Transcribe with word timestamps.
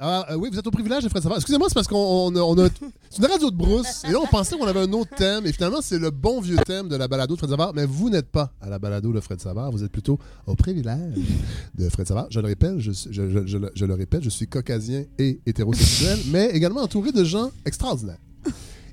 Ah, 0.00 0.26
euh, 0.30 0.36
oui, 0.36 0.48
vous 0.52 0.56
êtes 0.58 0.66
au 0.66 0.70
privilège 0.70 1.02
de 1.02 1.08
Fred 1.08 1.22
Savard. 1.24 1.38
Excusez-moi, 1.38 1.66
c'est 1.68 1.74
parce 1.74 1.88
qu'on 1.88 1.96
on 1.96 2.36
a, 2.36 2.38
on 2.40 2.56
a- 2.64 2.68
C'est 3.10 3.18
une 3.18 3.26
radio 3.26 3.50
de 3.50 3.56
brousse. 3.56 4.04
Et 4.08 4.12
là, 4.12 4.18
on 4.22 4.26
pensait 4.28 4.56
qu'on 4.56 4.66
avait 4.68 4.78
un 4.78 4.92
autre 4.92 5.12
thème. 5.16 5.44
Et 5.44 5.52
finalement, 5.52 5.80
c'est 5.82 5.98
le 5.98 6.10
bon 6.10 6.40
vieux 6.40 6.56
thème 6.58 6.88
de 6.88 6.94
la 6.94 7.08
balado 7.08 7.34
de 7.34 7.38
Fred 7.38 7.50
Savard. 7.50 7.72
Mais 7.74 7.84
vous 7.84 8.08
n'êtes 8.08 8.30
pas 8.30 8.52
à 8.60 8.68
la 8.68 8.78
balado 8.78 9.12
de 9.12 9.18
Fred 9.18 9.40
Savard. 9.40 9.72
Vous 9.72 9.82
êtes 9.82 9.90
plutôt 9.90 10.20
au 10.46 10.54
privilège 10.54 11.14
de 11.74 11.88
Fred 11.88 12.06
Savard. 12.06 12.28
Je 12.30 12.38
le 12.38 12.46
répète, 12.46 12.78
je, 12.78 12.92
suis- 12.92 13.12
je- 13.12 13.28
je- 13.28 13.46
je 13.46 13.58
le- 13.58 13.72
je 13.74 13.84
le 13.84 13.94
répète, 13.94 14.22
je 14.22 14.28
suis 14.30 14.46
caucasien 14.46 15.04
et 15.18 15.40
hétérosexuel, 15.46 16.18
mais 16.30 16.46
également 16.50 16.82
entouré 16.82 17.10
de 17.10 17.24
gens 17.24 17.50
extraordinaires. 17.64 18.18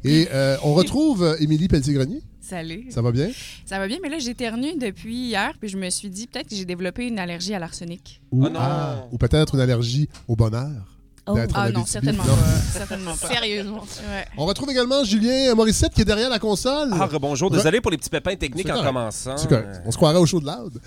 Et 0.04 0.28
euh, 0.34 0.58
on 0.64 0.74
retrouve 0.74 1.24
euh, 1.24 1.36
Émilie 1.40 1.68
Pelletier-Grenier. 1.68 2.22
Salut. 2.42 2.86
Ça 2.90 3.02
va 3.04 3.12
bien? 3.12 3.30
Ça 3.66 3.78
va 3.78 3.88
bien, 3.88 3.98
mais 4.02 4.10
là, 4.10 4.18
j'éternue 4.20 4.76
depuis 4.80 5.16
hier, 5.28 5.54
puis 5.60 5.70
je 5.70 5.78
me 5.78 5.90
suis 5.92 6.10
dit 6.10 6.26
peut-être 6.28 6.48
que 6.50 6.56
j'ai 6.56 6.66
développé 6.66 7.08
une 7.08 7.18
allergie 7.20 7.54
à 7.54 7.60
l'arsenic. 7.60 8.22
Ou, 8.32 8.46
Oh 8.46 8.50
non. 8.50 8.60
ah, 8.60 9.08
ou 9.12 9.18
peut-être 9.20 9.54
une 9.56 9.62
allergie 9.62 10.10
au 10.28 10.36
bonheur. 10.36 10.95
Oh. 11.28 11.34
d'être 11.34 11.56
Ah 11.58 11.72
non, 11.72 11.86
certainement 11.86 12.24
Non? 12.24 12.36
pas. 12.36 12.62
certainement 12.74 13.16
pas. 13.18 13.28
Sérieusement. 13.28 13.82
Ouais. 14.10 14.26
On 14.38 14.46
retrouve 14.46 14.70
également 14.70 15.04
Julien 15.04 15.56
Morissette 15.56 15.94
qui 15.94 16.02
est 16.02 16.06
derrière 16.06 16.30
la 16.30 16.38
console. 16.40 16.90
Ah, 16.94 17.10
bonjour. 17.20 17.50
Désolé 17.50 17.82
pour 17.82 17.90
les 17.92 17.98
petits 17.98 18.10
pépins 18.10 18.36
techniques 18.36 18.70
en 18.70 18.84
commençant. 18.84 19.36
C'est 19.38 19.48
correct. 19.48 19.82
On 19.86 19.92
se 19.92 19.98
croirait 19.98 20.20
au 20.20 20.26
show 20.26 20.40
de 20.40 20.46
Loud. 20.46 20.80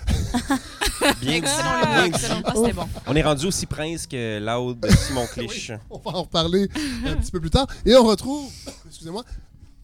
Bien. 1.21 1.33
Excellent 1.33 1.81
bien 1.81 2.01
dit. 2.03 2.07
excellent. 2.09 2.41
Ah, 2.45 2.53
c'était 2.55 2.73
bon. 2.73 2.87
On 3.07 3.15
est 3.15 3.21
rendu 3.21 3.47
aussi 3.47 3.65
prince 3.65 4.05
que 4.07 4.39
Loud 4.39 4.85
Simon 5.07 5.25
Clich. 5.33 5.71
On 5.89 5.97
va 5.97 6.11
en 6.17 6.21
reparler 6.23 6.69
un 7.05 7.15
petit 7.15 7.31
peu 7.31 7.39
plus 7.39 7.49
tard. 7.49 7.67
Et 7.85 7.95
on 7.95 8.03
retrouve, 8.03 8.49
excusez-moi, 8.87 9.23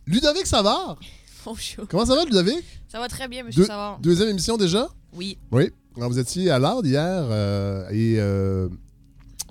Ludovic 0.06 0.45
Savard. 0.45 0.98
Bonjour. 1.45 1.86
Comment 1.90 2.06
ça 2.06 2.16
va, 2.16 2.26
Ludovic? 2.26 2.64
Ça 2.90 3.00
va 3.00 3.08
très 3.08 3.28
bien, 3.28 3.44
monsieur 3.44 3.62
Deux- 3.64 3.67
Savard. 3.67 4.00
Deuxième 4.02 4.30
émission 4.30 4.58
déjà? 4.58 4.88
Oui. 5.14 5.38
Oui. 5.52 5.72
Alors, 5.98 6.09
vous 6.09 6.20
étiez 6.20 6.50
à 6.52 6.59
Loud 6.59 6.86
hier 6.86 7.02
euh, 7.08 7.88
et 7.90 8.16
euh, 8.20 8.67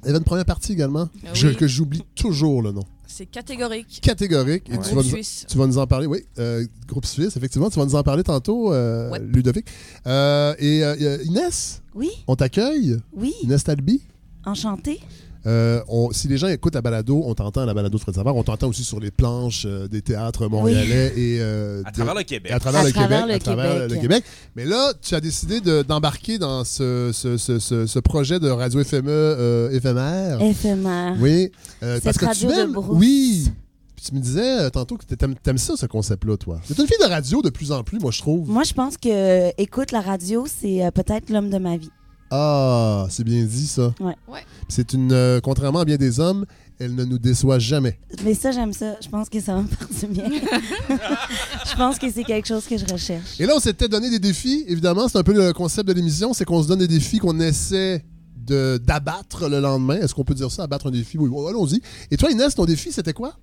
il 0.05 0.06
y 0.06 0.10
avait 0.10 0.19
une 0.19 0.24
première 0.24 0.44
partie 0.44 0.72
également 0.72 1.08
Ah 1.24 1.28
je- 1.34 1.48
que 1.48 1.66
j'oublie 1.66 2.02
toujours 2.14 2.62
le 2.62 2.72
nom. 2.72 2.84
C'est 3.06 3.27
catégorique. 3.27 4.00
Catégorique. 4.02 4.69
Et 4.69 4.72
Ouais. 4.72 4.78
tu, 4.78 4.83
vas 4.86 4.91
Groupe 5.02 5.05
nous, 5.05 5.10
suisse. 5.10 5.47
tu 5.48 5.56
vas 5.58 5.66
nous 5.66 5.78
en 5.78 5.86
parler, 5.86 6.06
oui. 6.06 6.24
euh, 6.38 6.64
groupe 6.88 7.06
suisse, 7.06 7.36
effectivement. 7.36 7.70
Tu 7.70 7.78
vas 7.78 7.84
nous 7.84 7.94
en 7.94 8.02
parler 8.02 8.25
tantôt, 8.25 8.72
euh, 8.72 9.08
Ouais. 9.10 9.20
Ludovic. 9.20 9.66
Euh, 10.06 10.55
et 10.58 10.82
euh, 10.82 11.19
Inès, 11.25 11.80
Oui, 11.94 12.10
on 12.27 12.34
t'accueille? 12.34 12.97
oui, 13.16 13.32
Inès 13.44 13.62
Talby? 13.62 14.02
enchanté. 14.47 15.00
Euh, 15.47 15.83
on- 15.89 16.11
si 16.12 16.27
les 16.28 16.39
gens 16.39 16.47
écoutent 16.48 16.75
la 16.75 16.81
balado, 16.83 17.23
on 17.27 17.34
t'entend 17.34 17.62
à 17.62 17.67
la 17.67 17.75
balado 17.75 17.97
de 17.98 18.00
Fred 18.03 18.14
Savard, 18.14 18.34
on 18.37 18.42
t'entend 18.42 18.69
aussi 18.69 18.83
sur 18.84 18.98
les 19.00 19.11
planches 19.11 19.64
euh, 19.67 19.89
des 19.89 20.00
théâtres 20.03 20.48
montréalais 20.48 21.12
et, 21.17 21.39
euh, 21.41 21.83
À 21.84 21.91
de- 21.91 21.95
travers 21.97 22.14
le 22.14 22.23
Québec. 22.23 22.50
à 22.53 22.59
travers, 22.59 22.81
À 22.81 22.84
le, 22.84 22.92
travers 22.92 23.20
Québec, 23.23 23.28
le 23.28 23.34
à 23.34 23.39
travers 23.55 23.72
Québec. 23.75 23.91
le 23.91 24.00
Québec. 24.00 24.25
Mais 24.56 24.65
là, 24.65 24.92
tu 25.03 25.15
as 25.15 25.20
décidé 25.20 25.61
de- 25.61 25.83
d'embarquer 25.83 26.39
dans 26.39 26.65
ce, 26.65 27.11
ce, 27.12 27.37
ce- 27.37 27.59
ce- 27.59 27.87
ce 27.87 27.98
projet 27.98 28.41
de 28.41 28.48
radio 28.48 28.83
FME 28.83 29.11
euh, 29.11 29.70
éphémère. 29.70 30.41
Éphémère. 30.41 31.17
Oui, 31.20 31.50
euh, 31.83 31.97
Cette 31.97 32.05
parce 32.05 32.17
que 32.19 32.25
radio 32.27 32.48
tu 32.50 32.56
de 32.56 32.61
aimes. 32.61 32.72
brousse. 32.72 32.97
Oui. 32.98 33.50
Puis 33.97 34.06
tu 34.06 34.15
me 34.15 34.20
disais 34.20 34.61
euh, 34.61 34.70
tantôt 34.70 34.97
que 34.97 35.05
t'aimes 35.15 35.34
aimes 35.47 35.59
ça, 35.59 35.75
ce 35.77 35.87
concept-là, 35.87 36.37
toi. 36.37 36.59
C'est 36.65 36.78
une 36.78 36.87
fille 36.87 36.98
de 37.00 37.09
radio 37.09 37.42
de 37.42 37.50
plus 37.50 37.70
en 37.70 37.83
plus, 37.84 37.98
moi, 38.00 38.11
je 38.11 38.19
trouve. 38.20 38.48
Moi, 38.48 38.62
je 38.65 38.72
pense 38.72 38.97
que 38.97 39.50
écoute 39.61 39.92
la 39.92 40.00
radio, 40.00 40.47
c'est 40.48 40.84
euh, 40.84 40.91
peut-être 40.91 41.31
l'homme 41.31 41.50
de 41.50 41.59
ma 41.59 41.77
vie. 41.77 41.91
Ah, 42.30 43.06
c'est 43.11 43.25
bien 43.25 43.44
dit, 43.44 43.67
ça. 43.67 43.94
Ouais. 44.00 44.14
Ouais. 44.28 44.41
C'est 44.69 44.92
une. 44.92 45.12
euh, 45.12 45.41
contrairement 45.41 45.80
à 45.80 45.84
bien 45.84 45.97
des 45.97 46.19
hommes, 46.20 46.47
elle 46.81 46.94
ne 46.94 47.05
nous 47.05 47.19
déçoit 47.19 47.58
jamais. 47.58 47.98
Mais 48.25 48.34
ça, 48.34 48.50
j'aime 48.50 48.72
ça. 48.72 48.97
Je 49.00 49.08
pense 49.08 49.28
que 49.28 49.41
ça 49.41 49.55
va 49.55 49.62
me 49.62 49.69
faire 49.69 49.89
du 49.89 50.06
bien. 50.08 50.25
je 50.91 51.77
pense 51.77 51.98
que 51.98 52.11
c'est 52.11 52.25
quelque 52.25 52.48
chose 52.48 52.64
que 52.66 52.77
je 52.77 52.84
recherche. 52.91 53.39
Et 53.41 53.47
là, 53.47 53.53
on 53.56 53.61
s'était 53.61 53.89
donné 53.89 54.11
des 54.11 54.19
défis, 54.19 54.64
évidemment. 54.66 55.06
C'est 55.08 55.19
un 55.19 55.22
peu 55.22 55.33
le 55.34 55.53
concept 55.53 55.86
de 55.89 55.92
l'émission, 55.92 56.33
c'est 56.33 56.44
qu'on 56.44 56.62
se 56.62 56.69
donne 56.69 56.81
des 56.81 56.89
défis 56.89 57.19
qu'on 57.19 57.39
essaie 57.41 58.05
de- 58.47 58.81
d'abattre 58.84 59.48
le 59.48 59.61
lendemain. 59.61 59.97
Est-ce 59.97 60.14
qu'on 60.14 60.25
peut 60.25 60.34
dire 60.34 60.50
ça, 60.50 60.64
abattre 60.64 60.88
un 60.88 60.91
défi? 60.91 61.16
Oui, 61.19 61.28
bon, 61.28 61.47
allons-y. 61.47 61.81
Et 62.11 62.16
toi, 62.16 62.31
Inès, 62.31 62.55
ton 62.55 62.64
défi, 62.64 62.91
c'était 62.91 63.12
quoi? 63.12 63.34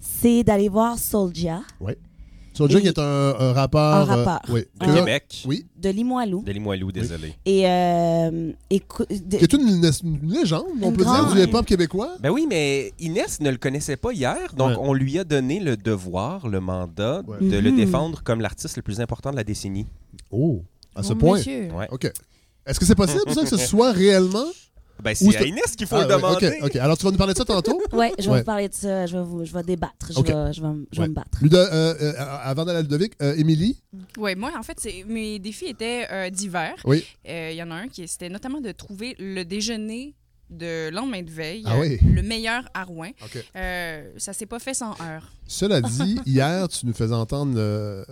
C'est 0.00 0.42
d'aller 0.44 0.68
voir 0.68 0.98
Soldia 0.98 1.60
Soulja, 2.56 2.80
qui 2.80 2.86
est 2.88 2.98
un, 2.98 3.34
un 3.38 3.52
rappeur. 3.52 3.80
Un 3.94 4.04
rappeur. 4.04 4.40
euh, 4.48 4.52
oui. 4.54 4.64
Un- 4.80 4.94
Québec. 4.94 5.42
Oui. 5.46 5.66
de 5.76 5.90
Limoilou. 5.90 6.42
De 6.42 6.52
Limoilou, 6.52 6.90
désolé. 6.90 7.34
Et, 7.44 7.68
euh, 7.68 8.52
écou- 8.70 9.04
de- 9.08 9.36
Qui 9.36 9.44
est 9.44 9.52
une, 9.52 9.68
une 10.04 10.30
légende, 10.32 10.64
on 10.82 10.90
Une 10.90 10.96
peut 10.96 11.04
dire, 11.04 11.32
du 11.34 11.40
hip-hop 11.42 11.66
québécois. 11.66 12.16
Ben 12.20 12.30
oui, 12.30 12.46
mais 12.48 12.92
Inès 12.98 13.40
ne 13.40 13.50
le 13.50 13.56
connaissait 13.58 13.96
pas 13.96 14.12
hier, 14.12 14.54
donc 14.56 14.70
Ouais. 14.70 14.76
on 14.80 14.92
lui 14.94 15.18
a 15.18 15.24
donné 15.24 15.60
le 15.60 15.76
devoir, 15.76 16.48
le 16.48 16.60
mandat 16.60 17.22
Ouais. 17.26 17.38
de 17.46 17.58
le 17.58 17.70
Mhm. 17.70 17.76
défendre 17.76 18.22
comme 18.24 18.40
l'artiste 18.40 18.76
le 18.76 18.82
plus 18.82 19.00
important 19.00 19.30
de 19.30 19.36
la 19.36 19.44
décennie. 19.44 19.86
Oh, 20.30 20.62
à 20.94 21.02
ce 21.02 21.12
point. 21.12 21.36
monsieur. 21.38 21.70
Ouais. 21.72 21.86
OK. 21.90 22.10
Est-ce 22.66 22.80
que 22.80 22.86
c'est 22.86 22.94
possible, 22.96 23.20
ça, 23.32 23.42
que 23.42 23.48
ce 23.48 23.58
soit 23.58 23.92
réellement? 23.92 24.46
Ben 25.06 25.14
c'est 25.14 25.36
à 25.36 25.44
Inès 25.44 25.76
qu'il 25.76 25.86
faut 25.86 25.96
Ah, 25.96 26.02
le 26.04 26.08
ouais, 26.08 26.16
demander. 26.16 26.46
OK, 26.60 26.66
OK. 26.66 26.76
Alors, 26.76 26.98
tu 26.98 27.04
vas 27.04 27.10
nous 27.12 27.16
parler 27.18 27.32
de 27.32 27.38
ça 27.38 27.44
tantôt? 27.44 27.80
Ouais, 27.92 28.12
je 28.18 28.24
vais 28.24 28.30
Ouais. 28.30 28.38
vous 28.40 28.44
parler 28.44 28.68
de 28.68 28.74
ça. 28.74 29.06
Je 29.06 29.16
vais, 29.16 29.22
vous- 29.24 29.44
je 29.44 29.52
vais 29.52 29.62
débattre. 29.62 30.10
Je 30.12 30.18
Ok. 30.18 30.26
vais, 30.28 30.52
je 30.52 30.60
vais, 30.60 30.68
me- 30.68 30.86
je 30.92 30.96
vais 30.96 31.02
Ouais. 31.02 31.08
me 31.08 31.14
battre. 31.14 31.38
Ludo- 31.40 31.56
euh, 31.56 31.94
euh, 32.00 32.12
avant 32.18 32.64
d'aller 32.64 32.78
à 32.78 32.82
Ludovic, 32.82 33.12
euh, 33.22 33.34
Émilie? 33.36 33.80
Ouais, 34.18 34.34
moi, 34.34 34.50
en 34.58 34.62
fait, 34.62 34.76
mes 35.06 35.38
défis 35.38 35.66
étaient 35.66 36.06
euh, 36.10 36.30
divers. 36.30 36.74
Oui. 36.84 37.04
Euh, 37.28 37.50
Il 37.52 37.56
y 37.56 37.62
en 37.62 37.70
a 37.70 37.74
un 37.76 37.88
qui 37.88 38.06
c'était 38.08 38.28
notamment 38.28 38.60
de 38.60 38.72
trouver 38.72 39.14
le 39.18 39.44
déjeuner 39.44 40.14
de 40.50 40.90
lendemain 40.90 41.22
de 41.22 41.30
veille, 41.30 41.62
Ah 41.66 41.74
euh, 41.76 41.80
oui. 41.80 41.98
le 42.14 42.22
meilleur 42.22 42.62
à 42.74 42.84
Rouen. 42.84 43.10
OK. 43.22 43.44
Euh, 43.56 44.10
ça 44.16 44.32
s'est 44.32 44.46
pas 44.46 44.58
fait 44.58 44.74
sans 44.74 44.92
heure. 44.92 45.32
Cela 45.46 45.80
dit, 45.80 46.20
hier, 46.26 46.68
tu 46.68 46.86
nous 46.86 46.92
faisais 46.92 47.14
entendre, 47.14 47.54
euh, 47.56 48.04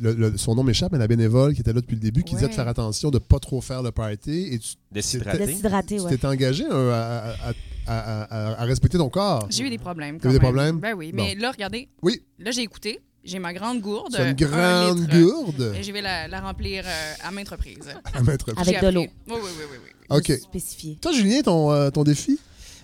le- 0.00 0.12
le- 0.14 0.36
son 0.36 0.54
nom 0.54 0.62
m'échappe, 0.62 0.92
mais 0.92 0.98
la 0.98 1.08
bénévole 1.08 1.54
qui 1.54 1.60
était 1.60 1.72
là 1.72 1.80
depuis 1.80 1.94
le 1.96 2.00
début, 2.00 2.22
qui 2.22 2.34
disait 2.34 2.48
de 2.48 2.52
faire 2.54 2.68
attention, 2.68 3.10
de 3.10 3.18
pas 3.18 3.38
trop 3.40 3.60
faire 3.60 3.82
le 3.82 3.90
party, 3.90 4.48
et 4.52 4.58
tu 4.58 4.74
Déshydraté. 4.92 5.56
Tu 5.88 6.00
ouais. 6.00 6.16
t'es 6.16 6.26
engagé 6.26 6.64
euh, 6.70 6.92
à, 6.92 7.30
à- 7.48 7.52
à- 7.88 8.22
à- 8.22 8.60
à 8.62 8.64
respecter 8.64 8.98
ton 8.98 9.08
corps. 9.08 9.46
J'ai 9.50 9.64
eu 9.64 9.70
des 9.70 9.78
problèmes. 9.78 10.18
T'as 10.18 10.30
eu 10.30 10.32
des 10.32 10.38
problèmes? 10.40 10.78
Ben 10.78 10.94
oui. 10.94 11.12
Bon. 11.12 11.22
Mais 11.22 11.34
là, 11.34 11.50
regardez. 11.52 11.88
Oui. 12.02 12.22
Là, 12.38 12.50
j'ai 12.50 12.62
écouté. 12.62 13.00
J'ai 13.26 13.38
ma 13.38 13.52
grande 13.52 13.80
gourde. 13.80 14.14
C'est 14.16 14.22
une 14.22 14.28
un 14.28 14.32
grande 14.34 15.00
litre, 15.00 15.18
gourde? 15.18 15.74
Et 15.78 15.82
je 15.82 15.92
vais 15.92 16.00
la, 16.00 16.28
la 16.28 16.40
remplir 16.40 16.84
euh, 16.86 17.14
à 17.24 17.30
maintes 17.32 17.48
reprises. 17.48 17.78
à 18.14 18.22
mettre. 18.22 18.50
Avec 18.56 18.76
J'ai 18.80 18.86
de 18.86 18.92
l'eau. 18.92 19.00
Oui, 19.02 19.08
oui, 19.28 19.38
oui, 19.42 19.64
oui. 19.72 19.78
oui. 20.10 20.16
OK. 20.16 20.32
Spécifié. 20.40 20.96
Toi, 21.00 21.12
Julien, 21.12 21.42
ton, 21.42 21.72
euh, 21.72 21.90
ton 21.90 22.04
défi? 22.04 22.38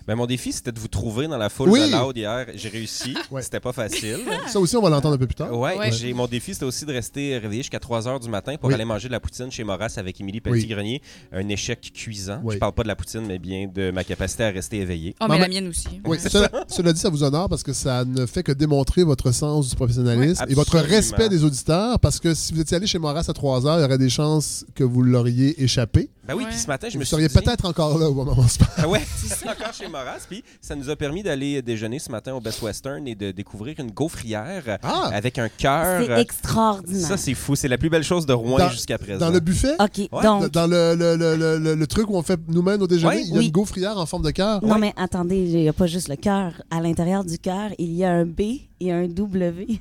Ben, 0.06 0.16
mon 0.16 0.26
défi, 0.26 0.52
c'était 0.52 0.72
de 0.72 0.80
vous 0.80 0.88
trouver 0.88 1.28
dans 1.28 1.36
la 1.38 1.48
foule 1.48 1.70
Oui. 1.70 1.90
de 1.90 1.96
Loud 1.96 2.16
hier. 2.16 2.46
J'ai 2.54 2.68
réussi. 2.68 3.14
Ouais. 3.30 3.40
C'était 3.42 3.60
pas 3.60 3.72
facile. 3.72 4.18
Ça 4.48 4.58
aussi, 4.60 4.76
on 4.76 4.82
va 4.82 4.90
l'entendre 4.90 5.14
un 5.14 5.18
peu 5.18 5.26
plus 5.26 5.34
tard. 5.36 5.56
Ouais, 5.58 5.76
Ouais. 5.78 5.90
j'ai 5.92 6.12
mon 6.12 6.26
défi 6.26 6.52
c'était 6.52 6.66
aussi 6.66 6.84
de 6.84 6.92
rester 6.92 7.38
réveillé 7.38 7.62
jusqu'à 7.62 7.78
3 7.80 8.02
h 8.02 8.20
du 8.20 8.28
matin 8.28 8.56
pour 8.60 8.68
Oui. 8.68 8.74
aller 8.74 8.84
manger 8.84 9.08
de 9.08 9.12
la 9.12 9.20
poutine 9.20 9.50
chez 9.50 9.64
Moras 9.64 9.94
avec 9.96 10.20
Émilie 10.20 10.40
Pelletier-Grenier. 10.40 11.00
Un 11.32 11.48
échec 11.48 11.92
cuisant. 11.94 12.40
Oui. 12.42 12.54
Je 12.54 12.58
parle 12.58 12.72
pas 12.72 12.82
de 12.82 12.88
la 12.88 12.96
poutine, 12.96 13.24
mais 13.26 13.38
bien 13.38 13.68
de 13.72 13.90
ma 13.90 14.04
capacité 14.04 14.44
à 14.44 14.50
rester 14.50 14.78
éveillé. 14.80 15.14
Oh, 15.20 15.26
mais 15.30 15.38
la 15.38 15.48
mienne 15.48 15.68
aussi. 15.68 15.88
Oui, 16.04 16.19
cela, 16.28 16.50
cela 16.69 16.92
dit, 16.92 17.00
ça 17.00 17.08
vous 17.08 17.22
honore 17.22 17.48
parce 17.48 17.62
que 17.62 17.72
ça 17.72 18.04
ne 18.04 18.26
fait 18.26 18.42
que 18.42 18.52
démontrer 18.52 19.04
votre 19.04 19.30
sens 19.32 19.70
du 19.70 19.76
professionnalisme 19.76 20.42
Oui, 20.46 20.52
et 20.52 20.54
votre 20.54 20.78
respect 20.78 21.28
des 21.28 21.44
auditeurs 21.44 21.98
parce 22.00 22.19
que 22.20 22.34
si 22.34 22.52
vous 22.52 22.60
étiez 22.60 22.76
allé 22.76 22.86
chez 22.86 22.98
Moras 22.98 23.24
à 23.28 23.32
3 23.32 23.66
heures, 23.66 23.78
il 23.78 23.82
y 23.82 23.84
aurait 23.84 23.98
des 23.98 24.10
chances 24.10 24.64
que 24.74 24.84
vous 24.84 25.02
l'auriez 25.02 25.62
échappé. 25.62 26.10
Ben 26.26 26.34
oui, 26.36 26.44
puis 26.48 26.56
ce 26.58 26.66
matin, 26.69 26.88
je 26.88 26.94
vous 26.94 27.00
me 27.00 27.04
suis 27.04 27.10
seriez 27.10 27.28
dit... 27.28 27.34
peut-être 27.34 27.64
encore 27.64 27.98
là 27.98 28.08
au 28.08 28.14
moment 28.14 28.32
où 28.36 28.40
on 28.42 28.48
se 28.48 28.58
parle. 28.58 28.70
Ah 28.76 28.88
ouais, 28.88 29.02
c'est 29.26 29.48
encore 29.48 29.72
chez 29.72 29.88
Moras. 29.92 30.26
Puis 30.28 30.42
ça 30.60 30.75
nous 30.75 30.91
a 30.91 30.97
permis 30.97 31.22
d'aller 31.22 31.62
déjeuner 31.62 31.98
ce 31.98 32.10
matin 32.10 32.34
au 32.34 32.41
Best 32.41 32.60
Western 32.62 33.06
et 33.06 33.14
de 33.14 33.30
découvrir 33.30 33.78
une 33.78 33.91
gaufrière 33.91 34.78
Ah! 34.82 35.10
avec 35.12 35.38
un 35.38 35.48
cœur. 35.48 36.03
C'est 36.06 36.20
extraordinaire. 36.20 37.06
Ça, 37.06 37.16
c'est 37.16 37.34
fou. 37.34 37.54
C'est 37.54 37.69
la 37.69 37.78
plus 37.78 37.91
belle 37.91 38.02
chose 38.04 38.26
de 38.26 38.32
Rouen 38.32 38.58
Dans- 38.58 38.69
jusqu'à 38.70 38.98
présent. 38.98 39.26
Dans 39.26 39.32
le 39.32 39.41
buffet, 39.41 39.75
OK, 39.78 39.98
Ouais, 40.10 40.22
donc... 40.22 40.50
dans 40.50 40.66
le, 40.66 40.94
le- 40.97 41.16
le- 41.16 41.36
le- 41.36 41.58
le- 41.58 41.75
le 41.75 41.86
truc 41.86 42.08
où 42.10 42.16
on 42.16 42.22
fait 42.22 42.41
nous-mêmes 42.48 42.82
au 42.82 42.86
déjeuner, 42.86 43.14
Ouais, 43.16 43.22
il 43.22 43.28
y 43.32 43.36
a 43.36 43.38
oui. 43.38 43.47
une 43.47 43.52
gaufrière 43.52 43.98
en 43.98 44.06
forme 44.06 44.22
de 44.25 44.31
cœur? 44.31 44.64
Non, 44.64 44.78
mais 44.78 44.92
attendez, 44.97 45.36
il 45.36 45.56
n'y 45.60 45.69
a 45.69 45.72
pas 45.72 45.86
juste 45.86 46.08
le 46.08 46.16
cœur. 46.16 46.62
À 46.70 46.81
l'intérieur 46.81 47.25
du 47.25 47.38
cœur, 47.38 47.70
il 47.78 47.92
y 47.92 48.04
a 48.04 48.10
un 48.10 48.25
B 48.25 48.41
et 48.87 48.93
un 48.93 49.06
W. 49.06 49.78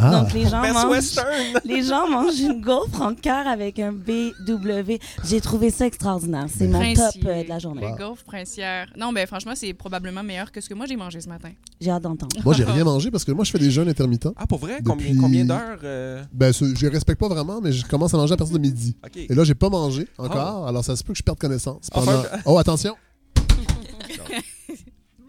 Ah. 0.00 0.20
Donc, 0.20 0.32
les 0.32 0.46
gens, 0.46 0.60
mangent, 0.72 1.16
les 1.64 1.82
gens 1.82 2.08
mangent 2.08 2.38
une 2.38 2.60
gaufre 2.60 3.02
en 3.02 3.14
cœur 3.16 3.48
avec 3.48 3.80
un 3.80 3.90
BW. 3.92 4.92
J'ai 5.24 5.40
trouvé 5.40 5.70
ça 5.70 5.86
extraordinaire. 5.86 6.46
C'est 6.56 6.68
mon 6.68 6.78
top 6.94 7.14
euh, 7.26 7.42
de 7.42 7.48
la 7.48 7.58
journée. 7.58 7.80
Les 7.82 7.92
gaufres 8.04 8.22
princières. 8.22 8.86
Non, 8.96 9.12
ben 9.12 9.26
franchement, 9.26 9.54
c'est 9.56 9.74
probablement 9.74 10.22
meilleur 10.22 10.52
que 10.52 10.60
ce 10.60 10.68
que 10.68 10.74
moi 10.74 10.86
j'ai 10.86 10.94
mangé 10.94 11.20
ce 11.20 11.28
matin. 11.28 11.50
J'ai 11.80 11.90
hâte 11.90 12.02
d'entendre. 12.04 12.36
Moi, 12.44 12.54
j'ai 12.54 12.64
rien 12.64 12.84
mangé 12.84 13.10
parce 13.10 13.24
que 13.24 13.32
moi, 13.32 13.44
je 13.44 13.50
fais 13.50 13.58
des 13.58 13.70
jeûnes 13.70 13.88
intermittents. 13.88 14.32
Ah, 14.36 14.46
pour 14.46 14.58
vrai? 14.58 14.80
Combien, 14.84 15.06
Depuis- 15.08 15.18
combien 15.20 15.44
d'heures? 15.44 15.78
euh, 15.82 16.22
Ben, 16.32 16.52
ce- 16.52 16.74
je 16.74 16.80
les 16.82 16.88
respecte 16.88 17.20
pas 17.20 17.28
vraiment, 17.28 17.60
mais 17.60 17.72
je 17.72 17.84
commence 17.86 18.14
à 18.14 18.16
manger 18.16 18.34
à 18.34 18.36
partir 18.36 18.56
de 18.56 18.60
midi. 18.62 18.96
Et 19.16 19.34
là, 19.34 19.42
j'ai 19.44 19.54
pas 19.54 19.68
mangé 19.68 20.06
encore, 20.16 20.66
alors 20.68 20.84
ça 20.84 20.94
se 20.96 21.02
peut 21.02 21.12
que 21.12 21.18
je 21.18 21.22
perde 21.24 21.38
connaissance. 21.38 21.88
Enfin. 21.92 22.22
Oh, 22.46 22.56
attention! 22.58 22.94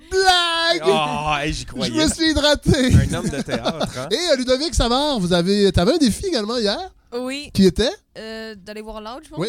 Blague! 0.10 0.84
Oh, 0.86 1.34
hey, 1.40 1.54
j'y 1.54 1.62
je 1.62 1.68
croyais. 1.68 2.04
me 2.06 2.10
suis 2.14 2.30
hydraté! 2.32 2.94
Un 2.94 3.14
homme 3.14 3.30
de 3.30 3.42
théâtre, 3.42 3.98
hein? 3.98 4.08
Et 4.12 4.16
euh, 4.32 4.36
Ludovic 4.38 4.74
Savard, 4.76 5.20
vous 5.20 5.34
avez, 5.34 5.68
avais 5.76 5.94
un 5.94 5.98
défi 5.98 6.26
également 6.28 6.58
hier, 6.58 6.80
Oui. 7.14 7.50
qui 7.54 7.66
était? 7.66 7.90
Euh, 8.18 8.56
D'aller 8.56 8.82
voir 8.82 9.02
Loud, 9.02 9.24
je 9.24 9.30
pense. 9.30 9.40
Oui. 9.40 9.48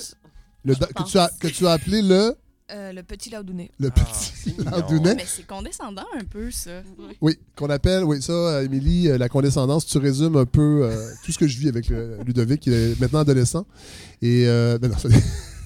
le, 0.65 0.75
Je 0.75 0.79
que, 0.81 0.93
pense. 0.93 1.11
tu 1.11 1.19
as, 1.19 1.31
que 1.41 1.49
tu 1.49 1.67
as 1.67 1.73
appelé 1.73 2.03
le, 2.03 2.35
Euh, 2.73 2.93
le 2.93 3.03
petit 3.03 3.31
Loudounet. 3.31 3.71
le 3.81 3.89
Ah, 3.89 4.01
petit. 4.01 4.55
Lardounet. 4.65 5.15
Mais 5.17 5.25
c'est 5.27 5.47
condescendant 5.47 6.07
un 6.19 6.25
peu, 6.25 6.51
ça. 6.51 6.83
Oui, 7.21 7.37
qu'on 7.57 7.69
appelle, 7.71 8.05
oui, 8.05 8.23
ça, 8.23 8.33
euh, 8.33 8.65
Émilie, 8.65 9.09
la 9.19 9.29
condescendance, 9.29 9.87
tu 9.87 9.99
résumes 9.99 10.37
un 10.37 10.47
peu 10.47 10.83
euh, 10.85 11.11
tout 11.25 11.33
ce 11.33 11.39
que 11.39 11.47
je 11.49 11.59
vis 11.59 11.69
avec 11.69 11.89
le- 11.89 12.19
Ludovic, 12.25 12.61
qui 12.61 12.73
est 12.73 12.99
maintenant 13.01 13.21
adolescent. 13.21 13.67
Et, 14.23 14.45
euh, 14.47 14.79
ben 14.79 14.89
non, 14.91 14.99
ça- 14.99 15.09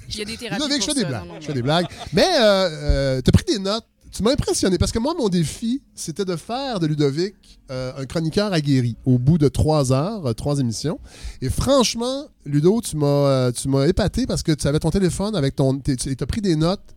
Il 0.09 0.19
y 0.19 0.23
a 0.23 0.25
des 0.25 0.37
thérapies 0.39 0.63
Ludovic, 0.63 0.81
je 0.83 0.87
fais 0.87 0.95
des 0.95 1.05
blagues. 1.05 1.27
Non, 1.27 1.35
non, 1.35 1.41
Je 1.41 1.47
fais 1.47 1.53
des 1.53 1.63
blagues. 1.63 1.87
Mais 2.15 2.27
euh, 2.41 3.21
tu 3.23 3.29
as 3.29 3.33
pris 3.33 3.45
des 3.45 3.59
notes. 3.59 3.85
Tu 4.15 4.23
m'as 4.23 4.31
impressionné 4.31 4.79
parce 4.79 4.93
que 4.93 5.01
moi, 5.01 5.13
mon 5.19 5.29
défi, 5.29 5.83
c'était 5.95 6.25
de 6.25 6.37
faire 6.37 6.79
de 6.79 6.87
Ludovic 6.87 7.35
euh, 7.71 7.93
un 7.97 8.07
chroniqueur 8.07 8.53
aguerri 8.53 8.97
au 9.05 9.19
bout 9.19 9.39
de 9.39 9.49
trois 9.49 9.93
heures, 9.93 10.25
euh, 10.27 10.33
trois 10.33 10.61
émissions. 10.61 11.01
Et 11.43 11.51
franchement, 11.51 12.27
Ludo, 12.45 12.81
tu 12.81 12.97
m'as 12.97 13.07
euh, 13.07 13.53
tu 13.53 13.69
m'as 13.69 13.87
épaté 13.87 14.27
parce 14.27 14.45
que 14.45 14.53
tu 14.53 14.69
avais 14.69 14.79
ton 14.79 14.91
téléphone 14.91 15.35
avec 15.35 15.57
ton. 15.57 15.81
Tu 15.81 16.17
as 16.21 16.27
pris 16.27 16.41
des 16.41 16.55
notes 16.55 16.95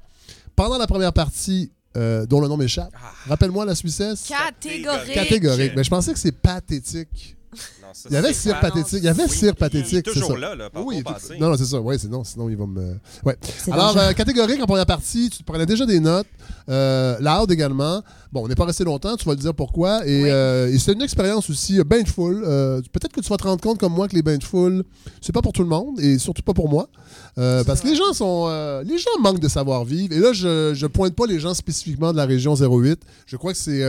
pendant 0.55 0.77
la 0.77 0.85
première 0.85 1.13
partie, 1.13 1.71
euh, 1.95 2.27
dont 2.27 2.39
le 2.39 2.47
nom 2.47 2.57
m'échappe. 2.57 2.91
Ah. 2.95 3.11
Rappelle-moi 3.29 3.65
la 3.65 3.73
Suissesse. 3.73 4.27
Catégorique. 4.27 5.13
Catégorique. 5.13 5.73
Mais 5.75 5.83
je 5.83 5.89
pensais 5.89 6.13
que 6.13 6.19
c'est 6.19 6.31
pathétique. 6.31 7.36
Non, 7.81 7.88
ça, 7.94 8.09
Il 8.09 8.13
y 8.13 8.18
avait 8.18 8.33
cire 8.33 8.59
pathétique. 8.59 9.00
Il 9.00 9.06
y 9.06 9.07
avait 9.07 9.24
Oui, 9.24 9.30
cire 9.30 9.56
puis 9.56 9.65
Il 9.65 9.69
pathétique, 9.69 9.94
est 10.07 10.13
c'est 10.13 10.19
toujours 10.19 10.31
ça. 10.33 10.38
là, 10.38 10.56
là, 10.56 10.69
Oui, 10.75 11.01
passé. 11.04 11.38
non, 11.39 11.50
non, 11.50 11.57
c'est 11.57 11.65
ça. 11.65 11.80
Oui, 11.80 11.98
sinon, 12.00 12.24
sinon, 12.24 12.50
il 12.50 12.57
va 12.57 12.65
me. 12.65 12.95
Ouais. 13.25 13.38
Alors, 13.71 13.98
euh, 13.98 14.12
catégorique 14.13 14.62
en 14.62 14.65
première 14.65 14.86
partie, 14.86 15.30
tu 15.30 15.39
te 15.39 15.44
prenais 15.44 15.65
déjà 15.65 15.86
des 15.86 16.00
notes. 16.00 16.27
Euh, 16.69 17.18
loud 17.19 17.51
également. 17.51 18.01
Bon, 18.31 18.44
on 18.44 18.47
n'est 18.47 18.56
pas 18.56 18.65
resté 18.65 18.83
longtemps, 18.83 19.15
tu 19.15 19.25
vas 19.25 19.31
le 19.33 19.39
dire 19.39 19.53
pourquoi. 19.53 20.06
Et, 20.07 20.24
Oui. 20.24 20.29
euh, 20.29 20.68
et 20.71 20.77
c'est 20.79 20.94
une 20.94 21.01
expérience 21.01 21.50
aussi, 21.50 21.79
euh, 21.79 21.83
bain 21.83 22.01
de 22.01 22.07
foule. 22.07 22.44
Euh, 22.45 22.81
Peut-être 22.91 23.13
que 23.13 23.21
tu 23.21 23.29
vas 23.29 23.38
te 23.38 23.44
rendre 23.44 23.62
compte, 23.62 23.79
comme 23.79 23.94
moi, 23.94 24.07
que 24.07 24.15
les 24.15 24.21
bains 24.21 24.38
de 24.38 24.44
foule, 24.44 24.83
c'est 25.21 25.31
pas 25.33 25.41
pour 25.41 25.53
tout 25.53 25.62
le 25.63 25.69
monde 25.69 26.00
et 26.00 26.18
surtout 26.18 26.41
pas 26.41 26.53
pour 26.53 26.69
moi. 26.69 26.89
Euh, 27.38 27.63
parce 27.63 27.81
que 27.81 27.88
les 27.88 27.95
gens 27.95 28.12
sont. 28.13 28.47
les 28.85 28.97
gens 28.97 29.09
manquent 29.21 29.39
de 29.39 29.47
savoir-vivre. 29.47 30.13
Et 30.13 30.19
là, 30.19 30.33
je, 30.33 30.74
je 30.74 30.88
pointe 30.88 31.15
pas 31.15 31.25
les 31.25 31.39
gens 31.39 31.53
spécifiquement 31.53 32.12
de 32.12 32.18
la 32.18 32.25
région 32.25 32.56
08. 32.56 33.00
Je 33.25 33.38
crois 33.38 33.53
que 33.53 33.59
c'est 33.59 33.81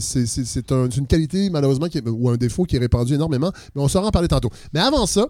c'est- 0.00 0.26
c'est- 0.26 0.44
c'est 0.44 0.72
un- 0.72 0.88
c'est 0.90 0.98
une 0.98 1.06
qualité, 1.06 1.48
malheureusement, 1.50 1.88
qui 1.88 1.98
est- 1.98 2.08
ou 2.08 2.28
un 2.28 2.36
défaut 2.36 2.64
qui 2.64 2.76
est 2.76 2.80
répandu 2.80 3.14
énormément. 3.14 3.52
Mais 3.74 3.82
on 3.82 3.88
saura 3.88 4.08
en 4.08 4.10
parler 4.10 4.28
tantôt. 4.28 4.50
Mais 4.72 4.80
avant 4.80 5.06
ça, 5.06 5.26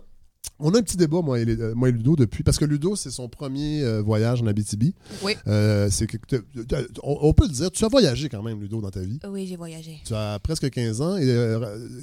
on 0.59 0.73
a 0.75 0.79
un 0.79 0.83
petit 0.83 0.97
débat, 0.97 1.21
moi 1.23 1.39
et, 1.41 1.45
les- 1.45 1.57
moi 1.75 1.89
et 1.89 1.93
Ludo, 1.93 2.17
depuis. 2.17 2.43
Parce 2.43 2.59
que 2.59 2.65
Ludo, 2.65 2.97
c'est 2.97 3.11
son 3.11 3.29
premier 3.29 3.83
euh, 3.83 4.01
voyage 4.03 4.43
en 4.43 4.47
Abitibi. 4.47 4.95
Oui. 5.23 5.37
Euh, 5.47 5.89
c'est 5.91 6.07
que 6.07 6.17
t'as- 6.17 6.39
t'as- 6.69 6.83
on, 7.03 7.19
on 7.23 7.33
peut 7.33 7.45
le 7.47 7.53
dire, 7.53 7.71
tu 7.71 7.85
as 7.85 7.89
voyagé 7.89 8.29
quand 8.29 8.43
même, 8.43 8.61
Ludo, 8.61 8.81
dans 8.81 8.91
ta 8.91 9.01
vie. 9.01 9.19
Oui, 9.29 9.47
j'ai 9.47 9.57
voyagé. 9.57 10.01
Tu 10.05 10.15
as 10.15 10.39
presque 10.43 10.71
15 10.71 11.01
ans 11.01 11.17
et 11.17 11.29
euh, 11.29 11.61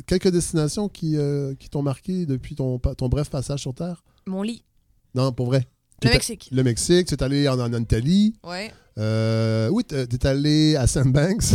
quelques 0.07 0.29
destinations 0.29 0.87
qui, 0.89 1.17
euh, 1.17 1.53
qui 1.55 1.69
t'ont 1.69 1.81
marqué 1.81 2.25
depuis 2.25 2.55
ton, 2.55 2.79
pa- 2.79 2.95
ton 2.95 3.09
bref 3.09 3.29
passage 3.29 3.61
sur 3.61 3.73
Terre? 3.73 4.03
Mon 4.27 4.41
lit. 4.43 4.63
Non, 5.15 5.31
pour 5.31 5.47
vrai. 5.47 5.67
Le 6.03 6.09
Mexique. 6.09 6.49
Le 6.51 6.63
Mexique, 6.63 7.07
tu 7.07 7.13
es 7.13 7.23
allé 7.23 7.47
en, 7.47 7.59
en 7.59 7.73
Italie. 7.81 8.35
Ouais. 8.43 8.71
Euh, 8.97 9.69
oui, 9.69 9.83
tu 9.87 9.95
es 9.95 10.25
allé 10.27 10.75
à 10.75 10.85
Sandbanks. 10.85 11.45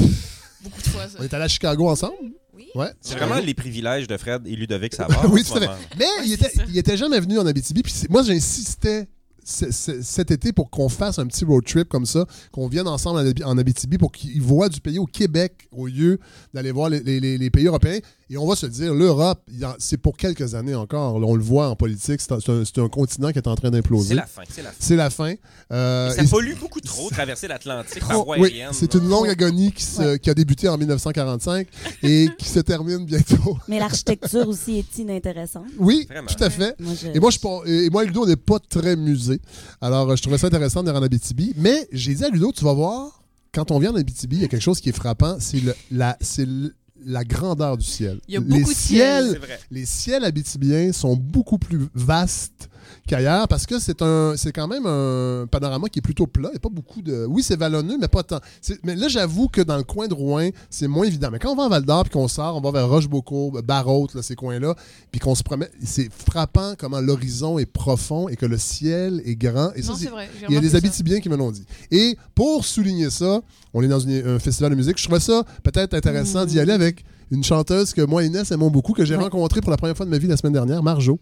Beaucoup 0.62 0.80
de 0.82 0.86
fois, 0.88 1.06
ça. 1.06 1.16
on 1.20 1.22
est 1.22 1.34
allé 1.34 1.44
à 1.44 1.48
Chicago 1.48 1.88
ensemble. 1.88 2.14
Oui. 2.58 2.66
Ouais. 2.74 2.88
C'est 3.00 3.16
vraiment 3.16 3.38
les 3.38 3.54
privilèges 3.54 4.06
de 4.08 4.16
Fred 4.16 4.46
et 4.46 4.56
Ludovic 4.56 4.94
Savard. 4.96 5.32
Oui, 5.32 5.40
en 5.40 5.44
ce 5.44 5.50
tout 5.52 5.56
à 5.56 5.60
fait. 5.60 5.66
moment. 5.66 5.78
Mais 5.98 6.06
il, 6.26 6.32
était, 6.32 6.48
ça. 6.50 6.62
il 6.68 6.76
était 6.76 6.96
jamais 6.96 7.20
venu 7.20 7.38
en 7.38 7.46
Abitibi. 7.46 7.82
Puis 7.82 7.92
moi, 8.10 8.22
j'insistais 8.22 9.08
cet 9.44 10.30
été 10.30 10.52
pour 10.52 10.68
qu'on 10.68 10.90
fasse 10.90 11.18
un 11.18 11.26
petit 11.26 11.44
road 11.46 11.64
trip 11.64 11.88
comme 11.88 12.04
ça, 12.04 12.26
qu'on 12.52 12.68
vienne 12.68 12.86
ensemble 12.86 13.20
en 13.20 13.26
Abi- 13.26 13.44
en 13.44 13.56
Abitibi 13.56 13.96
pour 13.96 14.12
qu'il 14.12 14.42
voit 14.42 14.68
du 14.68 14.80
pays 14.80 14.98
au 14.98 15.06
Québec 15.06 15.68
au 15.72 15.86
lieu 15.86 16.18
d'aller 16.52 16.70
voir 16.70 16.90
les, 16.90 17.00
les- 17.00 17.18
les- 17.18 17.38
les 17.38 17.50
pays 17.50 17.66
européens. 17.66 17.98
Et 18.30 18.36
on 18.36 18.46
va 18.46 18.56
se 18.56 18.66
dire, 18.66 18.92
l'Europe, 18.92 19.40
c'est 19.78 19.96
pour 19.96 20.14
quelques 20.16 20.54
années 20.54 20.74
encore. 20.74 21.18
Là, 21.18 21.26
on 21.26 21.34
le 21.34 21.42
voit 21.42 21.70
en 21.70 21.76
politique, 21.76 22.20
c'est 22.20 22.78
un, 22.78 22.88
continent 22.90 23.32
qui 23.32 23.38
est 23.38 23.48
en 23.48 23.54
train 23.54 23.68
C'est 23.68 23.72
d'imploser. 23.72 24.14
la 24.14 24.26
fin. 24.26 24.42
C'est 24.50 24.62
la 24.62 24.70
fin. 24.70 24.76
C'est 24.78 24.96
la 24.96 25.10
fin. 25.10 25.34
Euh, 25.72 26.10
ça 26.10 26.24
pollue 26.24 26.54
beaucoup 26.60 26.80
trop 26.80 27.08
traverser 27.08 27.48
l'Atlantique 27.48 28.00
par 28.00 28.10
Trop- 28.10 28.24
voie 28.26 28.36
oui, 28.38 28.48
aérienne. 28.48 28.70
c'est 28.72 28.92
une 28.94 29.08
longue 29.08 29.28
agonie 29.28 29.72
qui, 29.72 29.82
se- 29.82 30.16
qui 30.16 30.28
a 30.28 30.34
débuté 30.34 30.68
en 30.68 30.76
1945 30.76 31.66
et 32.02 32.28
qui 32.38 32.48
se 32.50 32.60
termine 32.60 33.04
bientôt. 33.06 33.56
Mais 33.68 33.78
l'architecture 33.78 34.46
aussi 34.46 34.78
est 34.80 34.98
inintéressante. 34.98 35.64
Oui, 35.78 36.06
Vraiment. 36.08 36.28
tout 36.28 36.44
à 36.44 36.50
fait. 36.50 36.74
Moi, 36.80 36.92
je... 37.00 37.08
Et 37.08 37.20
moi, 37.20 37.30
je, 37.30 37.68
et 37.70 37.88
moi 37.90 38.04
Ludo, 38.04 38.24
on 38.24 38.26
n'est 38.26 38.36
pas 38.36 38.58
très 38.58 38.94
musée. 38.96 39.40
Alors, 39.80 40.14
je 40.16 40.20
trouvais 40.22 40.36
ça 40.38 40.48
intéressant 40.48 40.80
venir 40.82 40.94
en 40.96 41.02
Abitibi. 41.02 41.54
Mais 41.56 41.88
j'ai 41.92 42.14
dit 42.14 42.24
à 42.24 42.28
Ludo, 42.28 42.52
tu 42.52 42.62
vas 42.64 42.74
voir, 42.74 43.22
quand 43.54 43.70
on 43.70 43.78
vient 43.78 43.92
en 43.92 43.96
Abitibi, 43.96 44.36
il 44.36 44.42
y 44.42 44.44
a 44.44 44.48
quelque 44.48 44.60
chose 44.62 44.80
qui 44.80 44.90
est 44.90 44.92
frappant, 44.92 45.38
c'est 45.40 45.60
le- 45.60 45.74
la, 45.90 46.16
c'est 46.20 46.44
le- 46.46 46.74
la 47.04 47.24
grandeur 47.24 47.76
du 47.76 47.84
ciel. 47.84 48.20
Il 48.28 48.34
y 48.34 48.36
a 48.36 48.40
les 48.40 48.46
beaucoup 48.46 48.72
de 48.72 48.76
ciel. 48.76 49.30
C'est 49.32 49.38
vrai. 49.38 49.60
les 49.70 49.86
ciels 49.86 50.24
abitibiens 50.24 50.92
sont 50.92 51.16
beaucoup 51.16 51.58
plus 51.58 51.88
vastes 51.94 52.68
qu'ailleurs 53.06 53.48
parce 53.48 53.66
que 53.66 53.78
c'est 53.78 54.02
un 54.02 54.34
c'est 54.36 54.52
quand 54.52 54.68
même 54.68 54.86
un 54.86 55.46
panorama 55.50 55.88
qui 55.88 55.98
est 55.98 56.02
plutôt 56.02 56.26
plat. 56.26 56.48
Il 56.50 56.52
n'y 56.52 56.56
a 56.56 56.60
pas 56.60 56.68
beaucoup 56.68 57.02
de. 57.02 57.26
Oui, 57.28 57.42
c'est 57.42 57.56
vallonneux, 57.58 57.96
mais 58.00 58.08
pas 58.08 58.22
tant. 58.22 58.40
Mais 58.84 58.94
là, 58.96 59.08
j'avoue 59.08 59.48
que 59.48 59.60
dans 59.60 59.76
le 59.76 59.82
coin 59.84 60.08
de 60.08 60.14
Rouen, 60.14 60.48
c'est 60.70 60.88
moins 60.88 61.04
évident. 61.06 61.28
Mais 61.30 61.38
quand 61.38 61.52
on 61.52 61.56
va 61.56 61.64
à 61.64 61.68
Val 61.68 61.84
d'Or 61.84 62.04
puis 62.04 62.12
qu'on 62.12 62.28
sort, 62.28 62.56
on 62.56 62.60
va 62.60 62.70
vers 62.70 62.88
Rochebeaucourt, 62.88 63.62
Barraute, 63.62 64.14
là, 64.14 64.22
ces 64.22 64.34
coins-là, 64.34 64.74
puis 65.10 65.20
qu'on 65.20 65.34
se 65.34 65.42
promène, 65.42 65.68
c'est 65.84 66.08
frappant 66.12 66.74
comment 66.78 67.00
l'horizon 67.00 67.58
est 67.58 67.66
profond 67.66 68.28
et 68.28 68.36
que 68.36 68.46
le 68.46 68.58
ciel 68.58 69.20
est 69.24 69.36
grand. 69.36 69.72
Et 69.74 69.82
ça, 69.82 69.92
Non, 69.92 69.98
c'est- 69.98 70.06
vrai. 70.08 70.28
il 70.48 70.54
y 70.54 70.56
a 70.56 70.60
des. 70.60 70.76
Abitibiens 70.76 71.20
qui 71.20 71.28
me 71.28 71.36
l'ont 71.36 71.50
dit. 71.50 71.64
Et 71.90 72.16
pour 72.34 72.64
souligner 72.64 73.10
ça, 73.10 73.40
on 73.74 73.82
est 73.82 73.88
dans 73.88 73.98
une- 74.00 74.26
un 74.26 74.38
festival 74.38 74.70
de 74.70 74.76
musique. 74.76 74.96
Je 74.98 75.02
trouvais 75.04 75.18
ça 75.20 75.42
peut-être 75.62 75.94
intéressant 75.94 76.44
d'y 76.46 76.60
aller 76.60 76.72
avec 76.72 77.04
une 77.30 77.42
chanteuse 77.42 77.92
que 77.92 78.00
moi 78.02 78.22
et 78.22 78.26
Inès 78.26 78.50
aimons 78.52 78.70
beaucoup, 78.70 78.92
que 78.92 79.04
j'ai 79.04 79.16
rencontrée 79.16 79.60
pour 79.60 79.70
la 79.70 79.76
première 79.76 79.96
fois 79.96 80.06
de 80.06 80.10
ma 80.10 80.18
vie 80.18 80.28
la 80.28 80.36
semaine 80.36 80.52
dernière, 80.52 80.82
Marjo, 80.82 81.18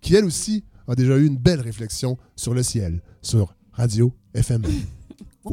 qui 0.00 0.14
elle 0.16 0.24
aussi 0.24 0.64
a 0.88 0.94
déjà 0.94 1.16
eu 1.16 1.26
une 1.26 1.36
belle 1.36 1.60
réflexion 1.60 2.18
sur 2.36 2.54
le 2.54 2.62
ciel, 2.62 3.02
sur 3.22 3.54
Radio 3.72 4.12
FM. 4.34 4.62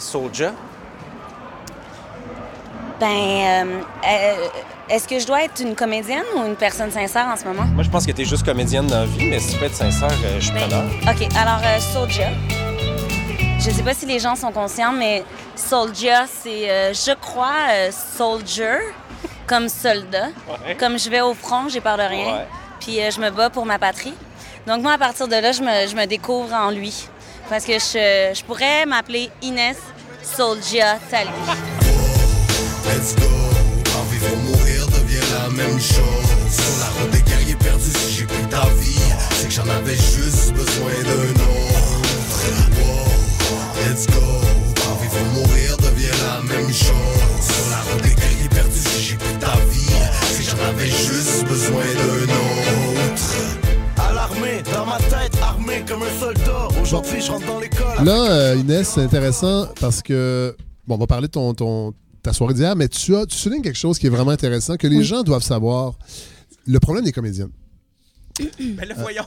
Soulja? 0.00 0.52
Ben, 3.00 3.06
euh, 3.06 3.80
euh, 4.08 4.46
est-ce 4.88 5.06
que 5.06 5.18
je 5.20 5.26
dois 5.26 5.44
être 5.44 5.60
une 5.60 5.76
comédienne 5.76 6.24
ou 6.36 6.44
une 6.44 6.56
personne 6.56 6.90
sincère 6.90 7.26
en 7.32 7.36
ce 7.36 7.44
moment? 7.44 7.62
Moi, 7.74 7.84
je 7.84 7.90
pense 7.90 8.04
que 8.04 8.10
tu 8.12 8.22
es 8.22 8.24
juste 8.24 8.44
comédienne 8.44 8.86
dans 8.88 9.00
la 9.00 9.04
vie, 9.06 9.26
mais 9.30 9.38
si 9.38 9.52
tu 9.52 9.58
peux 9.58 9.66
être 9.66 9.74
sincère, 9.76 10.10
euh, 10.24 10.36
je 10.40 10.46
suis 10.46 10.52
Ben, 10.54 10.62
preneur. 10.68 10.84
OK, 11.08 11.28
alors 11.36 11.60
euh, 11.64 11.78
Soulja. 11.78 12.30
Je 13.60 13.70
sais 13.70 13.82
pas 13.82 13.94
si 13.94 14.06
les 14.06 14.18
gens 14.18 14.34
sont 14.34 14.50
conscients, 14.50 14.92
mais 14.92 15.22
Soulja, 15.54 16.26
c'est, 16.26 16.68
euh, 16.70 16.92
je 16.92 17.12
crois, 17.14 17.90
soldier, 18.16 18.78
comme 19.46 19.68
soldat. 19.68 20.28
Ouais. 20.66 20.74
Comme 20.76 20.98
je 20.98 21.08
vais 21.08 21.20
au 21.20 21.34
front, 21.34 21.68
j'ai 21.68 21.80
peur 21.80 21.96
de 21.98 22.02
rien. 22.02 22.26
Ouais. 22.34 22.46
Puis 22.80 22.98
je 23.14 23.20
me 23.20 23.30
bats 23.30 23.50
pour 23.50 23.64
ma 23.66 23.78
patrie. 23.78 24.14
Donc 24.66 24.82
moi, 24.82 24.92
à 24.92 24.98
partir 24.98 25.28
de 25.28 25.36
là, 25.36 25.52
je 25.52 25.62
me, 25.62 25.86
je 25.88 25.94
me 25.94 26.04
découvre 26.06 26.52
en 26.54 26.70
lui. 26.70 27.08
Parce 27.48 27.64
que 27.64 27.74
je, 27.74 28.34
je 28.34 28.44
pourrais 28.44 28.84
m'appeler 28.84 29.30
Inès 29.40 29.76
Soulja 30.22 30.98
Tali. 31.10 31.30
Let's 32.84 33.14
go. 33.16 33.26
En 33.98 34.04
vivre 34.10 34.26
ou 34.32 34.36
mourir 34.36 34.86
devient 34.88 35.24
la 35.32 35.48
même 35.50 35.80
chose. 35.80 36.28
Sur 36.50 36.78
la 36.80 37.00
route 37.00 37.10
des 37.10 37.22
guerriers 37.22 37.56
perdus, 37.56 37.90
si 37.96 38.12
j'ai 38.12 38.26
pris 38.26 38.46
ta 38.50 38.66
vie, 38.80 39.00
c'est 39.30 39.48
que 39.48 39.52
j'en 39.52 39.68
avais 39.68 39.96
juste 39.96 40.52
besoin 40.52 40.92
d'un 41.04 41.37
Aujourd'hui, 56.88 57.20
je 57.20 57.30
rentre 57.30 57.46
dans 57.46 57.60
l'école. 57.60 58.02
Là, 58.02 58.30
euh, 58.32 58.56
Inès, 58.56 58.88
c'est 58.88 59.02
intéressant 59.02 59.66
parce 59.78 60.00
que, 60.00 60.56
bon, 60.86 60.94
on 60.94 60.98
va 60.98 61.06
parler 61.06 61.26
de 61.26 61.32
ton, 61.32 61.52
ton- 61.52 61.92
ta 62.22 62.32
soirée 62.32 62.54
d'hier, 62.54 62.74
mais 62.76 62.88
tu, 62.88 63.14
as, 63.14 63.26
tu 63.26 63.36
soulignes 63.36 63.60
quelque 63.60 63.76
chose 63.76 63.98
qui 63.98 64.06
est 64.06 64.10
vraiment 64.10 64.30
intéressant, 64.30 64.76
que 64.78 64.86
les 64.86 65.04
gens 65.04 65.22
doivent 65.22 65.42
savoir. 65.42 65.98
Le 66.66 66.80
problème 66.80 67.04
des 67.04 67.12
comédiennes. 67.12 67.50
Ben 68.58 68.88
là, 68.88 68.94
voyons. 68.96 69.22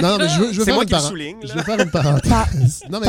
Non, 0.00 0.10
non, 0.10 0.18
mais 0.18 0.28
je 0.28 0.38
veux, 0.38 0.52
je 0.52 0.58
veux 0.58 0.64
C'est 0.64 0.64
faire 0.66 0.74
moi 0.74 0.84
une 0.84 0.88
qui 0.88 0.94
le 0.94 1.00
souligne. 1.00 1.36
Je 1.42 1.52
veux 1.54 1.62
faire 1.62 1.80
une 1.80 1.90
parenthèse. 1.90 2.82
Non, 2.88 3.00
mais 3.00 3.06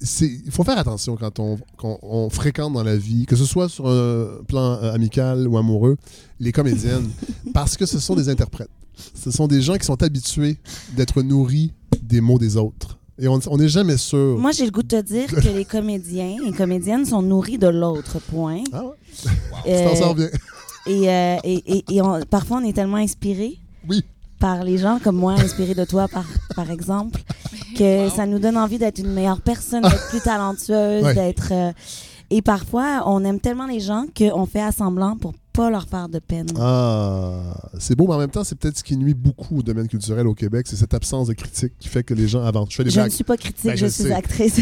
c'est- 0.00 0.40
il 0.44 0.50
faut 0.50 0.64
faire 0.64 0.78
attention 0.78 1.16
quand 1.16 1.38
on, 1.38 1.60
quand 1.76 2.00
on 2.02 2.28
fréquente 2.28 2.72
dans 2.72 2.82
la 2.82 2.96
vie, 2.96 3.24
que 3.26 3.36
ce 3.36 3.44
soit 3.44 3.68
sur 3.68 3.86
un 3.88 4.26
plan 4.48 4.80
euh, 4.82 4.92
amical 4.92 5.46
ou 5.46 5.58
amoureux, 5.58 5.96
les 6.40 6.50
comédiennes, 6.50 7.08
parce 7.54 7.76
que 7.76 7.86
ce 7.86 8.00
sont 8.00 8.16
des 8.16 8.28
interprètes. 8.28 8.70
Ce 9.14 9.30
sont 9.30 9.46
des 9.46 9.62
gens 9.62 9.76
qui 9.76 9.86
sont 9.86 10.02
habitués 10.02 10.56
d'être 10.96 11.22
nourris 11.22 11.72
des 12.02 12.20
mots 12.20 12.38
des 12.38 12.56
autres. 12.56 12.98
Et 13.20 13.26
on 13.26 13.40
on 13.48 13.56
n'est 13.56 13.68
jamais 13.68 13.96
sûr. 13.96 14.38
Moi, 14.38 14.52
j'ai 14.52 14.64
le 14.64 14.70
goût 14.70 14.82
de 14.82 14.88
te 14.88 15.00
dire 15.00 15.26
que 15.26 15.48
les 15.48 15.64
comédiens 15.64 16.36
et 16.46 16.52
comédiennes 16.52 17.04
sont 17.04 17.20
nourris 17.22 17.58
de 17.58 17.66
l'autre, 17.68 18.18
point. 18.30 18.62
Ah 18.72 18.84
ouais? 18.84 18.92
Tu 19.64 19.70
Euh, 19.70 19.88
t'en 19.88 19.96
sors 19.96 20.14
bien. 20.14 20.28
Et, 20.86 21.10
euh, 21.10 21.36
et, 21.42 21.62
et- 21.78 21.84
et 21.96 22.00
on- 22.02 22.20
parfois, 22.30 22.58
on 22.62 22.64
est 22.64 22.72
tellement 22.72 22.96
inspiré 22.98 23.58
Oui. 23.88 24.04
par 24.38 24.62
les 24.62 24.78
gens 24.78 25.00
comme 25.02 25.16
moi, 25.16 25.32
inspiré 25.32 25.74
de 25.74 25.84
toi, 25.84 26.06
par, 26.06 26.24
par 26.54 26.70
exemple, 26.70 27.20
que 27.76 28.08
ça 28.08 28.24
nous 28.24 28.38
donne 28.38 28.56
envie 28.56 28.78
d'être 28.78 28.98
une 29.00 29.12
meilleure 29.12 29.40
personne, 29.40 29.82
d'être 29.82 30.08
plus 30.10 30.20
talentueuse, 30.20 31.02
Ouais. 31.04 31.14
d'être... 31.14 31.48
euh, 31.50 31.72
et 32.30 32.40
parfois, 32.40 33.02
on 33.06 33.24
aime 33.24 33.40
tellement 33.40 33.66
les 33.66 33.80
gens 33.80 34.04
qu'on 34.16 34.46
fait 34.46 34.62
assemblant 34.62 35.16
pour 35.16 35.32
pas 35.58 35.70
leur 35.70 35.88
faire 35.88 36.08
de 36.08 36.20
peine. 36.20 36.46
Ah, 36.58 37.32
c'est 37.80 37.96
beau, 37.96 38.06
mais 38.06 38.14
en 38.14 38.18
même 38.18 38.30
temps, 38.30 38.44
c'est 38.44 38.54
peut-être 38.56 38.78
ce 38.78 38.84
qui 38.84 38.96
nuit 38.96 39.14
beaucoup 39.14 39.58
au 39.58 39.62
domaine 39.62 39.88
culturel 39.88 40.26
au 40.28 40.34
Québec, 40.34 40.66
c'est 40.68 40.76
cette 40.76 40.94
absence 40.94 41.26
de 41.26 41.32
critique 41.34 41.72
qui 41.80 41.88
fait 41.88 42.04
que 42.04 42.14
les 42.14 42.28
gens 42.28 42.42
avancent. 42.44 42.68
Je 42.70 42.76
fais 42.76 42.84
des 42.84 42.90
je 42.90 43.00
ne 43.00 43.08
suis 43.08 43.24
pas 43.24 43.36
critique, 43.36 43.64
Ben, 43.64 43.76
je, 43.76 43.86
je 43.86 43.90
suis 43.90 44.04
sais. 44.04 44.12
actrice. 44.12 44.60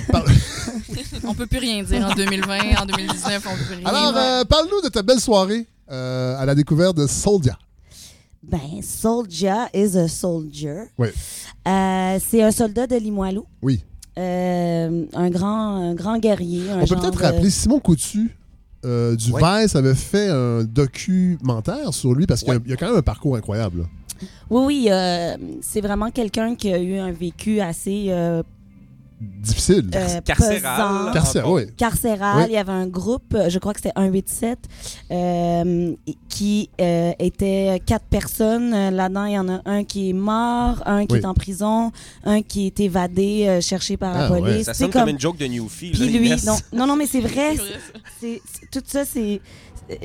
On 1.25 1.35
peut 1.35 1.47
plus 1.47 1.59
rien 1.59 1.83
dire 1.83 2.07
en 2.07 2.15
2020, 2.15 2.59
en 2.81 2.87
2019, 2.87 3.47
on 3.47 3.57
peut 3.57 3.65
plus 3.65 3.75
rien 3.77 3.87
Alors, 3.87 4.13
dire. 4.13 4.23
euh, 4.23 4.45
parle-nous 4.45 4.81
de 4.83 4.89
ta 4.89 5.03
belle 5.03 5.21
soirée 5.21 5.67
euh, 5.91 6.37
à 6.39 6.47
la 6.47 6.55
découverte 6.55 6.97
de 6.97 7.07
Soldia. 7.07 7.59
Ben, 8.43 8.81
soldier 8.83 9.65
is 9.75 9.97
a 9.99 10.09
soldier. 10.09 10.85
Oui. 10.99 11.09
Euh, 11.67 12.19
c'est 12.27 12.43
un 12.43 12.53
soldat 12.53 12.87
de 12.87 12.97
Limoilou. 12.97 13.45
Oui. 13.61 13.83
Euh, 14.19 15.05
un, 15.13 15.31
grand, 15.31 15.91
un 15.91 15.95
grand 15.95 16.19
guerrier. 16.19 16.71
un 16.71 16.81
On 16.83 16.87
peut 16.87 16.95
peut-être 16.97 17.19
de- 17.19 17.23
rappeler 17.25 17.51
Simon 17.51 17.81
Coutu 17.81 18.37
euh, 18.85 19.17
du 19.17 19.33
Ouais. 19.33 19.41
Vice 19.63 19.75
avait 19.75 19.95
fait 19.95 20.29
un 20.29 20.65
documentaire 20.65 21.93
sur 21.95 22.15
lui 22.15 22.27
parce 22.27 22.41
qu'il 22.41 22.49
y 22.53 22.53
a- 22.53 22.57
Ouais. 22.57 22.63
il 22.67 22.71
y, 22.71 22.75
a 22.75 22.77
quand 22.77 22.89
même 22.89 22.97
un 22.97 23.03
parcours 23.03 23.37
incroyable. 23.37 23.87
Oui, 24.51 24.63
oui, 24.65 24.89
euh, 24.91 25.37
c'est 25.61 25.81
vraiment 25.81 26.11
quelqu'un 26.11 26.55
qui 26.55 26.73
a 26.73 26.79
eu 26.81 26.97
un 26.97 27.13
vécu 27.13 27.61
assez 27.61 28.07
euh, 28.09 28.43
Difficile. 29.21 29.91
euh, 29.95 30.21
Carcéral. 30.25 31.13
Carcéral, 31.13 31.51
oui. 31.51 31.63
carcéral. 31.77 32.37
Oui. 32.39 32.45
Il 32.49 32.53
y 32.53 32.59
avait 32.59 32.73
un 32.73 32.87
groupe, 32.87 33.35
euh, 33.35 33.49
je 33.49 33.59
crois 33.59 33.73
que 33.73 33.81
c'était 33.81 33.95
187, 33.97 34.59
euh, 35.11 35.95
qui 36.29 36.69
euh, 36.81 37.13
était 37.19 37.81
quatre 37.87 38.05
personnes. 38.05 38.71
Là-dedans, 38.91 39.25
il 39.25 39.33
y 39.33 39.39
en 39.39 39.49
a 39.49 39.61
un 39.65 39.85
qui 39.85 40.11
est 40.11 40.13
mort, 40.13 40.83
un 40.85 41.07
qui 41.07 41.15
Oui. 41.15 41.21
est 41.21 41.25
en 41.25 41.33
prison, 41.35 41.93
un 42.25 42.43
qui 42.43 42.67
est 42.67 42.79
évadé, 42.81 43.47
euh, 43.49 43.61
cherché 43.63 43.97
par 43.97 44.13
la 44.13 44.27
Ah, 44.27 44.33
ouais. 44.33 44.41
police. 44.41 44.67
Ça 44.67 44.75
C'est 44.75 44.85
sonne 44.85 44.93
comme... 44.93 45.09
une 45.09 45.21
joke 45.21 45.39
de 45.39 45.47
Newfie. 45.47 45.93
Puis 45.93 45.99
là, 46.11 46.19
lui, 46.19 46.31
non, 46.45 46.57
non, 46.75 46.87
non, 46.87 46.97
mais 46.97 47.07
c'est 47.07 47.21
vrai. 47.21 47.57
Ça. 47.57 48.27
tout 48.71 48.83
ça, 48.87 49.05
c'est. 49.07 49.41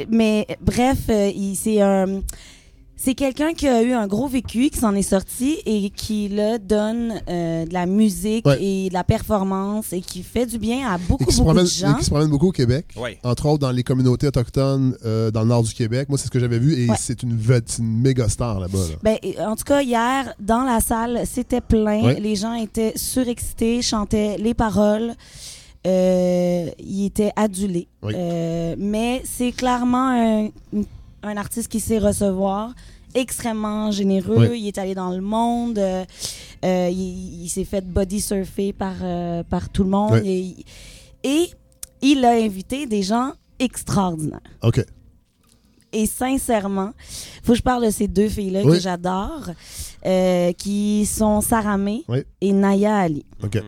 Mais 0.10 0.46
bref, 0.62 1.00
euh, 1.10 1.32
il- 1.36 1.56
c'est 1.56 1.82
un. 1.82 2.22
C'est 3.04 3.16
quelqu'un 3.16 3.54
qui 3.54 3.68
a 3.68 3.82
eu 3.82 3.94
un 3.94 4.06
gros 4.06 4.28
vécu, 4.28 4.70
qui 4.70 4.78
s'en 4.78 4.94
est 4.94 5.02
sorti 5.02 5.58
et 5.66 5.90
qui 5.90 6.28
là 6.28 6.60
donne 6.60 7.20
euh, 7.28 7.66
de 7.66 7.74
la 7.74 7.88
musique 7.88 8.46
Ouais. 8.46 8.62
et 8.64 8.90
de 8.90 8.94
la 8.94 9.04
performance 9.04 9.92
et 9.92 10.02
qui 10.02 10.22
fait 10.22 10.46
du 10.46 10.60
bien 10.60 10.88
à 10.88 10.98
Et 10.98 11.00
beaucoup, 11.10 11.26
qui, 11.26 11.32
se 11.32 11.38
beaucoup 11.40 11.46
promène, 11.50 11.64
de 11.66 11.70
gens. 11.70 11.96
et 11.96 11.98
qui 11.98 12.06
se 12.06 12.10
promène 12.12 12.30
beaucoup 12.30 12.50
au 12.50 12.52
Québec. 12.52 12.86
Ouais. 12.96 13.18
Entre 13.24 13.48
autres 13.48 13.58
dans 13.58 13.72
les 13.72 13.82
communautés 13.84 14.28
autochtones 14.28 14.96
euh, 15.04 15.32
dans 15.32 15.42
le 15.42 15.48
nord 15.48 15.64
du 15.64 15.74
Québec. 15.74 16.10
Moi, 16.10 16.20
c'est 16.20 16.26
ce 16.28 16.30
que 16.32 16.40
j'avais 16.40 16.60
vu 16.60 16.76
et 16.76 16.88
Ouais. 16.92 16.96
c'est 17.00 17.24
une, 17.24 17.32
une 17.80 17.98
méga 18.02 18.30
star 18.30 18.60
là-bas. 18.60 18.78
là. 18.78 18.96
Ben, 19.02 19.18
en 19.48 19.56
tout 19.56 19.64
cas, 19.64 19.82
hier, 19.82 20.36
dans 20.40 20.62
la 20.64 20.80
salle, 20.80 21.22
c'était 21.26 21.62
plein. 21.62 22.04
Ouais. 22.04 22.20
Les 22.20 22.36
gens 22.36 22.54
étaient 22.54 22.94
surexcités, 22.96 23.82
chantaient 23.82 24.38
les 24.38 24.54
paroles. 24.54 25.14
Euh, 25.88 26.68
ils 26.78 27.06
étaient 27.08 27.32
adulés. 27.36 27.88
Oui. 28.04 28.14
Euh, 28.16 28.76
mais 28.78 29.24
c'est 29.26 29.52
clairement 29.54 30.10
un, 30.12 30.50
un 31.24 31.38
artiste 31.38 31.68
qui 31.70 31.80
sait 31.80 32.00
recevoir, 32.00 32.74
extrêmement 33.14 33.92
généreux. 33.92 34.48
Oui. 34.50 34.62
Il 34.62 34.68
est 34.68 34.78
allé 34.78 34.96
dans 34.96 35.12
le 35.12 35.22
monde. 35.22 35.78
euh, 35.80 36.06
euh, 36.66 36.90
il 36.92 37.44
il 37.44 37.50
s'est 37.50 37.66
fait 37.66 37.86
body 37.86 38.22
surfer 38.22 38.72
par, 38.74 38.96
euh, 39.02 39.44
par 39.44 39.70
tout 39.70 39.84
le 39.84 39.90
monde. 39.90 40.20
Oui. 40.24 40.66
Et, 41.24 41.30
et 41.30 41.50
il 42.02 42.24
a 42.26 42.32
invité 42.32 42.86
des 42.86 43.04
gens 43.04 43.34
extraordinaires. 43.60 44.40
OK. 44.64 44.84
Et 45.94 46.06
sincèrement, 46.06 46.92
faut 47.44 47.52
que 47.52 47.58
je 47.58 47.64
parle 47.64 47.86
de 47.86 47.90
ces 47.92 48.08
deux 48.08 48.30
filles-là 48.30 48.62
Oui. 48.64 48.78
que 48.78 48.80
j'adore, 48.80 49.50
euh, 50.06 50.54
qui 50.54 51.06
sont 51.06 51.42
Sarah 51.42 51.78
May 51.78 52.04
Oui. 52.08 52.20
et 52.40 52.54
Naya 52.54 52.96
Ali. 52.98 53.26
OK. 53.44 53.62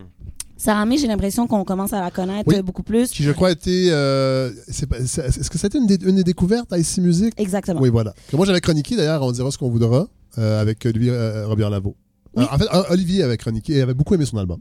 Sarah 0.64 0.86
May, 0.86 0.98
j'ai 0.98 1.08
l'impression 1.08 1.46
qu'on 1.46 1.66
commence 1.66 1.92
à 1.92 2.00
la 2.00 2.10
connaître 2.10 2.48
Oui. 2.48 2.56
euh, 2.56 2.62
beaucoup 2.62 2.84
plus. 2.84 3.10
Qui, 3.12 3.24
je 3.24 3.32
crois, 3.32 3.52
était. 3.52 3.88
euh, 3.90 4.50
c'est 4.70 4.86
pas- 4.88 5.06
c'est- 5.06 5.26
Est-ce 5.26 5.50
que 5.50 5.58
c'était 5.58 5.78
une, 5.78 5.88
une 6.08 6.16
des 6.16 6.24
découvertes 6.24 6.72
à 6.72 6.78
IC 6.80 7.00
Music? 7.00 7.34
Exactement. 7.36 7.82
Oui, 7.82 7.90
voilà. 7.90 8.14
Que 8.30 8.38
moi, 8.38 8.46
j'avais 8.46 8.62
chroniqué, 8.62 8.96
d'ailleurs, 8.96 9.22
on 9.24 9.32
dira 9.34 9.52
ce 9.52 9.58
qu'on 9.58 9.70
voudra, 9.70 10.08
euh, 10.38 10.62
avec 10.62 10.86
Olivier 10.86 11.12
euh, 11.12 11.48
Robert 11.48 11.70
Lavaux. 11.70 11.98
Oui. 12.36 12.46
Euh, 12.46 12.48
en 12.50 12.58
fait, 12.58 12.66
euh, 12.74 12.84
Olivier 12.92 13.24
avait 13.24 13.36
chroniqué 13.36 13.74
et 13.74 13.82
avait 13.82 13.94
beaucoup 13.94 14.16
aimé 14.16 14.26
son 14.26 14.38
album. 14.38 14.60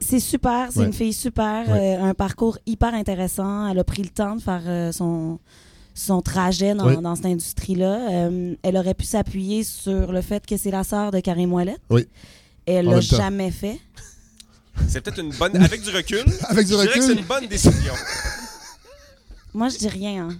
C'est 0.00 0.18
super, 0.18 0.70
c'est 0.72 0.80
Ouais. 0.80 0.86
une 0.86 0.92
fille 0.92 1.12
super, 1.12 1.68
Ouais. 1.68 1.96
euh, 1.96 2.02
un 2.02 2.14
parcours 2.14 2.58
hyper 2.66 2.92
intéressant. 2.92 3.68
Elle 3.68 3.78
a 3.78 3.84
pris 3.84 4.02
le 4.02 4.08
temps 4.08 4.34
de 4.34 4.42
faire 4.42 4.62
euh, 4.66 4.90
son, 4.90 5.38
son 5.94 6.22
trajet 6.22 6.74
dans, 6.74 6.88
Oui. 6.88 6.96
dans 7.00 7.14
cette 7.14 7.26
industrie-là. 7.26 7.98
Euh, 8.10 8.54
elle 8.64 8.76
aurait 8.76 8.94
pu 8.94 9.04
s'appuyer 9.04 9.62
sur 9.62 10.10
le 10.10 10.22
fait 10.22 10.44
que 10.44 10.56
c'est 10.56 10.72
la 10.72 10.82
sœur 10.82 11.12
de 11.12 11.20
Karim 11.20 11.52
Ouellet. 11.52 11.76
Oui. 11.88 12.04
Et 12.66 12.72
elle 12.72 12.86
l'a 12.86 13.00
jamais 13.00 13.52
fait. 13.52 13.78
C'est 14.88 15.00
peut-être 15.00 15.18
une 15.20 15.32
bonne. 15.32 15.56
Avec 15.62 15.82
du 15.82 15.90
recul. 15.90 16.24
Avec 16.48 16.66
du 16.66 16.72
je 16.72 16.78
dirais 16.78 16.86
que 16.86 16.92
recul. 17.00 17.02
c'est 17.14 17.20
une 17.20 17.26
bonne 17.26 17.46
décision. 17.46 17.94
Moi, 19.54 19.68
je 19.68 19.78
dis 19.78 19.88
rien. 19.88 20.28
hein. 20.30 20.36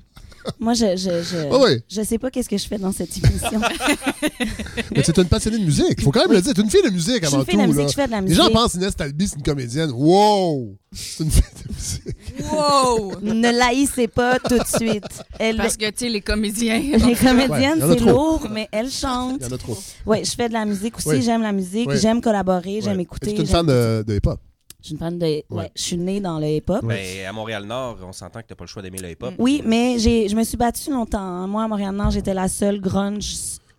Moi, 0.61 0.75
je 0.75 0.97
je, 0.97 1.23
je, 1.23 1.57
oui. 1.65 1.81
je 1.89 2.03
sais 2.03 2.19
pas 2.19 2.31
qu'est-ce 2.31 2.49
que 2.49 2.57
je 2.59 2.67
fais 2.67 2.79
dans 2.79 2.93
cette 2.93 3.17
émission. 3.17 3.61
Mais 4.95 5.03
c'est 5.05 5.17
une 5.19 5.25
passionnée 5.27 5.59
de 5.59 5.65
musique. 5.65 5.95
Il 5.99 6.05
faut 6.05 6.11
quand 6.13 6.21
même 6.27 6.33
le 6.37 6.41
dire. 6.43 6.53
C'est 6.57 6.63
une 6.63 6.71
fille 6.71 6.83
de 6.83 6.91
musique 6.91 7.23
je 7.23 7.27
avant 7.27 7.45
fais 7.45 7.53
tout. 7.53 7.57
de 7.59 7.63
la 7.63 7.67
musique, 7.67 7.83
là. 7.83 7.89
je 7.89 7.95
fais 7.95 8.07
de 8.07 8.11
la 8.13 8.21
Les 8.21 8.29
musique. 8.29 8.43
gens 8.43 8.51
pensent 8.51 8.75
Inès 8.75 8.97
Talby, 8.97 9.29
c'est 9.29 9.37
une 9.37 9.43
comédienne. 9.43 9.91
Wow! 9.93 10.77
C'est 10.93 11.25
une 11.25 11.31
fille 11.31 11.43
de 11.69 11.75
musique. 11.75 12.51
Wow! 12.53 13.13
Ne 13.23 13.51
l'haïssez 13.59 14.09
pas 14.09 14.39
tout 14.39 14.59
de 14.59 14.65
suite. 14.67 15.05
Elle, 15.39 15.57
Parce 15.57 15.77
que, 15.77 15.87
tu 15.91 16.05
sais, 16.05 16.09
les 16.09 16.21
comédiens. 16.21 16.79
les 16.81 17.15
comédiennes, 17.15 17.81
c'est 17.81 18.01
lourd, 18.01 18.47
mais 18.51 18.69
elle 18.73 18.91
chante. 18.91 19.39
Il 19.41 19.47
y 19.47 19.51
en 19.51 19.55
a 19.55 19.59
trop. 19.59 19.77
Oui, 20.07 20.25
je 20.25 20.31
fais 20.31 20.49
de 20.49 20.55
la 20.55 20.65
musique 20.65 20.97
aussi. 20.99 21.09
Oui. 21.09 21.23
J'aime 21.23 21.43
la 21.43 21.53
musique. 21.53 21.91
J'aime 21.95 22.21
collaborer. 22.21 22.81
J'aime 22.83 23.01
écouter. 23.01 23.33
Tu 23.35 23.39
es 23.39 23.41
une 23.41 23.47
fan 23.47 23.67
de, 23.67 24.05
de 24.07 24.15
hip-hop? 24.17 24.41
Je 24.87 24.91
suis 24.91 24.95
une 24.95 25.01
fan 25.01 25.19
de. 25.19 25.27
Ouais. 25.27 25.45
Ouais. 25.51 25.71
je 25.75 25.83
suis 25.83 25.97
née 25.97 26.21
dans 26.21 26.39
le 26.39 26.47
hip-hop. 26.47 26.85
Ben, 26.85 27.27
à 27.29 27.33
Montréal-Nord, 27.33 27.99
on 28.07 28.13
s'entend 28.13 28.41
que 28.41 28.47
t'as 28.47 28.55
pas 28.55 28.65
le 28.65 28.69
choix 28.69 28.83
d'aimer 28.83 28.99
le 28.99 29.11
hip-hop. 29.11 29.35
Oui, 29.39 29.63
mais 29.67 29.99
j'ai, 29.99 30.29
je 30.29 30.37
me 30.37 30.45
suis 30.45 30.57
battue 30.57 30.91
longtemps. 30.93 31.49
Moi, 31.49 31.65
à 31.65 31.69
Montréal-Nord, 31.69 32.13
j'étais 32.13 32.35
la 32.35 32.47
seule 32.47 32.81
grunge 32.81 33.35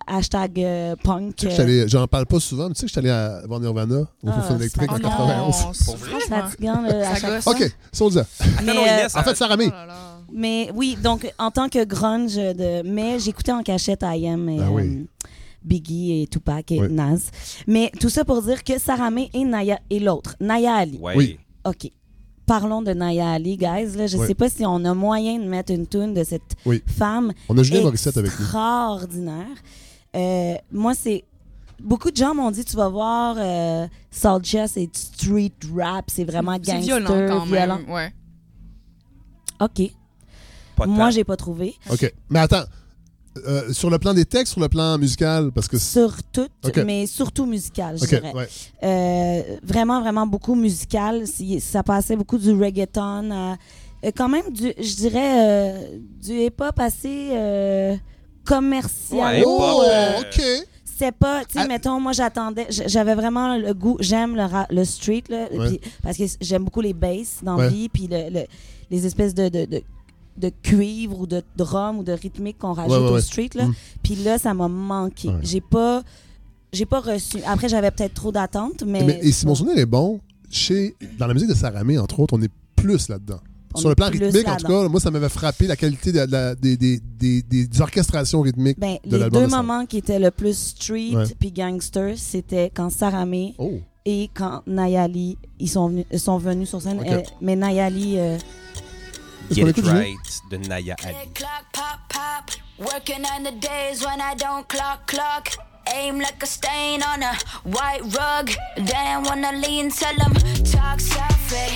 hashtag 0.06 0.60
euh, 0.62 0.96
punk. 1.02 1.36
Tu 1.38 1.50
sais 1.50 1.66
que 1.66 1.70
euh, 1.70 1.88
J'en 1.88 2.08
parle 2.08 2.26
pas 2.26 2.40
souvent, 2.42 2.68
mais 2.68 2.74
tu 2.74 2.82
sais 2.82 2.86
que 2.88 2.90
j'étais 2.90 3.00
allé 3.00 3.10
à 3.10 3.42
voir 3.48 3.60
Nirvana 3.62 4.00
au 4.24 4.30
Ah, 4.30 4.54
électrique 4.56 4.90
ça- 4.90 4.96
en 4.96 4.98
Oh 4.98 5.02
91. 5.02 5.64
non, 5.66 5.74
c'est 5.74 6.28
fatigant, 6.30 6.82
là, 6.82 7.16
chaque. 7.16 7.48
OK, 7.48 7.72
Soldier. 7.92 8.22
Mais, 8.64 8.74
non, 8.74 8.82
euh, 8.82 8.86
Inès, 8.86 9.16
En 9.16 9.24
fait, 9.24 9.36
Sarah 9.36 9.56
May. 9.58 9.68
Oh. 9.70 10.24
Mais 10.32 10.70
oui, 10.76 10.98
donc 11.02 11.32
en 11.40 11.52
tant 11.52 11.70
que 11.70 11.84
grunge, 11.86 12.36
de, 12.36 12.84
mais 12.84 13.18
j'écoutais 13.20 13.52
en 13.54 13.64
cachette 13.64 14.02
I.M. 14.04 14.50
et 14.50 14.60
Ah 14.62 14.72
oui. 14.72 14.84
euh, 15.24 15.28
Biggie 15.68 16.22
et 16.24 16.28
Tupac 16.28 16.72
et 16.72 16.82
Oui. 16.82 16.88
Nas. 16.92 17.30
Mais 17.68 17.92
tout 18.00 18.10
ça 18.10 18.26
pour 18.26 18.42
dire 18.42 18.64
que 18.64 18.80
Sarah 18.80 19.12
May 19.12 19.30
et 19.34 19.44
Naya 19.44 19.80
et 19.90 20.00
l'autre, 20.00 20.36
Naya 20.40 20.76
Ali. 20.76 21.00
Oui. 21.02 21.38
OK. 21.66 21.92
Parlons 22.46 22.82
de 22.82 22.94
Naya 22.94 23.32
Ali, 23.32 23.58
guys. 23.58 23.98
Là, 23.98 24.08
je 24.08 24.18
Oui. 24.18 24.26
sais 24.28 24.34
pas 24.36 24.50
si 24.50 24.66
on 24.66 24.84
a 24.86 24.94
moyen 24.94 25.38
de 25.38 25.44
mettre 25.44 25.74
une 25.74 25.86
tune 25.86 26.14
de 26.14 26.24
cette 26.24 26.56
Oui. 26.66 26.82
femme 26.88 27.34
On 27.50 27.58
a 27.58 27.64
Julien 27.64 27.82
Morissette 27.82 28.16
avec 28.18 28.32
nous. 28.32 28.46
extraordinaire. 28.46 29.46
Euh, 30.16 30.56
moi, 30.72 30.94
c'est 30.96 31.26
beaucoup 31.84 32.10
de 32.10 32.16
gens 32.16 32.34
m'ont 32.34 32.50
dit 32.50 32.64
tu 32.64 32.78
vas 32.78 32.88
voir 32.88 33.36
euh, 33.38 33.86
Soulja, 34.12 34.68
c'est 34.68 34.90
street 34.96 35.52
rap, 35.76 36.06
c'est 36.08 36.24
vraiment 36.24 36.54
C'est 36.54 36.72
gangster, 36.72 37.00
violent 37.00 37.28
quand 37.28 37.46
violent. 37.46 37.80
même. 37.80 37.90
Ouais. 37.92 38.14
OK. 39.60 39.92
Moi, 40.88 41.10
j'ai 41.10 41.24
pas 41.24 41.36
trouvé. 41.36 41.76
OK. 41.92 42.14
Mais 42.30 42.40
attends, 42.40 42.64
euh, 43.48 43.74
sur 43.74 43.90
le 43.90 44.00
plan 44.00 44.14
des 44.14 44.26
textes, 44.26 44.54
sur 44.54 44.62
le 44.62 44.70
plan 44.70 44.98
musical, 44.98 45.52
parce 45.52 45.68
que... 45.68 45.78
c'est- 45.78 46.00
Sur 46.00 46.16
tout, 46.32 46.48
mais 46.86 47.06
surtout 47.08 47.46
musical, 47.46 47.98
je 47.98 48.04
OK, 48.04 48.10
dirais. 48.10 48.34
ouais. 48.34 48.48
Euh, 48.84 49.42
vraiment, 49.64 50.02
vraiment 50.02 50.26
beaucoup 50.28 50.56
musical. 50.56 51.28
Si- 51.28 51.60
Ça 51.60 51.84
passait 51.84 52.16
beaucoup 52.16 52.38
du 52.38 52.52
reggaeton 52.52 53.32
à 53.32 53.58
euh, 54.06 54.12
quand 54.16 54.30
même 54.30 54.52
du, 54.52 54.74
je 54.80 54.96
dirais, 54.96 55.40
euh, 55.40 55.98
du 56.22 56.34
hip-hop 56.34 56.80
assez 56.80 57.30
euh, 57.32 57.96
commercial. 58.46 59.20
Ouais, 59.38 59.44
Oh, 59.46 59.82
Euh, 59.86 60.20
OK. 60.22 60.42
c'est 60.86 61.12
pas, 61.12 61.44
tu 61.46 61.54
sais, 61.54 61.66
Ah. 61.66 61.68
mettons, 61.68 62.00
moi 62.00 62.12
j'attendais, 62.12 62.68
j'avais 62.70 63.16
vraiment 63.16 63.58
le 63.58 63.74
goût, 63.74 63.98
j'aime 64.00 64.36
le, 64.70 64.84
street, 64.86 65.24
là, 65.30 65.48
Ouais. 65.52 65.80
parce 66.04 66.18
que 66.18 66.24
j'aime 66.42 66.64
beaucoup 66.64 66.82
les 66.82 66.94
basses 66.94 67.40
dans 67.44 67.56
Ouais. 67.58 67.64
la 67.64 67.70
vie, 67.70 67.90
puis 67.90 68.08
le, 68.10 68.30
le- 68.32 68.46
les 68.90 69.06
espèces 69.06 69.34
de, 69.34 69.50
de, 69.50 69.66
de, 69.66 69.82
de 70.38 70.52
cuivre 70.62 71.20
ou 71.22 71.28
de 71.28 71.42
drum 71.56 72.00
ou 72.00 72.04
de 72.04 72.12
rythmique 72.12 72.58
qu'on 72.60 72.74
rajoute 72.74 72.92
Ouais, 72.98 73.04
ouais, 73.06 73.12
au 73.12 73.20
street, 73.20 73.50
là. 73.56 73.66
Mm. 73.66 73.74
Puis 74.04 74.16
là, 74.16 74.38
ça 74.38 74.54
m'a 74.54 74.68
manqué. 74.68 75.30
J'ai 75.42 75.62
pas, 75.62 76.04
j'ai 76.72 76.86
pas 76.86 77.00
reçu. 77.00 77.38
Après, 77.46 77.70
j'avais 77.70 77.92
peut-être 77.92 78.14
trop 78.14 78.32
d'attentes, 78.32 78.84
mais. 78.86 79.04
Mais, 79.04 79.20
et 79.22 79.32
si 79.32 79.46
mon 79.48 79.56
souvenir 79.56 79.78
est 79.78 79.86
bon, 79.86 80.20
chez, 80.50 80.96
dans 81.18 81.28
la 81.28 81.34
musique 81.34 81.50
de 81.50 81.54
Sarah 81.56 81.84
May, 81.84 81.98
entre 81.98 82.20
autres, 82.20 82.38
on 82.38 82.42
est 82.42 82.52
plus 82.76 83.10
là-dedans. 83.10 83.40
Sur 83.76 83.90
le 83.90 83.96
plan 83.96 84.08
rythmique, 84.08 84.48
en 84.48 84.56
tout 84.56 84.66
cas, 84.68 84.88
moi, 84.88 85.00
ça 85.00 85.12
m'avait 85.12 85.30
frappé 85.30 85.68
la 85.68 85.76
qualité 85.76 86.12
de 86.12 86.20
la- 86.32 86.56
des, 86.56 86.78
des, 86.78 87.00
des, 87.20 87.44
des- 87.44 87.68
des 87.68 87.82
orchestrations 87.82 88.42
rythmiques 88.42 88.80
Ben, 88.80 88.98
de 89.06 89.18
les 89.18 89.30
deux 89.30 89.42
de 89.44 89.48
moments 89.48 89.86
qui 89.86 89.98
étaient 89.98 90.18
le 90.20 90.32
plus 90.32 90.58
street 90.58 91.12
Ouais. 91.16 91.26
puis 91.38 91.52
gangster, 91.52 92.14
c'était 92.18 92.72
quand 92.74 92.90
Sarah 92.90 93.26
May 93.28 93.54
Oh, 93.60 93.74
et 94.06 94.30
quand 94.34 94.62
Nayali 94.66 95.38
ils 95.60 95.70
sont 95.70 95.90
venus, 95.90 96.06
ils 96.12 96.20
sont 96.20 96.38
venus 96.40 96.70
sur 96.70 96.82
scène. 96.82 97.02
Euh, 97.08 97.22
mais 97.42 97.56
Nayali, 97.56 98.16
euh, 98.18 98.38
Get 99.50 99.74
qu'on 99.74 99.84
It? 99.84 99.88
Right 99.88 100.42
de 100.50 100.58
Naya 100.58 100.96
Ali. 101.06 101.16
Clock, 101.34 101.66
pop, 101.72 102.00
pop. 102.10 102.52
Working 102.78 103.26
on 103.26 103.44
the 103.44 103.52
days 103.52 104.06
when 104.06 104.20
I 104.22 104.36
don't 104.36 104.68
clock, 104.68 105.08
clock. 105.08 105.50
Aim 105.96 106.20
like 106.20 106.44
a 106.44 106.46
stain 106.46 107.02
on 107.02 107.24
a 107.24 107.34
white 107.64 108.02
rug. 108.18 108.52
Damn, 108.86 109.24
wanna 109.24 109.54
lean, 109.54 109.90
tell 109.90 110.14
'em 110.22 110.34
talk 110.64 111.00
soft, 111.00 111.54
eh. 111.54 111.72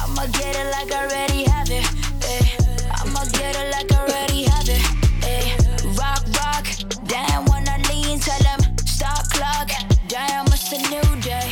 I'ma 0.00 0.26
get 0.38 0.56
it 0.56 0.68
like 0.76 0.90
I 0.92 1.04
already 1.04 1.44
have 1.44 1.70
it, 1.70 1.86
eh. 2.24 2.46
I'ma 3.00 3.24
get 3.38 3.54
it 3.54 3.68
like 3.74 3.92
I 3.92 3.98
already 4.02 4.42
have 4.44 4.68
it, 4.68 4.82
eh. 5.32 5.46
Rock, 6.00 6.24
rock. 6.40 6.66
Damn, 7.06 7.44
wanna 7.44 7.76
lean, 7.90 8.18
tell 8.18 8.46
'em 8.46 8.60
stop 8.86 9.28
clock. 9.30 9.70
Damn, 10.08 10.46
it's 10.46 10.72
a 10.72 10.78
new 10.94 11.08
day. 11.20 11.50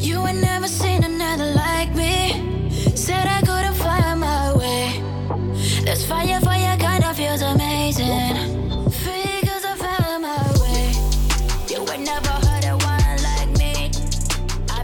You 0.00 0.26
ain't 0.26 0.40
never 0.40 0.68
seen 0.68 1.04
another 1.04 1.52
like 1.54 1.75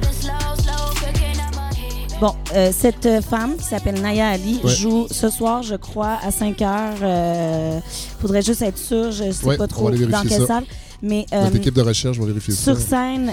been 0.01 0.13
slow, 0.13 0.55
slow 0.63 0.93
picking 0.95 1.41
up 1.41 1.55
my 1.57 1.75
heat. 1.75 2.21
bon, 2.21 2.35
euh, 2.55 2.71
cette 2.73 3.21
femme 3.23 3.57
qui 3.57 3.65
s'appelle 3.65 4.01
Naya 4.01 4.29
Ali 4.29 4.61
Ouais. 4.63 4.71
joue 4.71 5.07
ce 5.11 5.29
soir, 5.29 5.63
je 5.63 5.75
crois, 5.75 6.19
à 6.23 6.31
5 6.31 6.63
heures. 6.63 6.95
Euh, 7.03 7.81
faudrait 8.21 8.43
juste 8.43 8.63
être 8.63 8.79
sûr, 8.79 9.11
je 9.13 9.31
sais 9.33 9.45
Ouais, 9.47 9.57
pas 9.57 9.67
trop 9.67 9.91
dans 9.91 10.23
quelle 10.23 10.41
ça. 10.43 10.47
salle. 10.47 10.65
Mais 11.03 11.27
euh, 11.33 11.45
Notre 11.45 11.57
équipe 11.57 11.75
de 11.75 11.83
recherche 11.83 12.17
va 12.19 12.27
vérifier 12.27 12.55
sur 12.55 12.79
ça. 12.79 12.87
scène, 12.89 13.33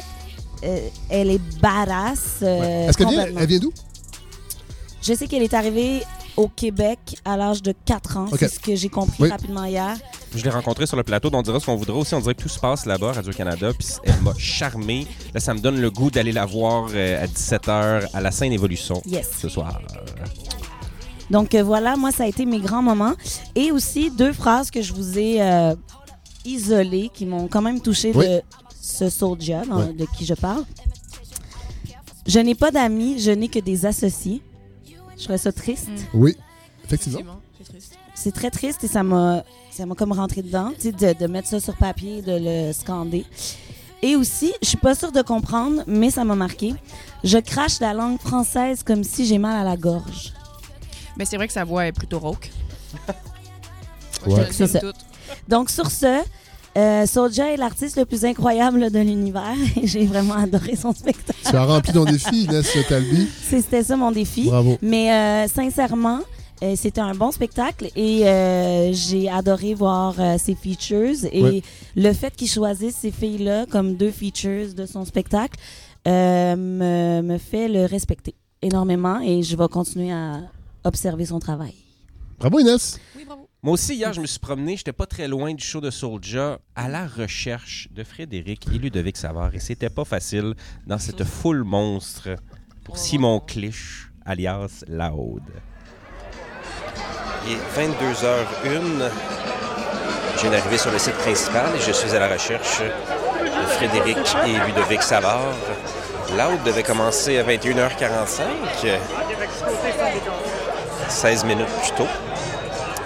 euh, 0.63 0.79
elle 1.10 1.29
est 1.29 1.41
badass. 1.62 2.39
euh, 2.41 2.60
Ouais. 2.60 2.86
Est-ce 2.89 2.97
qu'elle 2.97 3.10
vient, 3.10 3.27
elle 3.38 3.45
vient 3.47 3.60
d'où? 3.60 3.71
Je 5.03 5.13
sais 5.13 5.27
qu'elle 5.27 5.43
est 5.43 5.53
arrivée 5.53 6.01
au 6.39 6.47
Québec 6.47 7.17
à 7.25 7.36
l'âge 7.36 7.62
de 7.62 7.73
4 7.86 8.17
ans. 8.17 8.25
C'est 8.38 8.47
ce 8.47 8.60
que 8.60 8.73
j'ai 8.75 8.88
compris 8.88 9.23
Oui. 9.23 9.30
rapidement 9.30 9.65
hier. 9.65 9.97
Je 10.34 10.41
l'ai 10.43 10.49
rencontré 10.49 10.86
sur 10.86 10.95
le 10.95 11.04
plateau, 11.04 11.30
donc 11.30 11.39
on 11.39 11.43
dira 11.43 11.60
ce 11.60 11.65
qu'on 11.65 11.75
voudra 11.75 11.97
aussi. 11.97 12.15
On 12.15 12.21
dirait 12.21 12.34
que 12.34 12.41
tout 12.43 12.47
se 12.49 12.60
passe 12.60 12.86
là-bas, 12.86 13.12
Radio-Canada, 13.12 13.71
puis 13.78 13.88
elle 14.04 14.21
m'a 14.21 14.34
charmé. 14.38 15.06
Là, 15.34 15.41
ça 15.41 15.54
me 15.54 15.60
donne 15.60 15.82
le 15.82 15.91
goût 15.91 16.10
d'aller 16.10 16.32
la 16.32 16.45
voir 16.45 16.88
euh, 16.93 17.23
à 17.23 17.28
17h 17.28 18.08
à 18.13 18.21
la 18.21 18.32
scène 18.32 18.54
Évolution 18.54 19.02
Yes. 19.06 19.30
ce 19.38 19.49
soir. 19.49 19.82
Donc 21.30 21.54
euh, 21.56 21.62
voilà, 21.63 21.95
moi, 21.97 22.12
ça 22.12 22.23
a 22.23 22.28
été 22.28 22.45
mes 22.45 22.60
grands 22.60 22.82
moments. 22.82 23.13
Et 23.56 23.71
aussi 23.71 24.10
deux 24.10 24.32
phrases 24.34 24.71
que 24.71 24.82
je 24.82 24.93
vous 24.93 25.19
ai 25.19 25.41
euh, 25.41 25.75
isolées, 26.45 27.10
qui 27.13 27.25
m'ont 27.25 27.47
quand 27.49 27.62
même 27.62 27.82
touché 27.82 28.12
Oui. 28.15 28.25
de 28.28 28.41
ce 28.82 29.10
soldier 29.10 29.60
dans- 29.69 29.78
Ouais. 29.88 29.93
de 29.93 30.06
qui 30.17 30.25
je 30.25 30.34
parle. 30.36 30.63
Je 32.25 32.39
n'ai 32.39 32.56
pas 32.56 32.71
d'amis, 32.71 33.19
je 33.19 33.32
n'ai 33.32 33.47
que 33.47 33.60
des 33.60 33.86
associés. 33.86 34.41
Je 35.19 35.25
trouvais 35.25 35.38
ça 35.38 35.51
triste. 35.51 35.89
Mm. 35.89 36.17
Oui, 36.17 36.38
effectivement. 36.86 37.39
C'est 37.58 37.69
triste. 37.69 37.97
C'est 38.15 38.32
très 38.34 38.49
triste 38.49 38.84
et 38.84 38.88
ça 38.88 39.03
m'a 39.03 39.43
ça 39.69 39.86
m'a 39.86 39.95
comme 39.95 40.13
rentré 40.13 40.41
dedans, 40.41 40.71
tu 40.75 40.89
sais, 40.89 40.91
de, 40.91 41.19
de 41.19 41.27
mettre 41.27 41.47
ça 41.47 41.60
sur 41.60 41.75
papier 41.75 42.17
et 42.17 42.21
de 42.21 42.38
le 42.39 42.73
scander. 42.73 43.25
Et 44.01 44.15
aussi, 44.15 44.53
je 44.62 44.67
suis 44.67 44.77
pas 44.77 44.95
sûre 44.95 45.12
de 45.12 45.21
comprendre, 45.21 45.84
mais 45.86 46.10
ça 46.10 46.23
m'a 46.23 46.36
marqué. 46.36 46.73
Je 47.23 47.38
crache 47.38 47.79
la 47.82 47.93
langue 47.93 48.19
française 48.19 48.82
comme 48.84 49.03
si 49.03 49.25
j'ai 49.25 49.38
mal 49.38 49.60
à 49.60 49.69
la 49.69 49.75
gorge. 49.75 50.34
Mais 51.17 51.25
c'est 51.25 51.36
vrai 51.36 51.47
que 51.47 51.53
sa 51.53 51.65
voix 51.65 51.86
est 51.86 51.91
plutôt 51.91 52.19
rauque. 52.19 52.49
Ouais. 54.25 54.47
Je 54.51 54.63
le. 54.63 54.93
Donc 55.47 55.69
sur 55.69 55.91
ce, 55.91 56.21
euh, 56.77 57.05
Soulja 57.05 57.51
est 57.53 57.58
l'artiste 57.58 57.97
le 57.97 58.05
plus 58.05 58.23
incroyable 58.25 58.91
de 58.91 58.99
l'univers 58.99 59.55
et 59.82 59.86
j'ai 59.88 60.05
vraiment 60.05 60.36
adoré 60.36 60.75
son 60.75 60.93
spectacle. 60.93 61.39
Tu 61.49 61.55
as 61.55 61.65
rempli 61.65 61.91
ton 61.93 62.05
défi, 62.05 62.43
Inès. 62.45 62.65
C'est- 62.65 63.21
C'était 63.49 63.84
ça 63.84 63.95
mon 63.95 64.12
défi. 64.12 64.45
Bravo. 64.45 64.77
Mais 64.82 65.12
euh, 65.12 65.47
sincèrement, 65.47 66.19
euh, 66.63 66.73
c'était 66.75 67.01
un 67.01 67.15
bon 67.15 67.32
spectacle 67.32 67.89
et 67.95 68.27
euh, 68.27 68.91
j'ai 68.93 69.29
adoré 69.29 69.73
voir 69.73 70.15
ses 70.38 70.55
features. 70.55 71.25
Et 71.32 71.41
Ouais. 71.43 71.62
le 71.95 72.13
fait 72.13 72.36
qu'il 72.36 72.49
choisisse 72.49 72.95
ces 72.97 73.12
filles-là 73.12 73.65
comme 73.65 73.95
deux 73.95 74.12
features 74.12 74.73
de 74.73 74.86
son 74.86 75.05
spectacle 75.05 75.58
me, 76.05 77.21
me 77.21 77.38
fait 77.38 77.67
le 77.67 77.86
respecter 77.86 78.36
énormément 78.62 79.19
et 79.21 79.41
je 79.43 79.55
vais 79.55 79.67
continuer 79.67 80.12
à 80.12 80.39
observer 80.84 81.25
son 81.25 81.39
travail. 81.39 81.73
Bravo, 82.39 82.60
Inès. 82.60 82.99
Moi 83.62 83.74
aussi, 83.74 83.95
hier, 83.95 84.13
je 84.13 84.22
me 84.22 84.26
suis 84.26 84.39
promené, 84.39 84.78
j'étais 84.78 84.93
pas 84.93 85.06
très 85.06 85.28
loin 85.28 85.54
du 85.54 85.62
show 85.62 85.82
de 85.82 85.89
Soulja, 85.91 86.60
à 86.78 86.88
la 86.88 87.06
recherche 87.06 87.89
de 87.91 88.06
Frédéric 88.06 88.65
et 88.74 88.78
Ludovic 88.78 89.17
Savard. 89.17 89.54
Et 89.54 89.60
c'était 89.60 89.89
pas 89.89 90.06
facile 90.06 90.54
dans 90.88 90.98
cette 90.98 91.26
foule 91.26 91.65
monstre 91.65 92.38
pour 92.86 92.98
Simon 92.98 93.41
Clich, 93.41 94.08
alias 94.26 94.86
Loud. 94.88 95.43
Il 97.45 97.52
est 97.52 97.58
22h01. 97.78 99.12
Je 100.38 100.41
viens 100.41 100.52
d'arriver 100.52 100.78
sur 100.78 100.91
le 100.93 100.98
site 100.98 101.15
principal 101.15 101.76
et 101.76 101.82
je 101.86 101.91
suis 101.91 102.15
à 102.15 102.19
la 102.19 102.30
recherche 102.30 102.80
de 102.80 103.67
Frédéric 103.72 104.17
et 104.48 104.67
Ludovic 104.67 105.04
Savard. 105.04 105.54
Loud 106.30 106.63
devait 106.63 106.84
commencer 106.84 107.38
à 107.38 107.43
21h45. 107.43 108.41
16 111.10 111.43
minutes 111.43 111.67
plus 111.82 111.91
tôt. 111.98 112.08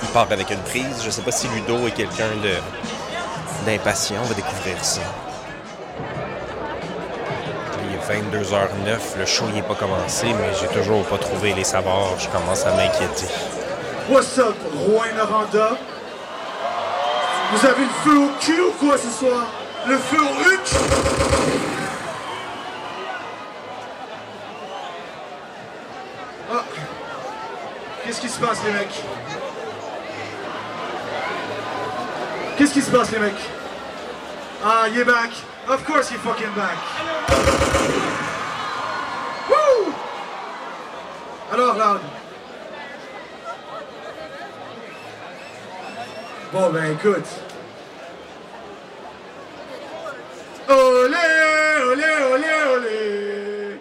Il 0.04 0.10
part 0.10 0.28
avec 0.30 0.52
une 0.52 0.60
prise. 0.60 1.02
Je 1.04 1.10
sais 1.10 1.22
pas 1.22 1.32
si 1.32 1.48
Ludo 1.48 1.88
est 1.88 1.92
quelqu'un 1.92 2.30
d'impatient. 3.66 4.20
On 4.22 4.28
va 4.28 4.36
découvrir 4.36 4.84
ça. 4.84 5.02
Il 7.84 7.96
est 7.96 8.22
22h09. 8.22 9.18
Le 9.18 9.26
show 9.26 9.46
n'est 9.48 9.64
pas 9.64 9.76
commencé, 9.76 10.28
mais 10.28 10.52
j'ai 10.60 10.68
toujours 10.68 11.04
pas 11.06 11.18
trouvé 11.18 11.54
les 11.54 11.64
savoirs. 11.64 12.20
Je 12.20 12.28
commence 12.28 12.66
à 12.66 12.74
m'inquiéter. 12.74 13.28
What's 14.10 14.38
up, 14.38 14.56
Rouen 14.76 15.14
Noranda? 15.16 15.78
Vous 17.54 17.66
avez 17.66 17.84
le 17.84 17.90
feu 18.04 18.18
au 18.18 18.30
cul 18.42 18.62
ou 18.62 18.72
quoi 18.86 18.98
ce 18.98 19.10
soir? 19.10 19.46
Le 19.88 19.98
feu 19.98 20.18
au 20.18 20.52
huc? 20.52 20.60
Ah. 26.52 26.64
Qu'est-ce 28.06 28.20
qui 28.20 28.30
se 28.30 28.40
passe, 28.40 28.60
les 28.66 28.74
mecs? 28.74 29.02
Qu'est-ce 32.64 32.76
qui 32.76 32.82
se 32.82 32.92
passe, 32.92 33.12
les 33.12 33.20
mecs? 33.20 33.34
Ah, 34.64 34.88
you're 34.88 35.04
back. 35.04 35.32
Of 35.68 35.84
course 35.84 36.10
you're 36.12 36.20
fucking 36.22 36.48
back. 36.56 36.78
Woo 39.50 39.92
Alors, 41.52 41.76
Loud. 41.76 42.00
Bon, 46.54 46.70
ben 46.70 46.94
écoute. 46.94 47.28
Olé, 50.70 51.18
olé, 51.92 52.06
olé, 52.32 52.48
olé. 52.78 53.80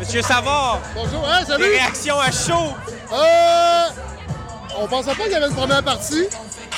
Monsieur 0.00 0.22
Savard, 0.22 0.80
Bonjour, 0.92 1.24
hein, 1.24 1.42
des 1.42 1.52
salut! 1.52 1.64
réactions 1.66 2.18
à 2.18 2.32
chaud. 2.32 2.74
Euh, 3.12 3.82
on 4.78 4.86
pensait 4.86 5.14
pas 5.14 5.22
qu'il 5.24 5.32
y 5.32 5.34
avait 5.36 5.46
une 5.48 5.54
première 5.54 5.82
partie. 5.82 6.26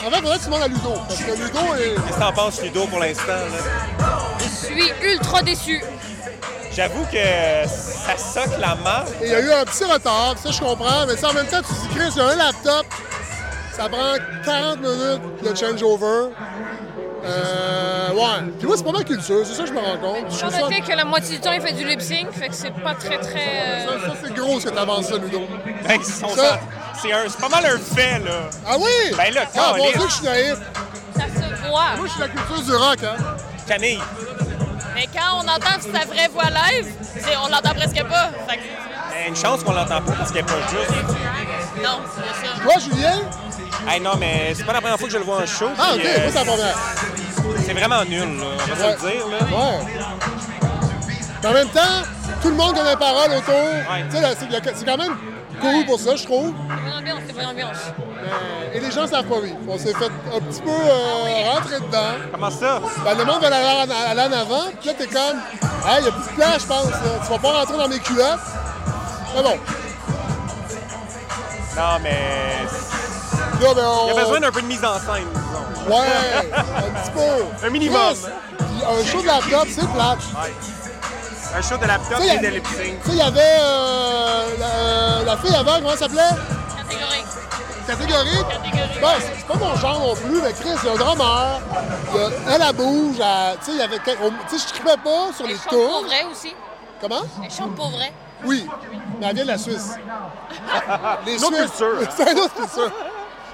En 0.06 0.10
fait, 0.10 0.16
faudrait 0.20 0.36
que 0.38 0.42
tu 0.42 0.46
demandes 0.46 0.62
à 0.62 0.68
Ludo. 0.68 0.92
Parce 1.08 1.20
que 1.20 1.30
Ludo 1.32 1.74
est. 1.74 1.94
Qu'est-ce 1.94 2.14
que 2.16 2.20
t'en 2.20 2.32
penses, 2.32 2.62
Ludo, 2.62 2.86
pour 2.86 3.00
l'instant? 3.00 3.26
là? 3.26 4.08
Je 4.38 4.66
suis 4.66 4.92
ultra 5.02 5.42
déçu. 5.42 5.82
J'avoue 6.72 7.04
que 7.10 7.18
ça 7.68 8.16
soque 8.16 8.56
la 8.60 8.76
marque. 8.76 9.08
Et 9.20 9.26
il 9.26 9.30
y 9.32 9.34
a 9.34 9.40
eu 9.40 9.50
un 9.52 9.64
petit 9.64 9.82
retard, 9.84 10.36
ça 10.40 10.50
je 10.52 10.60
comprends, 10.60 11.06
mais 11.08 11.16
ça 11.16 11.30
en 11.30 11.32
même 11.32 11.46
temps, 11.46 11.58
tu 11.58 11.74
te 11.74 11.80
dis, 11.80 11.88
Chris, 11.96 12.10
il 12.14 12.18
y 12.18 12.20
a 12.20 12.28
un 12.28 12.36
laptop, 12.36 12.86
ça 13.76 13.88
prend 13.88 14.14
40 14.44 14.80
minutes 14.80 15.42
de 15.42 15.54
changeover. 15.56 16.28
Euh, 17.24 18.12
ouais. 18.12 18.52
Puis 18.58 18.66
moi, 18.66 18.76
c'est 18.76 18.84
pas 18.84 18.92
ma 18.92 19.02
culture, 19.04 19.40
c'est 19.44 19.54
ça 19.54 19.62
que 19.64 19.68
je 19.68 19.72
me 19.74 19.80
rends 19.80 19.96
compte. 19.98 20.26
Je 20.30 20.34
J'ai 20.34 20.40
trouve 20.40 20.52
ça, 20.52 20.60
noté 20.60 20.80
que 20.80 20.92
la 20.92 21.04
moitié 21.04 21.36
du 21.36 21.40
temps, 21.42 21.52
il 21.52 21.60
fait 21.60 21.72
du 21.72 21.84
lip 21.84 22.00
sync, 22.00 22.30
fait 22.32 22.48
que 22.48 22.54
c'est 22.54 22.70
pas 22.82 22.94
très 22.94 23.18
très. 23.18 23.84
ça, 23.84 23.92
euh, 23.92 24.08
ça, 24.08 24.14
c'est 24.24 24.34
gros 24.34 24.60
ce 24.60 24.66
que 24.66 24.70
t'avances 24.74 25.06
ça, 25.08 25.16
Ludo. 25.16 25.40
Ben, 25.84 25.96
ils 25.98 26.04
sont- 26.04 26.28
Ça- 26.28 26.60
c'est 27.02 27.12
un- 27.12 27.24
c'est 27.28 27.40
pas 27.40 27.48
mal 27.48 27.66
un 27.66 27.78
fait, 27.78 28.18
là. 28.20 28.48
Ah 28.66 28.76
oui? 28.78 29.14
Ben 29.16 29.34
là, 29.34 29.42
ah, 29.56 29.72
bon 29.76 29.84
caliste. 29.92 29.96
Dieu 29.98 30.04
que 30.06 30.10
je 30.10 30.14
suis 30.16 30.24
naïf. 30.26 30.56
Ça 31.16 31.22
se 31.24 31.68
voit. 31.68 31.96
Moi, 31.96 32.06
je 32.06 32.10
suis 32.12 32.20
la 32.20 32.28
culture 32.28 32.62
du 32.62 32.74
rock, 32.74 32.98
hein. 33.04 33.16
Camille, 33.66 34.00
Mais 34.94 35.06
quand 35.14 35.36
on 35.36 35.40
entend 35.42 35.78
sa 35.80 36.06
vraie 36.06 36.28
voix 36.32 36.44
live, 36.44 36.86
c'est- 37.02 37.36
on 37.36 37.48
l'entend 37.48 37.74
presque 37.74 38.02
pas. 38.04 38.30
Fait 38.48 38.56
que, 38.56 38.62
ben, 38.62 39.28
une 39.28 39.36
chance 39.36 39.62
qu'on 39.62 39.72
l'entend 39.72 40.00
pas 40.00 40.12
parce 40.12 40.30
qu'elle 40.32 40.40
est 40.40 40.44
pas 40.44 40.54
juste. 40.70 40.90
non, 41.84 41.98
c'est 42.16 42.46
ça. 42.46 42.62
Toi, 42.62 42.72
Julien? 42.80 43.20
Hey, 43.88 44.00
non, 44.00 44.16
mais 44.18 44.52
c'est 44.54 44.64
pas 44.64 44.72
la 44.74 44.80
première 44.80 44.98
fois 44.98 45.06
que 45.08 45.12
je 45.12 45.18
le 45.18 45.24
vois 45.24 45.38
en 45.42 45.46
show. 45.46 45.68
Ah, 45.78 45.94
ok, 45.94 46.00
euh, 46.04 46.28
c'est 46.30 46.34
la 46.34 46.44
première. 46.44 46.76
c'est 47.64 47.72
vraiment 47.72 48.04
nul, 48.04 48.38
là. 48.38 48.44
On 48.44 48.74
va 48.74 48.86
Ouais. 48.88 48.96
se 48.98 49.04
le 49.06 49.10
dire, 49.12 49.26
là. 49.28 49.56
Ouais. 49.56 49.78
Mais 51.42 51.48
en 51.48 51.52
même 51.52 51.68
temps, 51.68 51.80
tout 52.42 52.48
le 52.48 52.54
monde 52.54 52.74
connaît 52.76 52.90
les 52.90 52.96
paroles 52.96 53.30
autour. 53.32 53.54
Ouais. 53.54 54.04
Tu 54.10 54.16
sais, 54.16 54.20
là, 54.22 54.28
c'est 54.74 54.84
quand 54.84 54.96
même 54.98 55.16
cool 55.60 55.86
pour 55.86 55.98
ça, 55.98 56.16
je 56.16 56.24
trouve. 56.24 56.52
C'est 56.68 56.82
bonne 56.84 56.98
ambiance, 56.98 57.20
c'est 57.26 57.32
bonne 57.34 57.46
ambiance. 57.46 57.76
Euh, 57.98 58.74
et 58.74 58.80
les 58.80 58.90
gens 58.90 59.06
savent 59.06 59.24
pas 59.24 59.40
vivre. 59.40 59.56
On 59.68 59.78
s'est 59.78 59.94
fait 59.94 60.04
un 60.36 60.40
petit 60.40 60.60
peu 60.60 60.70
euh, 60.70 61.50
rentrer 61.52 61.80
dedans. 61.80 62.12
Comment 62.32 62.50
ça? 62.50 62.80
Ben, 63.04 63.14
le 63.16 63.24
monde 63.24 63.40
va 63.40 63.46
aller 63.46 63.90
en, 63.92 64.10
aller 64.10 64.20
en 64.34 64.38
avant, 64.38 64.64
puis 64.80 64.88
là, 64.90 64.94
t'es 64.98 65.06
comme, 65.06 65.38
hey, 65.88 66.00
il 66.00 66.04
y 66.04 66.08
a 66.08 66.12
plus 66.12 66.30
de 66.30 66.34
place, 66.36 66.62
je 66.62 66.66
pense. 66.66 66.90
là. 66.90 67.20
Tu 67.24 67.30
vas 67.30 67.38
pas 67.38 67.52
rentrer 67.52 67.76
dans 67.78 67.88
mes 67.88 67.98
culottes. 68.00 68.38
Mais 69.36 69.42
bon, 69.42 69.58
Non, 71.76 71.98
mais 72.02 72.18
là, 73.60 73.74
ben, 73.74 73.84
on... 73.86 74.08
il 74.08 74.14
y 74.14 74.18
a 74.18 74.22
besoin 74.22 74.40
d'un 74.40 74.50
peu 74.52 74.62
de 74.62 74.66
mise 74.66 74.84
en 74.84 74.98
scène, 74.98 75.26
disons. 75.34 75.94
Ouais, 75.94 76.06
un 76.56 77.00
petit 77.00 77.10
peu. 77.12 77.66
Un 77.66 77.70
minimum. 77.70 78.14
Puis 78.58 78.84
un 78.84 79.04
show 79.06 79.22
de 79.22 79.26
laptop, 79.26 79.68
c'est 79.70 79.88
plate. 79.92 80.18
Un 81.56 81.62
show 81.62 81.76
de 81.78 81.86
laptop 81.86 82.20
et 82.20 82.38
de 82.38 82.46
lip. 82.48 82.64
Tu 82.68 82.76
sais, 82.76 82.92
il 83.08 83.16
y 83.16 83.22
avait 83.22 83.40
euh, 83.60 84.44
la, 84.58 85.24
la 85.24 85.36
fille 85.38 85.54
avant, 85.54 85.76
comment 85.76 85.92
elle 85.92 85.98
s'appelait? 85.98 86.22
Catégorique. 86.76 87.24
Catégorique? 87.86 88.48
Catégorique. 88.48 89.00
Bon, 89.00 89.08
c'est 89.18 89.46
pas 89.46 89.54
mon 89.54 89.74
genre 89.76 89.98
non 90.00 90.14
plus, 90.14 90.42
mais 90.42 90.52
Chris, 90.52 90.68
il 90.82 90.86
y 90.86 90.88
a 90.90 90.92
un 90.92 90.96
drummer. 90.96 91.60
Il 92.14 92.20
y 92.20 92.24
a- 92.24 92.54
elle, 92.54 92.62
elle 92.68 92.76
bouge. 92.76 93.16
elle- 93.18 93.58
Tu 93.60 93.64
sais, 93.64 93.70
il 93.72 93.78
y 93.78 93.82
avait. 93.82 93.98
quel- 94.04 94.18
on- 94.22 94.30
Tu 94.48 94.58
sais, 94.58 94.66
je 94.68 94.72
tripais 94.74 94.96
pas 95.02 95.32
sur 95.34 95.46
Elle 95.46 95.52
les 95.52 95.56
chante 95.56 95.68
pour 95.68 95.88
tours. 95.88 96.04
vrai 96.06 96.24
aussi. 96.30 96.54
Comment? 97.00 97.22
Elle 97.42 97.50
chante 97.50 97.74
pour 97.76 97.90
vrai. 97.90 98.12
Oui, 98.44 98.66
mais 99.18 99.26
elle 99.28 99.34
vient 99.34 99.44
de 99.44 99.48
la 99.50 99.58
Suisse. 99.58 99.90
Les 101.26 101.36
Une 101.38 101.44
autre 101.44 101.56
Suisses- 101.56 101.70
culture. 101.70 102.08
C'est 102.16 102.32
une 102.32 102.38
autre 102.40 102.54
culture. 102.54 102.92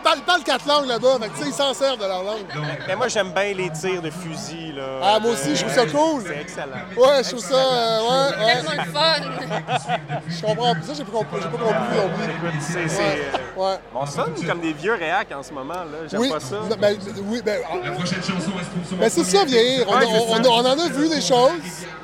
Ils 0.05 0.11
parlent, 0.11 0.21
parlent 0.27 0.43
quatre 0.45 0.67
langues 0.69 0.87
là-bas, 0.87 1.17
fait 1.19 1.29
que, 1.31 1.37
tu 1.39 1.43
sais, 1.45 1.49
ils 1.49 1.55
s'en 1.55 1.73
servent 1.73 1.99
de 1.99 2.05
leur 2.05 2.23
langue. 2.23 2.45
Mais 2.87 2.95
moi, 2.95 3.09
j'aime 3.09 3.31
bien 3.33 3.55
les 3.55 3.71
tirs 3.71 4.03
de 4.03 4.11
fusil, 4.11 4.73
là. 4.77 5.01
Ah, 5.03 5.19
moi 5.19 5.31
aussi, 5.33 5.57
je 5.57 5.63
trouve 5.65 5.75
ça 5.75 5.87
cool. 5.87 6.23
C'est 6.27 6.41
excellent. 6.43 6.67
Ouais, 6.95 7.23
je 7.25 7.29
trouve 7.31 7.41
ça. 7.45 7.55
euh, 7.55 8.01
ouais, 8.03 8.45
ouais. 8.45 8.55
Tellement 8.55 8.85
le 8.85 8.93
fun. 8.93 10.21
Je 10.29 10.43
comprends. 10.43 10.75
Ça, 10.83 10.93
j'ai 10.95 11.05
pas 11.05 11.11
compris, 11.13 11.41
j'ai 11.41 11.49
pas 11.49 11.57
compris 11.57 11.97
non 11.97 12.11
plus. 12.51 12.61
C'est, 12.61 12.89
c'est, 12.89 12.99
Ouais. 13.03 13.23
euh, 13.57 13.63
ouais. 13.71 13.77
On 13.95 14.05
sonne 14.07 14.35
comme 14.47 14.61
des 14.61 14.75
vieux 14.75 14.93
réacs 14.95 15.33
en 15.35 15.43
ce 15.43 15.53
moment, 15.55 15.73
là. 15.75 16.07
J'aime 16.11 16.21
Oui, 16.21 16.29
pas 16.29 16.41
ça. 16.41 16.57
non, 16.57 16.77
ben, 16.79 16.99
oui, 17.25 17.41
ben, 17.43 17.61
La 17.83 17.91
prochaine 17.93 18.23
chanson, 18.23 18.51
elle 18.59 18.65
se 18.65 18.71
trouve 18.71 18.85
sur 18.87 18.97
mon 18.97 19.03
ben, 19.03 19.09
c'est 19.09 19.25
ça, 19.25 19.45
vieillir. 19.47 19.87
On, 19.89 19.93
Ouais, 19.97 20.05
on- 20.05 20.11
c'est 20.11 20.41
on- 20.41 20.45
ça. 20.45 20.51
on 20.51 20.65
en 20.67 20.79
a 20.81 20.89
vu 20.89 21.09
des 21.09 21.21
choses. 21.23 21.53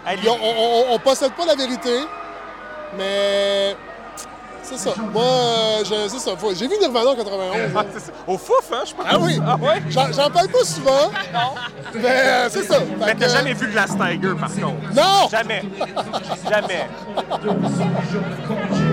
Puis 0.07 0.29
on, 0.29 0.33
on, 0.33 0.37
on- 0.91 0.95
on 0.95 0.99
possède 1.01 1.33
pas 1.33 1.45
la 1.45 1.55
vérité, 1.55 2.01
mais 2.97 3.77
c'est 4.71 4.79
ça. 4.79 4.91
Moi, 5.13 5.23
euh, 5.25 5.85
je- 5.85 6.09
c'est 6.09 6.19
ça. 6.19 6.31
J'ai 6.55 6.69
vu 6.69 6.75
Nirvana 6.81 7.11
en 7.11 7.15
91. 7.17 7.57
Ah, 7.75 7.81
hein. 7.81 7.85
c'est 7.93 8.01
ça. 8.07 8.13
Au 8.27 8.39
fouf, 8.39 8.65
hein, 8.73 8.83
je 8.87 8.95
pense. 8.95 9.07
Ah 9.09 9.19
oui! 9.19 9.41
Ah 9.47 9.57
ouais? 9.57 9.83
J'en 9.89 10.31
parle 10.31 10.49
pas 10.49 10.65
souvent. 10.65 11.11
Mais 11.95 12.01
euh, 12.07 12.49
c'est 12.51 12.65
ça. 12.65 12.79
Mais 12.99 13.15
t'as 13.15 13.27
que- 13.27 13.33
jamais 13.33 13.53
vu 13.55 13.69
Glass 13.69 13.91
Tiger, 13.91 14.35
par 14.39 14.49
contre? 14.49 14.95
Non! 14.95 15.29
Jamais. 15.31 15.63
Jamais. 16.51 16.87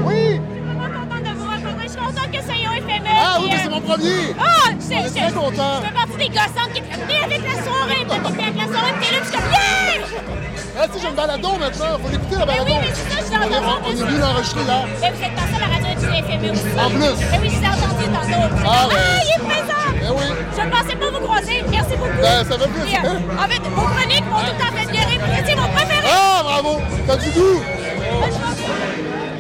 Oui! 0.06 0.42
contente 0.78 1.24
de 1.24 1.38
vous 1.38 1.46
rencontrer. 1.50 1.84
Je 1.84 1.90
suis 1.90 2.00
contente 2.00 2.32
que 2.32 2.42
ça 2.42 2.54
y 2.56 2.62
est 2.64 2.78
éphémère. 2.80 3.12
Ah 3.20 3.38
oui, 3.42 3.50
mais 3.52 3.60
c'est 3.64 3.70
mon 3.70 3.82
premier! 3.82 4.36
Ah, 4.40 4.72
est 4.72 4.82
c'est- 5.10 5.20
très 5.20 5.32
contents. 5.32 5.82
Je 5.82 5.88
fais 5.88 5.94
partie 5.94 6.18
des 6.18 6.30
gossantes 6.30 6.74
qui 6.74 6.80
étaient 6.80 6.96
venues 6.96 7.24
avec 7.24 7.42
la 7.44 7.64
soirée. 7.64 8.06
Puis 8.08 8.44
avec 8.44 8.58
la 8.58 8.68
soirée, 8.68 8.94
puis 9.00 9.08
t'es 9.10 9.16
là, 9.16 9.22
puis 9.22 9.26
je 9.26 9.30
suis 9.30 9.38
comme 9.38 9.52
yeah! 9.52 10.47
Ah, 10.80 10.88
tu 10.88 10.94
sais, 10.94 11.00
j'ai 11.02 11.08
une 11.10 11.16
balado 11.16 11.50
maintenant. 11.58 11.98
Faut 12.04 12.10
l'écouter, 12.10 12.36
la 12.38 12.46
Ben 12.46 12.58
balado. 12.58 12.66
oui, 12.68 12.78
mais 12.82 12.94
c'est 12.94 13.10
ça, 13.10 13.18
je 13.26 13.32
l'ai 13.32 13.38
On 13.38 13.42
est- 13.52 13.58
entendu. 13.58 13.82
On 13.86 13.90
est 13.92 13.96
venu 14.10 14.20
l'enregistrer 14.20 14.62
hier. 14.62 14.86
Ben 15.02 15.14
vous 15.14 15.24
êtes 15.24 15.36
passé 15.36 15.54
à 15.56 15.60
la 15.60 15.68
radio 15.74 15.90
du 16.00 16.06
FME 16.06 16.52
aussi. 16.52 16.80
En 16.80 16.90
plus. 16.90 17.16
Ben 17.32 17.40
oui, 17.42 17.50
je 17.50 17.60
l'ai 17.62 17.68
entendu 17.68 18.06
tantôt. 18.06 18.44
Ah, 18.66 18.88
ben. 18.90 18.96
Ah, 18.98 19.24
il 19.24 19.30
est 19.30 19.44
présent! 19.48 19.84
Ben 20.02 20.12
oui. 20.18 20.26
Je 20.56 20.62
ne 20.62 20.70
pensais 20.72 20.96
pas 20.96 21.10
vous 21.12 21.26
croiser. 21.26 21.64
Merci 21.72 21.96
beaucoup. 21.98 22.22
Ben, 22.22 22.46
ça 22.46 22.60
fait 22.60 22.68
plaisir. 22.70 23.02
euh, 23.06 23.44
en 23.44 23.48
fait, 23.50 23.62
vos 23.70 23.82
chroniques 23.82 24.26
m'ont 24.30 24.40
tout 24.40 24.58
temps 24.60 24.74
fait 24.78 24.92
bien 24.92 25.02
rire. 25.06 25.22
Puis, 25.24 25.44
C'est 25.48 25.56
mon 25.56 25.68
préféré. 25.70 26.08
Ah, 26.12 26.42
bravo! 26.44 26.82
T'as 27.08 27.16
du 27.18 27.30
goût! 27.32 27.62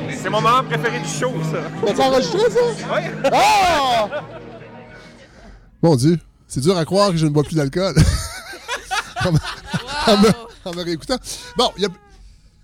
Ben, 0.08 0.18
C'est 0.22 0.30
mon 0.30 0.42
moment 0.42 0.64
préféré 0.64 1.00
du 1.00 1.08
show, 1.10 1.34
ça. 1.52 1.60
T'as-tu 1.86 2.02
enregistré, 2.02 2.40
ça? 2.50 2.60
Oui. 2.96 3.02
Ah! 3.32 4.08
Mon 5.84 5.96
Dieu, 5.96 6.18
c'est 6.48 6.62
dur 6.62 6.76
à 6.78 6.84
croire 6.86 7.12
que 7.12 7.18
je 7.18 7.26
ne 7.26 7.30
bois 7.32 7.44
plus 7.44 7.56
d'alcool. 7.56 7.94
en, 9.26 9.32
me, 10.18 10.28
Bon, 11.58 11.72
il 11.78 11.84
y 11.84 11.86
a, 11.86 11.90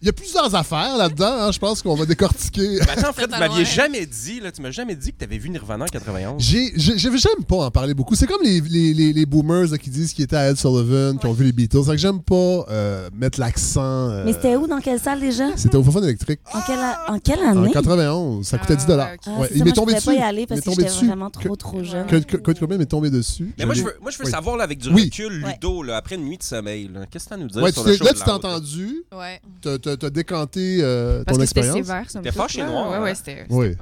il 0.04 0.08
y 0.08 0.10
a 0.10 0.14
plusieurs 0.14 0.54
affaires 0.54 0.98
là-dedans. 0.98 1.34
hein, 1.40 1.52
je 1.54 1.60
pense 1.60 1.82
qu'on 1.82 1.96
va 1.96 2.06
décortiquer. 2.06 2.78
Mais 2.82 2.90
attends, 2.98 3.14
Fred, 3.14 3.32
tu 3.32 3.40
m'aviez 3.40 3.64
jamais 3.64 4.06
dit, 4.06 4.42
là, 4.42 4.52
tu 4.52 4.62
m'as 4.62 4.72
jamais 4.72 4.96
dit 4.98 5.14
que 5.14 5.18
t'avais 5.18 5.38
vu 5.38 5.50
Nirvana 5.50 5.86
en 5.86 5.88
91. 5.88 6.44
J'ai, 6.44 6.74
j'ai- 6.76 6.98
j'ai- 6.98 7.18
j'aime 7.18 7.46
pas 7.48 7.56
en 7.56 7.72
parler 7.72 7.94
beaucoup. 7.94 8.14
C'est 8.16 8.28
comme 8.28 8.42
les, 8.44 8.60
les, 8.60 8.94
les, 8.94 9.14
les 9.14 9.26
boomers 9.26 9.72
là, 9.72 9.78
qui 9.78 9.90
disent 9.90 10.12
qu'ils 10.14 10.26
étaient 10.26 10.36
à 10.36 10.50
Ed 10.50 10.58
Sullivan, 10.58 11.18
qui 11.18 11.26
ont 11.26 11.32
vu 11.32 11.46
les 11.46 11.54
Beatles. 11.54 11.80
C'est 11.86 11.92
que 11.92 11.98
j'aime 11.98 12.22
pas 12.22 12.66
euh, 12.70 13.10
mettre 13.16 13.40
l'accent. 13.40 13.82
euh, 14.10 14.24
Mais 14.26 14.34
c'était 14.34 14.58
où, 14.58 14.68
dans 14.68 14.82
quelle 14.82 15.00
salle 15.00 15.22
déjà? 15.22 15.56
C'était 15.56 15.78
au 15.78 15.84
Fofone 15.84 16.04
électrique. 16.04 16.42
En 16.54 16.60
quelle, 16.62 16.80
en 17.08 17.20
quelle 17.20 17.40
En 17.40 17.64
année? 17.64 17.72
91, 17.72 18.46
ça 18.46 18.58
coûtait 18.58 18.74
Ah, 18.74 18.76
10 18.76 18.86
dollars. 18.86 19.10
Ah, 19.26 19.30
Ouais, 19.40 19.48
c'est 19.48 19.54
il 19.54 19.60
ça, 19.60 19.64
m'est 19.64 19.70
moi, 19.70 19.74
tombé 19.76 19.92
je 19.92 19.96
dessus. 19.96 20.06
pouvais 20.06 20.18
pas 20.18 20.22
y 20.26 20.28
aller 20.28 20.42
Il 20.42 20.48
parce 20.48 20.58
m'est 20.58 20.62
que 20.64 20.70
tombé 20.70 20.82
j'étais 20.84 20.94
dessus. 20.96 21.08
vraiment 21.08 21.30
trop, 21.30 21.56
trop 21.56 21.84
jeune. 21.84 22.08
Kurt 22.08 22.42
Kurt 22.44 22.60
Cobain 22.60 22.78
m'est 22.78 22.86
tombé 22.86 23.10
dessus. 23.10 23.54
Mais 23.58 23.66
moi, 23.66 23.74
je 23.74 23.84
veux, 23.84 23.96
moi, 24.02 24.12
je 24.12 24.18
veux 24.18 24.26
Oui. 24.26 24.32
savoir, 24.32 24.58
là, 24.58 24.66
avec 24.66 24.80
du 24.80 24.90
Oui. 24.90 25.06
recul. 25.06 25.34
Ludo, 25.46 25.82
là, 25.82 25.96
après 25.96 26.16
une 26.16 26.26
nuit 26.26 26.38
de 26.38 26.44
sommeil, 26.44 26.90
là, 26.94 27.06
qu'est-ce 27.10 27.24
que 27.26 27.30
t'as 27.30 27.36
à 27.36 27.38
nous 27.38 27.48
dire 27.48 27.64
Ouais, 27.64 27.72
sur 27.72 27.84
tu 27.84 27.90
le 27.90 27.94
t'es- 27.94 28.00
show 28.00 28.06
là, 28.06 28.12
de 28.12 28.18
tu 28.18 28.24
t'es 28.24 28.30
Loud? 28.32 28.46
entendu, 28.46 29.04
Ouais. 29.18 29.42
t'as, 29.62 29.78
t'as- 29.78 29.93
t'as 29.96 30.10
décanté 30.10 30.80
euh, 30.82 31.24
Parce 31.24 31.38
ton 31.38 31.42
que 31.44 31.48
c'était 31.48 31.60
expérience? 31.62 31.88
sévère, 31.88 32.08
T'es 32.24 32.30
toute, 32.30 32.38
fâché 32.42 32.60
là. 32.60 32.68
noir, 32.68 32.92
Ouais, 32.92 33.00
ouais, 33.00 33.16
c'était. 33.16 33.46
Oui. 33.50 33.76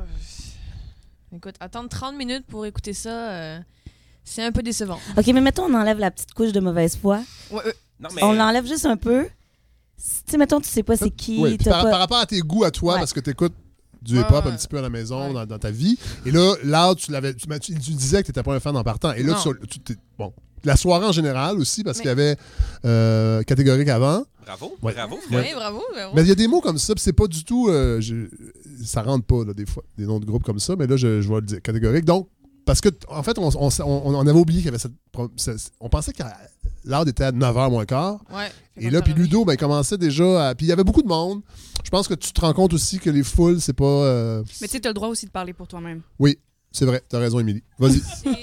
Écoute, 1.36 1.56
attendre 1.60 1.90
30 1.90 2.16
minutes 2.18 2.46
pour 2.48 2.66
écouter 2.66 2.94
ça, 2.94 3.10
euh, 3.32 3.60
c'est 4.24 4.44
un 4.44 4.52
peu 4.52 4.62
décevant. 4.62 5.00
OK, 5.18 5.28
mais 5.28 5.42
mettons, 5.42 5.64
on 5.64 5.74
enlève 5.74 5.98
la 5.98 6.12
petite 6.12 6.34
couche 6.34 6.52
de 6.52 6.60
mauvaise 6.60 6.98
foi. 6.98 7.22
Ouais, 7.52 7.64
ouais. 7.66 7.74
Non, 8.00 8.10
mais... 8.16 8.24
On 8.24 8.34
l'enlève 8.34 8.66
juste 8.68 8.86
un 8.86 8.98
peu. 8.98 9.26
Tu 9.98 10.04
sais, 10.32 10.38
mettons, 10.38 10.60
tu 10.60 10.68
sais 10.68 10.84
pas 10.84 10.98
c'est 10.98 11.12
qui. 11.12 11.42
T'as 11.64 11.72
par, 11.72 11.84
pas- 11.84 11.90
par 11.92 12.00
rapport 12.00 12.18
à 12.18 12.26
tes 12.26 12.40
goûts 12.42 12.64
à 12.64 12.72
toi, 12.72 12.94
Ouais. 12.94 13.00
parce 13.00 13.14
que 13.14 13.20
tu 13.20 13.30
écoutes 13.30 13.54
du 14.02 14.16
Ouais, 14.18 14.22
hip-hop 14.22 14.44
ouais. 14.46 14.52
un 14.52 14.56
petit 14.56 14.68
peu 14.68 14.80
à 14.80 14.82
la 14.82 14.90
maison, 14.90 15.28
Ouais. 15.28 15.34
dans, 15.34 15.46
dans 15.46 15.60
ta 15.60 15.70
vie. 15.72 15.98
Et 16.26 16.32
là, 16.32 16.56
là, 16.64 16.94
tu 16.96 17.12
l'avais, 17.12 17.34
tu, 17.36 17.48
m'as- 17.48 17.60
tu- 17.60 17.74
tu 17.76 17.92
disais 17.92 18.22
que 18.22 18.26
tu 18.26 18.32
n'étais 18.32 18.44
pas 18.44 18.54
un 18.56 18.60
fan 18.60 18.76
en 18.76 18.84
partant. 18.84 19.14
Et 19.14 19.22
là, 19.24 19.34
Non. 19.46 19.54
tu, 19.62 19.68
tu 19.68 19.80
t'es- 19.80 19.96
bon, 20.18 20.34
la 20.64 20.76
soirée 20.76 21.06
en 21.06 21.12
général 21.12 21.58
aussi, 21.60 21.84
parce 21.84 21.98
Mais- 21.98 22.02
qu'il 22.04 22.10
y 22.10 22.12
avait 22.12 22.36
euh, 22.86 23.44
catégorique 23.44 23.90
avant. 23.90 24.24
Bravo, 24.46 24.76
Ouais. 24.82 24.94
bravo, 24.94 25.20
Ouais. 25.32 25.54
Bravo. 25.56 25.82
bravo. 25.94 26.12
Mais 26.16 26.24
il 26.24 26.28
y 26.28 26.32
a 26.32 26.36
des 26.36 26.48
mots 26.48 26.62
comme 26.62 26.78
ça, 26.78 26.94
puis 26.96 27.02
c'est 27.04 27.14
pas 27.14 27.28
du 27.28 27.44
tout. 27.44 27.70
euh, 27.70 28.02
je- 28.02 28.26
ça 28.84 29.02
rentre 29.04 29.26
pas, 29.26 29.46
là, 29.46 29.54
des 29.54 29.66
fois, 29.66 29.84
des 29.98 30.06
noms 30.06 30.20
de 30.20 30.26
groupes 30.26 30.44
comme 30.44 30.60
ça, 30.60 30.76
mais 30.76 30.88
là, 30.88 30.98
je, 30.98 31.22
je 31.22 31.30
vais 31.30 31.36
le 31.36 31.42
dire, 31.44 31.62
catégorique. 31.62 32.06
Donc, 32.06 32.28
parce 32.66 32.82
que, 32.82 32.90
en 33.08 33.22
fait, 33.24 33.38
on, 33.38 33.50
on, 33.56 33.70
on- 33.82 34.16
on 34.16 34.28
avait 34.28 34.32
oublié 34.40 34.60
qu'il 34.62 34.66
y 34.66 34.70
avait 34.70 34.80
cette. 34.80 34.92
On 35.80 35.90
pensait 35.90 36.14
que 36.14 36.24
l'heure 36.86 37.08
était 37.08 37.24
à 37.24 37.32
9h 37.32 37.70
moins 37.70 37.86
quart. 37.86 38.20
Ouais. 38.34 38.50
Et 38.78 38.90
là, 38.90 39.02
puis 39.02 39.14
Ludo, 39.14 39.46
ben, 39.46 39.54
il 39.54 39.58
commençait 39.58 39.98
déjà 39.98 40.50
à. 40.50 40.56
Puis 40.56 40.66
il 40.66 40.70
y 40.70 40.72
avait 40.72 40.84
beaucoup 40.84 41.02
de 41.04 41.08
monde. 41.08 41.42
Je 41.84 41.90
pense 41.90 42.08
que 42.08 42.14
tu 42.14 42.32
te 42.32 42.42
rends 42.42 42.54
compte 42.54 42.74
aussi 42.74 43.00
que 43.00 43.10
les 43.10 43.24
foules, 43.24 43.60
c'est 43.62 43.74
pas. 43.74 43.86
euh, 43.86 44.44
Mais 44.62 44.68
tu 44.68 44.74
sais, 44.74 44.80
t'as 44.80 44.90
le 44.90 44.94
droit 44.94 45.08
aussi 45.10 45.26
de 45.26 45.32
parler 45.32 45.54
pour 45.54 45.68
toi-même. 45.68 46.02
Oui. 46.20 46.38
C'est 46.74 46.86
vrai, 46.86 47.02
t'as 47.10 47.20
raison, 47.20 47.40
Émilie. 47.40 47.64
Vas-y, 47.78 48.02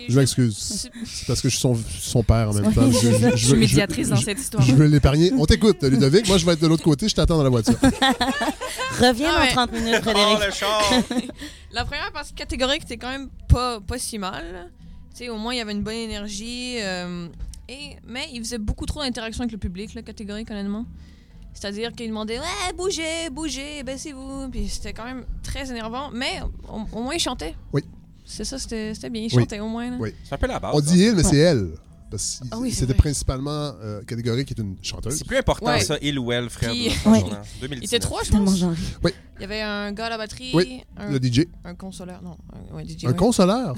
je 0.09 0.19
m'excuse. 0.19 0.55
c'est- 0.59 0.91
parce 1.27 1.41
que 1.41 1.49
je 1.49 1.55
suis 1.55 1.63
son, 1.63 1.75
son 1.99 2.23
père 2.23 2.51
en 2.51 2.53
même 2.55 2.73
temps. 2.75 2.91
Je, 2.91 2.99
je- 3.11 3.37
Je 3.37 3.47
suis 3.49 3.57
médiatrice 3.57 4.11
dans 4.11 4.17
je- 4.17 4.25
cette 4.25 4.39
histoire. 4.39 4.63
Je 4.63 4.75
veux 4.75 4.85
l'épargner. 4.87 5.33
On 5.33 5.47
t'écoute, 5.47 5.83
Ludovic. 5.83 6.29
Moi, 6.29 6.37
je 6.37 6.45
vais 6.45 6.53
être 6.53 6.61
de 6.61 6.67
l'autre 6.67 6.85
côté. 6.85 7.09
Je 7.09 7.15
t'attends 7.15 7.39
dans 7.39 7.43
la 7.45 7.49
voiture. 7.49 7.75
Reviens 9.01 9.33
Ah 9.35 9.41
ouais. 9.41 9.47
dans 9.49 9.53
30 9.67 9.73
minutes, 9.73 9.95
Oh, 9.99 10.03
Frédéric. 10.03 10.39
le 10.47 10.53
char! 10.53 10.83
La 11.73 11.85
première 11.85 12.13
partie 12.13 12.33
catégorique, 12.35 12.83
c'était 12.83 12.97
quand 12.97 13.11
même 13.11 13.29
pas, 13.49 13.81
pas 13.81 13.99
si 13.99 14.19
mal. 14.19 14.45
là. 14.53 14.65
Tu 15.15 15.25
sais, 15.25 15.29
au 15.31 15.37
moins, 15.37 15.55
il 15.55 15.59
y 15.59 15.61
avait 15.61 15.73
une 15.73 15.83
bonne 15.83 15.95
énergie. 15.95 16.77
euh, 16.81 17.29
et, 17.69 17.97
mais 18.07 18.27
il 18.33 18.41
faisait 18.41 18.59
beaucoup 18.59 18.87
trop 18.87 19.01
d'interaction 19.03 19.43
avec 19.43 19.53
le 19.53 19.59
public, 19.59 19.95
là, 19.95 20.03
catégorique, 20.03 20.51
honnêtement. 20.51 20.85
C'est-à-dire 21.55 21.93
qu'il 21.93 22.09
demandait 22.09 22.39
Ouais, 22.39 22.73
bougez, 22.77 23.31
bougez, 23.33 23.83
baissez-vous. 23.83 24.49
Puis 24.51 24.69
c'était 24.69 24.93
quand 24.93 25.05
même 25.05 25.25
très 25.43 25.71
énervant. 25.71 26.11
Mais 26.13 26.41
au, 26.69 26.99
au 26.99 27.03
moins, 27.03 27.15
il 27.15 27.21
chantait. 27.21 27.55
Oui. 27.73 27.83
C'est 28.31 28.45
ça, 28.45 28.59
c'était 28.59 28.93
c'était 28.95 29.09
bien. 29.11 29.23
Il 29.23 29.35
Oui. 29.35 29.41
chantait 29.43 29.59
au 29.61 29.69
moins. 29.69 29.91
là. 29.91 29.97
Oui. 29.99 30.11
C'est 30.23 30.35
un 30.35 30.39
peu 30.39 30.47
la 30.47 30.61
base. 30.61 30.73
On 30.75 30.81
ça. 30.81 30.93
dit 30.93 31.03
il, 31.03 31.15
mais 31.15 31.23
c'est 31.23 31.37
elle. 31.39 31.71
Parce 32.11 32.41
que 32.43 32.49
Ah 32.51 32.59
oui, 32.59 32.73
c'était 32.73 32.95
principalement 32.95 33.73
euh, 33.83 34.03
Catégorie 34.03 34.45
qui 34.45 34.55
est 34.55 34.61
une 34.63 34.77
chanteuse. 34.83 35.17
C'est 35.17 35.27
plus 35.27 35.37
important 35.39 35.67
Ouais. 35.67 35.81
ça, 35.81 35.97
il 36.01 36.19
ou 36.19 36.31
elle, 36.33 36.49
Fred. 36.51 36.71
Puis- 36.71 36.91
dans 37.05 37.11
Ouais. 37.13 37.21
ton 37.21 37.27
an. 37.33 37.39
2019. 37.61 37.79
Il 37.81 37.85
était 37.85 37.99
trois, 37.99 38.23
je 38.25 38.31
pense. 38.31 38.59
genré. 38.59 38.77
Il 39.37 39.43
y 39.43 39.45
avait 39.45 39.61
un 39.63 39.93
gars 39.93 40.07
à 40.07 40.11
la 40.11 40.19
batterie, 40.19 40.51
Oui, 40.55 40.83
un, 40.97 41.11
Le 41.11 41.19
DJ. 41.19 41.47
un 41.65 41.75
consoleur. 41.75 42.23
Non, 42.23 42.37
un, 42.73 42.77
ouais, 42.77 42.85
DJ. 42.87 43.05
Un 43.05 43.09
ouais. 43.09 43.15
consoleur. 43.17 43.75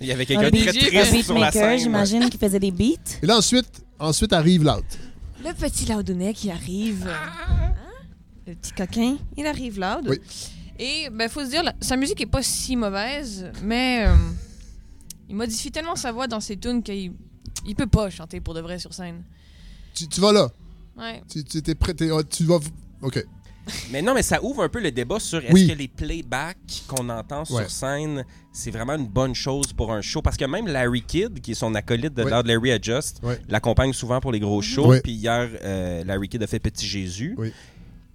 Il 0.00 0.06
y 0.06 0.12
avait 0.12 0.22
Un 0.22 0.26
quelqu'un 0.26 0.50
de 0.50 0.56
très 0.56 0.72
triste 1.06 1.24
sur 1.26 1.34
la 1.38 1.46
beatmaker, 1.50 1.52
scène. 1.52 1.78
j'imagine, 1.78 2.30
qui 2.30 2.38
faisait 2.38 2.60
des 2.60 2.70
beats. 2.70 3.18
Et 3.22 3.26
là, 3.26 3.36
ensuite, 3.38 3.82
ensuite 3.98 4.32
arrive 4.32 4.62
l'autre. 4.64 4.84
Le 5.44 5.52
petit 5.54 5.86
Laudonnet 5.86 6.34
qui 6.34 6.50
arrive. 6.50 7.08
Hein? 7.08 7.72
Le 8.46 8.54
petit 8.54 8.72
coquin, 8.72 9.16
il 9.36 9.46
arrive 9.46 9.78
loud. 9.80 10.06
Oui. 10.08 10.18
Et 10.78 11.08
ben 11.10 11.28
faut 11.28 11.44
se 11.44 11.50
dire, 11.50 11.62
la- 11.62 11.74
sa 11.80 11.96
musique 11.96 12.20
est 12.20 12.26
pas 12.26 12.42
si 12.42 12.76
mauvaise, 12.76 13.50
mais 13.62 14.04
euh, 14.06 14.14
il 15.28 15.34
modifie 15.36 15.70
tellement 15.72 15.96
sa 15.96 16.12
voix 16.12 16.26
dans 16.28 16.40
ses 16.40 16.56
tunes 16.56 16.82
qu'il 16.82 17.12
il 17.66 17.74
peut 17.74 17.86
pas 17.86 18.08
chanter 18.10 18.40
pour 18.40 18.54
de 18.54 18.60
vrai 18.60 18.78
sur 18.78 18.94
scène. 18.94 19.22
Tu, 19.94 20.06
tu 20.08 20.20
vas 20.20 20.32
là. 20.32 20.48
Ouais. 20.96 21.22
Tu, 21.28 21.42
tu 21.44 21.58
étais 21.58 21.74
prêt. 21.74 21.94
t'es- 21.94 22.10
tu 22.30 22.44
vas. 22.44 22.58
OK. 23.02 23.24
Mais 23.90 24.00
non, 24.00 24.14
mais 24.14 24.22
ça 24.22 24.42
ouvre 24.42 24.62
un 24.62 24.68
peu 24.70 24.80
le 24.80 24.90
débat 24.90 25.20
sur 25.20 25.44
est-ce 25.44 25.52
Oui. 25.52 25.68
que 25.68 25.74
les 25.74 25.88
playbacks 25.88 26.84
qu'on 26.86 27.08
entend 27.10 27.40
Ouais. 27.40 27.62
sur 27.62 27.70
scène, 27.70 28.24
c'est 28.52 28.70
vraiment 28.70 28.94
une 28.94 29.06
bonne 29.06 29.34
chose 29.34 29.72
pour 29.74 29.92
un 29.92 30.00
show? 30.00 30.22
Parce 30.22 30.38
que 30.38 30.44
même 30.46 30.66
Larry 30.66 31.02
Kidd, 31.02 31.40
qui 31.42 31.50
est 31.50 31.54
son 31.54 31.74
acolyte 31.74 32.14
de 32.14 32.22
Ouais. 32.22 32.30
Loud 32.30 32.46
Larry 32.46 32.70
Adjust, 32.72 33.20
Ouais. 33.22 33.38
l'accompagne 33.48 33.92
souvent 33.92 34.20
pour 34.20 34.32
les 34.32 34.40
gros 34.40 34.62
shows. 34.62 34.88
Ouais. 34.88 35.00
Puis 35.02 35.12
hier, 35.12 35.50
euh, 35.62 36.02
Larry 36.04 36.28
Kidd 36.30 36.42
a 36.42 36.46
fait 36.46 36.60
Petit 36.60 36.86
Jésus. 36.86 37.36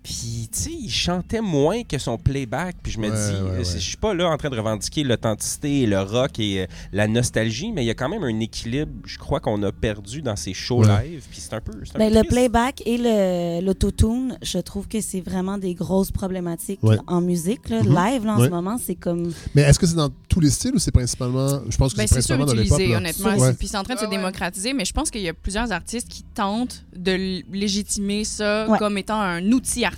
Puis, 0.04 0.50
tu 0.52 0.60
sais, 0.60 0.72
il 0.72 0.90
chantait 0.92 1.40
moins 1.42 1.84
que 1.84 1.98
son 1.98 2.18
playback. 2.18 2.76
Puis 2.84 2.92
je 2.92 3.00
me 3.00 3.10
Ouais, 3.10 3.16
dis, 3.16 3.42
ouais, 3.42 3.50
euh, 3.52 3.58
ouais. 3.60 3.64
je 3.64 3.78
suis 3.80 3.96
pas 3.98 4.14
là 4.14 4.30
en 4.30 4.38
train 4.38 4.50
de 4.50 4.58
revendiquer 4.58 5.04
l'authenticité 5.04 5.82
et 5.82 5.86
le 5.86 6.02
rock 6.02 6.40
et 6.40 6.64
euh, 6.64 6.66
la 6.92 7.08
nostalgie, 7.08 7.72
mais 7.72 7.84
il 7.84 7.88
y 7.88 7.90
a 7.90 7.94
quand 7.94 8.10
même 8.10 8.24
un 8.24 8.40
équilibre, 8.42 8.92
je 9.06 9.18
crois, 9.18 9.40
qu'on 9.40 9.62
a 9.64 9.72
perdu 9.72 10.22
dans 10.22 10.36
ces 10.36 10.54
shows 10.54 10.84
Ouais. 10.86 11.10
live. 11.12 11.24
Puis 11.30 11.40
c'est 11.40 11.54
un 11.54 11.62
peu. 11.62 11.72
un 11.72 11.98
Ben, 12.00 12.12
peu 12.12 12.18
le 12.20 12.24
playback 12.28 12.84
et 12.86 12.98
le- 12.98 13.66
l'autotune, 13.66 14.38
je 14.42 14.58
trouve 14.60 14.88
que 14.88 15.00
c'est 15.02 15.22
vraiment 15.22 15.58
des 15.58 15.74
grosses 15.74 16.12
problématiques 16.12 16.84
Ouais. 16.84 16.98
en 17.08 17.22
musique. 17.22 17.70
Là. 17.70 17.82
Mhm. 17.82 17.90
Live, 17.96 18.26
là, 18.26 18.36
en 18.36 18.40
Ouais. 18.42 18.48
ce 18.48 18.52
moment, 18.52 18.78
c'est 18.84 18.96
comme... 18.96 19.32
Mais 19.56 19.62
est-ce 19.62 19.80
que 19.80 19.88
c'est 19.88 19.96
dans 19.96 20.10
tous 20.28 20.40
les 20.42 20.50
styles 20.50 20.74
ou 20.76 20.80
c'est 20.80 20.92
principalement. 20.92 21.62
Je 21.70 21.78
pense 21.78 21.94
que 21.94 21.98
Ben, 22.00 22.08
c'est 22.08 22.22
c'est 22.22 22.36
principalement 22.36 22.46
dans 22.46 22.54
les 22.54 22.68
pop. 22.68 22.80
honnêtement. 22.98 23.38
Ouais. 23.38 23.54
Puis 23.54 23.68
c'est 23.70 23.78
en 23.78 23.84
train 23.84 23.94
de 23.96 24.00
se 24.00 24.06
ouais. 24.06 24.10
démocratiser, 24.12 24.74
mais 24.74 24.84
je 24.84 24.92
pense 24.94 25.10
qu'il 25.12 25.22
y 25.22 25.30
a 25.30 25.34
plusieurs 25.34 25.72
artistes 25.72 26.08
qui 26.10 26.24
tentent 26.24 26.84
de 26.96 27.42
légitimer 27.54 28.24
ça 28.26 28.68
Ouais. 28.70 28.78
comme 28.80 28.98
étant 28.98 29.20
un 29.22 29.42
outil 29.52 29.86
artistique. 29.86 29.93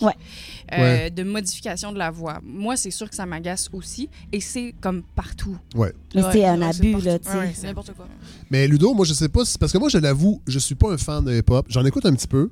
Ouais. 0.00 0.12
Euh, 0.72 0.78
Ouais. 0.80 1.10
De 1.10 1.22
modification 1.22 1.92
de 1.92 1.98
la 1.98 2.10
voix. 2.10 2.40
Moi, 2.44 2.76
c'est 2.76 2.90
sûr 2.90 3.08
que 3.08 3.14
ça 3.16 3.26
m'agace 3.26 3.68
aussi. 3.72 4.08
Et 4.32 4.40
c'est 4.40 4.74
comme 4.80 5.02
partout. 5.14 5.56
Ouais. 5.74 5.92
Mais 6.14 6.22
Ouais, 6.22 6.32
c'est 6.32 6.44
un 6.44 6.62
abus, 6.62 6.92
là, 7.04 7.18
tu 7.18 7.28
sais. 7.28 7.52
C'est 7.54 7.66
n'importe 7.66 7.92
quoi. 7.94 8.06
Mais 8.50 8.66
Ludo, 8.68 8.94
moi, 8.94 9.04
je 9.04 9.14
sais 9.14 9.28
pas. 9.28 9.44
si- 9.44 9.58
Parce 9.58 9.72
que 9.72 9.78
moi, 9.78 9.88
je 9.88 9.98
l'avoue, 9.98 10.40
je 10.46 10.58
suis 10.58 10.74
pas 10.74 10.92
un 10.92 10.98
fan 10.98 11.24
de 11.24 11.32
hip-hop. 11.36 11.66
J'en 11.68 11.84
écoute 11.84 12.06
un 12.06 12.14
petit 12.14 12.28
peu, 12.28 12.50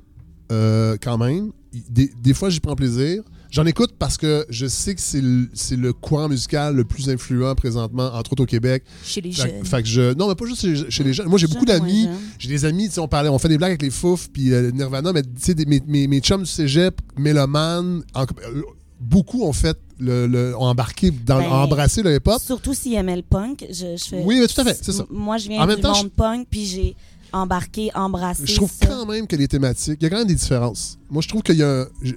euh, 0.51 0.97
quand 1.01 1.17
même. 1.17 1.51
Des, 1.89 2.11
des 2.21 2.33
fois, 2.33 2.49
j'y 2.49 2.59
prends 2.59 2.75
plaisir. 2.75 3.23
J'en 3.51 3.65
écoute 3.65 3.95
parce 3.97 4.15
que 4.17 4.45
je 4.49 4.67
sais 4.67 4.93
que 4.93 5.01
c'est 5.01 5.21
le, 5.21 5.49
le 5.77 5.93
courant 5.93 6.29
musical 6.29 6.75
le 6.75 6.83
plus 6.83 7.09
influent 7.09 7.55
présentement, 7.55 8.11
entre 8.13 8.33
autres 8.33 8.43
au 8.43 8.45
Québec. 8.45 8.83
Chez 9.03 9.21
les 9.21 9.31
Fait, 9.31 9.41
jeunes. 9.49 9.65
fait 9.65 9.81
que 9.81 9.87
je. 9.87 10.13
Non, 10.13 10.27
mais 10.27 10.35
pas 10.35 10.45
juste 10.45 10.61
chez, 10.61 10.91
chez 10.91 11.03
les 11.03 11.13
jeunes. 11.13 11.27
Moi, 11.27 11.39
j'ai 11.39 11.47
beaucoup 11.47 11.65
d'amis. 11.65 12.07
J'ai 12.37 12.49
des 12.49 12.65
amis, 12.65 12.89
on 12.97 13.07
parlait, 13.07 13.29
on 13.29 13.39
fait 13.39 13.49
des 13.49 13.57
blagues 13.57 13.71
avec 13.71 13.81
les 13.81 13.89
Fouf 13.89 14.29
puis 14.31 14.53
euh, 14.53 14.69
Nirvana, 14.71 15.11
mais 15.13 15.23
tu 15.23 15.29
sais, 15.39 15.55
des- 15.55 15.65
mes, 15.65 15.81
mes, 15.87 16.07
mes 16.07 16.19
chums 16.19 16.43
du 16.43 16.49
cégep, 16.49 17.01
en- 17.17 18.21
euh, 18.21 18.61
beaucoup 18.99 19.43
ont 19.43 19.53
fait 19.53 19.77
le, 19.97 20.27
le- 20.27 20.55
ont 20.57 20.65
embarqué 20.65 21.11
dans, 21.11 21.39
Ben, 21.39 21.47
ont 21.47 21.53
embrassé 21.53 22.03
le 22.03 22.15
hip-hop. 22.15 22.41
Surtout 22.41 22.73
s'ils 22.73 22.93
aimaient 22.95 23.15
le 23.15 23.21
punk. 23.23 23.65
Je, 23.69 23.97
je 23.97 24.03
fais... 24.03 24.21
Oui, 24.23 24.39
mais 24.39 24.47
tout 24.47 24.59
à 24.61 24.63
fait, 24.63 24.77
c'est 24.81 24.91
ça. 24.91 25.05
Moi, 25.09 25.37
je 25.37 25.49
viens 25.49 25.59
En 25.61 25.65
du 25.65 25.69
même 25.73 25.79
temps, 25.81 25.95
monde 25.95 26.11
punk, 26.11 26.47
puis 26.49 26.65
j'ai 26.65 26.95
embarqué, 27.31 27.91
embrassé 27.95 28.43
Je 28.45 28.55
trouve 28.55 28.71
ça. 28.71 28.87
quand 28.87 29.05
même 29.05 29.27
que 29.27 29.35
les 29.35 29.47
thématiques, 29.47 29.97
il 30.01 30.03
y 30.03 30.05
a 30.07 30.09
quand 30.09 30.17
même 30.17 30.27
des 30.27 30.35
différences. 30.35 30.97
Moi, 31.09 31.21
je 31.21 31.27
trouve 31.27 31.41
qu'il 31.43 31.57
y 31.57 31.63
a 31.63 31.81
un. 31.81 31.87
je- 32.01 32.13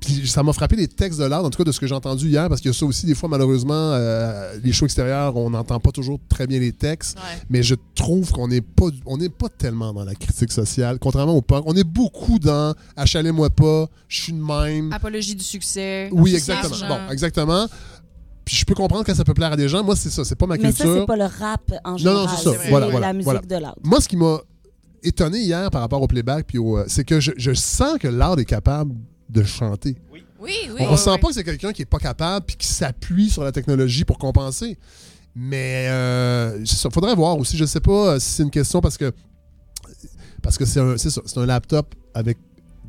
puis 0.00 0.26
ça 0.28 0.42
m'a 0.42 0.52
frappé 0.52 0.76
les 0.76 0.88
textes 0.88 1.18
de 1.20 1.24
l'art, 1.24 1.44
en 1.44 1.50
tout 1.50 1.58
cas 1.58 1.64
de 1.64 1.72
ce 1.72 1.80
que 1.80 1.86
j'ai 1.86 1.94
entendu 1.94 2.28
hier, 2.28 2.48
parce 2.48 2.60
qu'il 2.60 2.70
y 2.70 2.74
a 2.74 2.76
ça 2.76 2.86
aussi, 2.86 3.06
des 3.06 3.14
fois, 3.14 3.28
malheureusement, 3.28 3.74
euh, 3.74 4.56
les 4.62 4.72
shows 4.72 4.86
extérieurs, 4.86 5.36
on 5.36 5.50
n'entend 5.50 5.78
pas 5.80 5.90
toujours 5.92 6.18
très 6.28 6.46
bien 6.46 6.58
les 6.58 6.72
textes. 6.72 7.16
Ouais. 7.18 7.42
Mais 7.50 7.62
je 7.62 7.74
trouve 7.94 8.30
qu'on 8.32 8.48
n'est 8.48 8.60
pas, 8.62 8.86
on 9.06 9.18
n'est 9.18 9.28
pas 9.28 9.48
tellement 9.48 9.92
dans 9.92 10.04
la 10.04 10.14
critique 10.14 10.52
sociale, 10.52 10.98
contrairement 10.98 11.34
au 11.36 11.42
punk. 11.42 11.64
On 11.66 11.74
est 11.76 11.84
beaucoup 11.84 12.38
dans 12.38 12.74
achalez-moi 12.96 13.50
pas, 13.50 13.86
je 14.08 14.22
suis 14.22 14.32
de 14.32 14.38
même. 14.42 14.92
Apologie 14.92 15.34
du 15.34 15.44
succès. 15.44 16.08
Oui, 16.12 16.34
exactement. 16.34 16.88
Bon, 16.88 17.12
exactement. 17.12 17.66
Puis 18.44 18.56
je 18.56 18.64
peux 18.64 18.74
comprendre 18.74 19.04
que 19.04 19.14
ça 19.14 19.22
peut 19.22 19.34
plaire 19.34 19.52
à 19.52 19.56
des 19.56 19.68
gens. 19.68 19.84
Moi, 19.84 19.94
c'est 19.96 20.10
ça, 20.10 20.24
c'est 20.24 20.34
pas 20.34 20.46
ma 20.46 20.56
Mais 20.56 20.62
ça, 20.72 20.84
culture. 20.84 20.96
c'est 21.00 21.06
pas 21.06 21.16
le 21.16 21.24
rap 21.24 21.72
en 21.84 21.92
non, 21.92 21.96
général. 21.98 22.28
c'est 22.36 22.44
ça. 22.44 22.50
c'est 22.60 22.70
Voilà, 22.70 22.98
la 22.98 23.12
musique 23.12 23.24
voilà. 23.24 23.40
de 23.42 23.56
l'art. 23.56 23.76
Moi, 23.84 24.00
ce 24.00 24.08
qui 24.08 24.16
m'a 24.16 24.38
étonné 25.02 25.38
hier 25.40 25.70
par 25.70 25.82
rapport 25.82 26.02
au 26.02 26.06
playback, 26.08 26.46
puis 26.46 26.58
au, 26.58 26.78
euh, 26.78 26.84
c'est 26.88 27.04
que 27.04 27.20
je, 27.20 27.32
je 27.36 27.52
sens 27.54 27.98
que 27.98 28.08
l'art 28.08 28.38
est 28.38 28.44
capable 28.44 28.94
de 29.30 29.42
chanter. 29.42 29.96
Oui, 30.12 30.22
oui. 30.40 30.52
on 30.78 30.90
ouais, 30.90 30.96
sent 30.96 31.18
pas 31.18 31.28
que 31.28 31.34
c'est 31.34 31.44
quelqu'un 31.44 31.72
qui 31.72 31.82
est 31.82 31.86
pas 31.86 31.98
capable 31.98 32.46
puis 32.46 32.56
qui 32.56 32.66
s'appuie 32.66 33.28
sur 33.28 33.44
la 33.44 33.52
technologie 33.52 34.04
pour 34.04 34.18
compenser. 34.18 34.78
Mais 35.34 35.86
euh, 35.88 36.64
c'est 36.64 36.76
ça. 36.76 36.90
faudrait 36.90 37.14
voir 37.14 37.38
aussi. 37.38 37.56
Je 37.56 37.64
sais 37.64 37.80
pas 37.80 38.14
euh, 38.14 38.18
si 38.18 38.30
c'est 38.30 38.42
une 38.42 38.50
question 38.50 38.80
parce 38.80 38.96
que 38.96 39.12
parce 40.42 40.56
que 40.58 40.64
c'est 40.64 40.80
un, 40.80 40.96
c'est 40.96 41.10
ça, 41.10 41.20
c'est 41.24 41.38
un 41.38 41.46
laptop 41.46 41.94
avec 42.14 42.38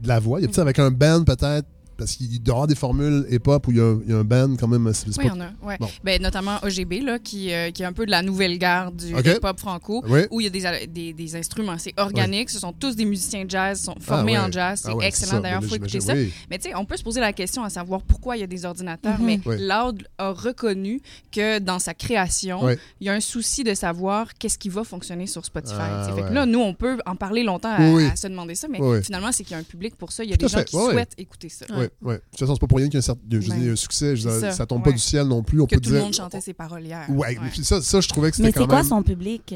de 0.01 0.07
la 0.07 0.19
voix. 0.19 0.39
Il 0.39 0.43
y 0.43 0.45
a 0.45 0.47
peut-être 0.47 0.59
avec 0.59 0.79
un 0.79 0.91
band 0.91 1.23
peut-être 1.23 1.67
parce 2.01 2.15
qu'il 2.15 2.33
y 2.33 2.49
avoir 2.49 2.65
des 2.65 2.73
formules 2.75 3.25
hip-hop 3.29 3.67
où 3.67 3.71
il 3.71 3.77
y 3.77 3.79
a, 3.79 3.83
un- 3.83 4.01
il 4.05 4.11
y 4.11 4.13
a 4.13 4.17
un 4.17 4.23
band 4.23 4.55
quand 4.59 4.67
même. 4.67 4.91
c'est- 4.93 5.05
c'est 5.11 5.19
Oui, 5.19 5.25
il 5.25 5.27
y 5.27 5.31
en 5.31 5.39
a. 5.39 5.51
Ouais. 5.61 5.77
Bon. 5.79 5.87
Ben, 6.03 6.19
notamment 6.21 6.57
OGB, 6.63 7.01
là, 7.03 7.19
qui, 7.19 7.53
euh, 7.53 7.69
qui 7.71 7.83
est 7.83 7.85
un 7.85 7.93
peu 7.93 8.05
de 8.07 8.11
la 8.11 8.23
nouvelle 8.23 8.57
garde 8.57 8.95
du 8.95 9.13
hip-hop 9.15 9.59
franco, 9.59 10.03
Oui. 10.07 10.21
où 10.31 10.41
il 10.41 10.45
y 10.45 10.47
a 10.47 10.49
des, 10.79 10.87
des, 10.87 11.13
des 11.13 11.35
instruments. 11.35 11.77
C'est 11.77 11.93
organique. 11.99 12.49
Ce 12.49 12.57
sont 12.59 12.73
tous 12.73 12.95
des 12.95 13.05
musiciens 13.05 13.45
de 13.45 13.49
jazz, 13.51 13.81
sont 13.81 13.95
formés 13.99 14.35
Ah 14.35 14.41
ouais. 14.41 14.47
en 14.47 14.51
jazz. 14.51 14.81
C'est 14.83 14.89
Ah 14.91 14.95
ouais, 14.95 15.05
excellent. 15.07 15.39
D'ailleurs, 15.41 15.59
il 15.61 15.65
Mais 15.65 15.69
faut 15.69 15.75
écouter 15.75 16.01
ça. 16.01 16.13
oui. 16.13 16.33
Mais 16.49 16.57
tu 16.57 16.69
sais, 16.69 16.75
on 16.75 16.85
peut 16.85 16.97
se 16.97 17.03
poser 17.03 17.19
la 17.19 17.33
question 17.33 17.63
à 17.63 17.69
savoir 17.69 18.01
pourquoi 18.01 18.35
il 18.37 18.39
y 18.39 18.43
a 18.43 18.47
des 18.47 18.65
ordinateurs, 18.65 19.19
Mhm. 19.19 19.25
mais 19.25 19.39
Oui. 19.45 19.55
Loud 19.59 20.03
a 20.17 20.31
reconnu 20.31 21.01
que 21.31 21.59
dans 21.59 21.77
sa 21.79 21.93
création, 21.93 22.63
Oui. 22.65 22.73
il 22.99 23.07
y 23.07 23.09
a 23.09 23.13
un 23.13 23.19
souci 23.19 23.63
de 23.63 23.73
savoir 23.75 24.33
qu'est-ce 24.33 24.57
qui 24.57 24.69
va 24.69 24.83
fonctionner 24.83 25.27
sur 25.27 25.45
Spotify. 25.45 25.75
Ah, 25.79 26.09
fait 26.15 26.23
que 26.23 26.33
là, 26.33 26.45
nous, 26.47 26.59
on 26.59 26.73
peut 26.73 26.97
en 27.05 27.15
parler 27.15 27.43
longtemps 27.43 27.71
à, 27.71 27.79
Oui, 27.81 27.93
oui. 28.05 28.05
à 28.11 28.15
se 28.15 28.27
demander 28.27 28.55
ça, 28.55 28.67
mais 28.67 28.79
Oui, 28.81 28.97
oui. 28.97 29.03
finalement, 29.03 29.31
c'est 29.31 29.43
qu'il 29.43 29.51
y 29.51 29.55
a 29.55 29.59
un 29.59 29.63
public 29.63 29.95
pour 29.95 30.11
ça. 30.11 30.23
Il 30.23 30.29
y 30.31 30.33
a 30.33 30.37
Tout 30.37 30.45
des 30.47 30.51
gens 30.51 30.57
fait. 30.59 30.65
qui 30.65 30.77
souhaitent 30.77 31.13
écouter 31.17 31.49
ça. 31.49 31.65
Ouais, 31.75 31.89
ouais. 32.01 32.15
De 32.15 32.21
toute 32.31 32.39
façon, 32.39 32.53
c'est 32.55 32.59
pas 32.61 32.67
pour 32.67 32.77
rien 32.77 32.87
qu'il 32.87 32.95
y 32.95 32.97
a 32.97 32.99
un, 32.99 33.01
certain- 33.01 33.21
je 33.29 33.49
Ben, 33.49 33.71
un 33.71 33.75
succès. 33.75 34.15
Je 34.15 34.29
ça, 34.29 34.51
ça, 34.51 34.65
tombe 34.65 34.83
pas 34.83 34.89
ouais. 34.89 34.95
du 34.95 35.01
ciel 35.01 35.27
non 35.27 35.43
plus. 35.43 35.61
On 35.61 35.65
Que 35.65 35.75
peut 35.75 35.81
tout 35.81 35.89
dire. 35.89 35.99
le 35.99 36.03
monde 36.05 36.13
chantait 36.13 36.41
ses 36.41 36.53
parole 36.53 36.83
hier. 36.83 37.05
Ouais, 37.09 37.37
mais 37.41 37.49
puis 37.49 37.63
ça, 37.63 37.81
ça, 37.81 38.01
je 38.01 38.07
trouvais 38.07 38.29
que 38.31 38.37
c'était 38.37 38.47
Mais 38.49 38.53
quand 38.53 38.61
c'est 38.61 38.67
quoi 38.67 38.75
même. 38.77 38.85
son 38.85 39.03
public? 39.03 39.55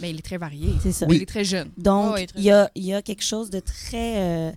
Mais 0.00 0.10
il 0.10 0.18
est 0.18 0.22
très 0.22 0.38
varié. 0.38 0.70
C'est 0.82 0.92
ça. 0.92 1.06
Oui. 1.08 1.16
Il 1.16 1.22
est 1.22 1.26
très 1.26 1.44
jeune. 1.44 1.68
Donc, 1.76 2.14
ouais, 2.14 2.26
très 2.26 2.38
il 2.40 2.44
y, 2.44 2.50
a, 2.50 2.70
il 2.74 2.84
y 2.84 2.92
a 2.94 3.02
quelque 3.02 3.22
chose 3.22 3.50
de 3.50 3.60
très... 3.60 4.18
euh, 4.18 4.52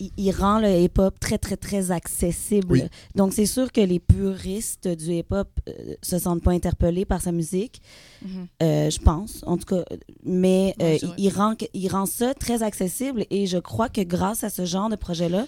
il, 0.00 0.10
il 0.16 0.30
rend 0.32 0.58
le 0.60 0.68
hip-hop 0.82 1.18
très, 1.20 1.38
très, 1.38 1.56
très 1.56 1.90
accessible. 1.92 2.66
Oui. 2.70 2.82
Donc, 3.14 3.32
c'est 3.32 3.46
sûr 3.46 3.70
que 3.72 3.80
les 3.80 3.98
puristes 4.00 4.88
du 4.88 5.14
hip-hop 5.14 5.48
euh, 5.68 5.94
se 6.02 6.18
sentent 6.18 6.42
pas 6.42 6.50
interpellés 6.52 7.04
par 7.04 7.20
sa 7.20 7.32
musique, 7.32 7.80
Mhm. 8.22 8.46
euh, 8.62 8.90
je 8.90 8.98
pense, 9.00 9.42
en 9.46 9.56
tout 9.56 9.66
cas. 9.66 9.84
Mais 10.24 10.74
Ouais, 10.80 10.98
euh, 11.02 11.08
il, 11.18 11.28
rend, 11.30 11.54
il 11.74 11.88
rend 11.88 12.06
ça 12.06 12.34
très 12.34 12.62
accessible 12.62 13.24
et 13.30 13.46
je 13.46 13.58
crois 13.58 13.88
que 13.88 14.00
grâce 14.00 14.42
à 14.44 14.50
ce 14.50 14.64
genre 14.64 14.88
de 14.90 14.96
projet-là, 14.96 15.46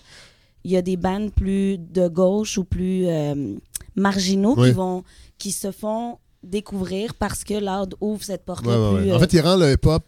il 0.66 0.72
y 0.72 0.76
a 0.76 0.82
des 0.82 0.96
bands 0.96 1.28
plus 1.28 1.78
de 1.78 2.08
gauche 2.08 2.58
ou 2.58 2.64
plus 2.64 3.06
euh, 3.06 3.54
marginaux 3.94 4.56
Oui. 4.56 4.70
qui, 4.70 4.74
vont, 4.74 5.04
qui 5.38 5.52
se 5.52 5.70
font 5.70 6.18
découvrir 6.42 7.14
parce 7.14 7.44
que 7.44 7.54
Loud 7.54 7.94
ouvre 8.00 8.24
cette 8.24 8.44
porte-là 8.44 8.72
ouais, 8.72 8.94
ouais. 8.96 9.02
plus... 9.02 9.12
En 9.12 9.14
euh, 9.14 9.18
fait, 9.20 9.32
il 9.32 9.40
rend 9.42 9.56
le 9.56 9.72
hip-hop. 9.72 10.04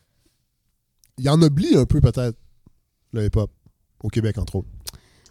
Il 1.18 1.30
en 1.30 1.40
oublie 1.40 1.76
un 1.76 1.84
peu, 1.84 2.00
peut-être, 2.00 2.36
le 3.12 3.26
hip-hop, 3.26 3.52
au 4.02 4.08
Québec, 4.08 4.36
entre 4.36 4.56
autres. 4.56 4.68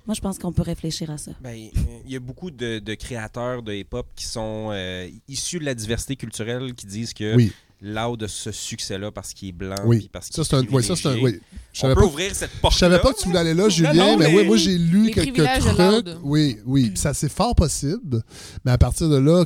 Moi, 0.05 0.13
je 0.13 0.21
pense 0.21 0.39
qu'on 0.39 0.53
peut 0.53 0.61
réfléchir 0.61 1.11
à 1.11 1.17
ça. 1.17 1.31
Ben, 1.41 1.49
euh, 1.49 1.99
il 2.05 2.11
y 2.11 2.15
a 2.15 2.21
beaucoup 2.21 2.49
de, 2.49 2.79
de 2.79 2.93
créateurs 2.93 3.63
de 3.63 3.73
hip-hop 3.73 4.07
qui 4.15 4.23
sont 4.23 4.69
euh, 4.71 5.09
issus 5.27 5.59
de 5.59 5.65
la 5.65 5.75
diversité 5.75 6.15
culturelle 6.15 6.73
qui 6.73 6.85
disent 6.85 7.13
que 7.13 7.35
Oui. 7.35 7.51
Loud 7.81 8.23
a 8.23 8.27
ce 8.27 8.51
succès-là 8.51 9.11
parce 9.11 9.33
qu'il 9.33 9.49
est 9.49 9.51
blanc 9.51 9.75
Oui. 9.85 10.09
parce 10.11 10.27
qu'il 10.29 10.35
Ça, 10.35 10.41
est 10.41 10.45
c'est 10.45 10.55
un. 10.55 10.73
Oui, 10.75 10.83
ça, 10.83 10.95
c'est 10.95 11.07
un. 11.09 11.17
Oui. 11.19 11.39
Je 11.73 11.85
On 11.85 11.89
peut 11.89 11.95
pas. 11.95 12.05
ouvrir 12.05 12.33
cette 12.35 12.51
porte 12.59 12.73
Je 12.73 12.79
savais 12.79 12.99
pas 12.99 13.13
que 13.13 13.19
tu 13.19 13.27
voulais 13.27 13.39
aller 13.39 13.53
là, 13.53 13.69
Julien, 13.69 13.93
non, 13.93 14.17
mais, 14.17 14.27
mais- 14.29 14.37
oui, 14.41 14.45
moi 14.47 14.57
j'ai 14.57 14.77
lu 14.77 15.05
Les 15.05 15.11
quelques 15.11 15.37
de 15.37 16.01
trucs. 16.03 16.17
Oui, 16.23 16.57
oui, 16.65 16.89
Puis 16.89 16.97
ça 16.97 17.13
c'est 17.13 17.29
fort 17.31 17.53
possible, 17.55 18.23
mais 18.65 18.71
à 18.71 18.77
partir 18.79 19.07
de 19.09 19.17
là, 19.17 19.45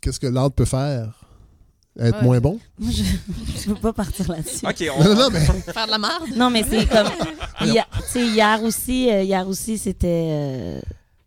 qu'est-ce 0.00 0.18
que 0.18 0.26
l'art 0.26 0.50
peut 0.50 0.64
faire? 0.64 1.12
Être 2.00 2.18
Ouais. 2.18 2.22
moins 2.24 2.40
bon? 2.40 2.60
Je 2.80 2.84
ne 3.68 3.74
veux 3.74 3.80
pas 3.80 3.92
partir 3.92 4.30
là-dessus. 4.30 4.64
OK, 4.64 4.84
on... 4.96 5.02
Non, 5.04 5.14
non, 5.14 5.20
non, 5.24 5.30
mais 5.32 5.40
Faire 5.40 5.86
de 5.86 5.90
la 5.90 5.98
merde? 5.98 6.22
Non, 6.36 6.48
mais 6.48 6.62
c'est 6.62 6.86
comme. 6.86 7.08
hier, 7.68 7.86
tu 7.92 8.02
sais, 8.12 8.26
hier 8.28 8.62
aussi, 8.62 9.10
euh, 9.10 9.22
hier 9.24 9.46
aussi 9.48 9.76
c'était. 9.78 10.28
euh, 10.30 10.80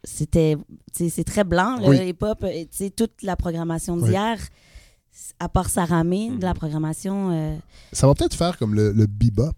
c'était. 0.03 0.55
tu 0.95 1.03
sais, 1.03 1.09
C'est 1.09 1.23
très 1.25 1.43
blanc, 1.43 1.75
le 1.81 1.87
Oui. 1.89 1.97
hip-hop. 2.09 2.43
euh, 2.45 2.49
Tu 2.63 2.67
sais, 2.71 2.89
toute 2.89 3.21
la 3.21 3.35
programmation 3.35 3.95
Oui. 3.95 4.09
À 5.39 5.49
part 5.49 5.69
Saramé, 5.69 6.29
de 6.37 6.41
la 6.43 6.53
programmation. 6.53 7.29
euh, 7.31 7.55
ça 7.91 8.07
va 8.07 8.13
peut-être 8.13 8.35
faire 8.35 8.57
comme 8.57 8.73
le, 8.75 8.91
le 8.91 9.05
bebop. 9.07 9.51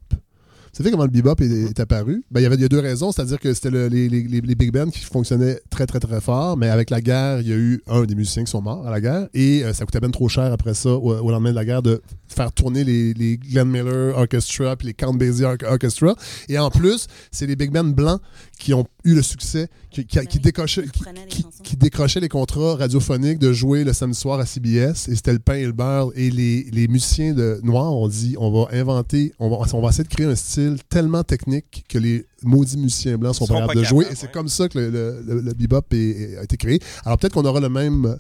Vous 0.76 0.78
savez 0.78 0.90
comment 0.90 1.04
le 1.04 1.12
bebop 1.12 1.36
est, 1.40 1.70
est 1.70 1.80
apparu? 1.80 2.24
Ben, 2.32 2.40
il, 2.40 2.44
y 2.44 2.46
avait, 2.48 2.56
il 2.56 2.62
y 2.62 2.66
a 2.66 2.68
deux 2.68 2.80
raisons, 2.80 3.12
c'est-à-dire 3.12 3.40
que 3.40 3.54
c'était 3.54 3.70
le- 3.70 3.86
les, 3.90 4.10
les- 4.10 4.24
les- 4.42 4.56
big 4.56 4.72
bands 4.74 4.90
qui 4.90 5.02
fonctionnaient 5.02 5.60
très, 5.70 5.86
très, 5.86 6.00
très 6.00 6.20
fort, 6.20 6.58
mais 6.58 6.68
avec 6.68 6.90
la 6.90 7.00
guerre, 7.00 7.42
il 7.42 7.48
y 7.48 7.54
a 7.54 7.56
eu 7.56 7.84
un 7.88 8.02
des 8.06 8.16
musiciens 8.16 8.44
qui 8.44 8.50
sont 8.50 8.62
morts 8.64 8.88
à 8.88 8.90
la 8.90 9.00
guerre, 9.00 9.28
et 9.36 9.64
euh, 9.64 9.72
ça 9.74 9.86
coûtait 9.86 10.00
bien 10.00 10.10
trop 10.10 10.30
cher 10.30 10.52
après 10.52 10.74
ça, 10.74 10.90
au, 10.90 11.16
au 11.16 11.30
lendemain 11.30 11.52
de 11.52 11.56
la 11.56 11.64
guerre, 11.66 11.84
de 11.84 12.02
faire 12.28 12.52
tourner 12.52 12.84
les, 12.84 13.14
les 13.14 13.38
Glenn 13.38 13.70
Miller 13.70 14.18
Orchestra 14.18 14.76
puis 14.76 14.88
les 14.88 14.94
Count 14.96 15.14
Basie 15.14 15.44
Or- 15.44 15.58
Orchestra. 15.70 16.16
Et 16.50 16.58
en 16.58 16.72
plus, 16.72 17.06
c'est 17.32 17.46
les 17.46 17.56
big 17.56 17.70
bands 17.72 17.84
blancs 17.84 18.20
qui 18.58 18.74
ont 18.74 18.88
eu 19.06 19.14
le 19.16 19.22
succès, 19.22 19.68
qui, 19.90 20.06
qui, 20.06 20.20
qui 20.28 20.40
décochaient, 20.40 20.84
qui, 20.88 21.02
prenaient 21.02 21.22
les 21.22 21.28
qui- 21.28 21.42
chansons. 21.42 21.64
qui 21.64 21.76
décrochaient 21.76 22.20
les 22.22 22.30
contrats 22.30 22.76
radiophoniques 22.76 23.40
de 23.40 23.52
jouer 23.52 23.84
le 23.84 23.92
samedi 23.94 24.18
soir 24.18 24.40
à 24.40 24.46
CBS, 24.46 25.08
et 25.10 25.16
c'était 25.16 25.34
le 25.34 25.40
pain 25.40 25.56
et 25.56 25.66
le 25.66 25.72
beurre. 25.74 26.12
Et 26.16 26.30
les, 26.32 26.64
les 26.72 26.88
musiciens 26.88 27.34
de 27.34 27.60
noirs 27.64 27.94
ont 27.94 28.08
dit 28.08 28.36
on 28.40 28.52
va 28.52 28.70
inventer, 28.72 29.34
on 29.40 29.50
va, 29.50 29.66
on 29.74 29.82
va 29.82 29.90
essayer 29.90 30.04
de 30.06 30.10
créer 30.10 30.26
un 30.28 30.36
style 30.36 30.78
tellement 30.90 31.24
technique 31.24 31.84
que 31.90 31.98
les 31.98 32.26
maudits 32.44 32.78
musiciens 32.78 33.18
blancs 33.18 33.36
sont 33.36 33.48
pas 33.48 33.62
capables 33.62 33.80
de 33.80 33.84
jouer. 33.84 34.06
capables, 34.06 34.14
Et 34.14 34.20
c'est 34.20 34.26
ouais. 34.28 34.32
comme 34.34 34.48
ça 34.48 34.68
que 34.70 34.78
le, 34.80 34.90
le- 34.90 35.24
le- 35.26 35.42
le 35.42 35.54
bebop 35.54 35.82
est- 35.92 35.96
est- 35.98 36.38
a 36.38 36.44
été 36.44 36.58
créé. 36.58 36.80
Alors 37.06 37.18
peut-être 37.18 37.34
qu'on 37.34 37.46
aura 37.46 37.60
le 37.60 37.70
même, 37.70 38.16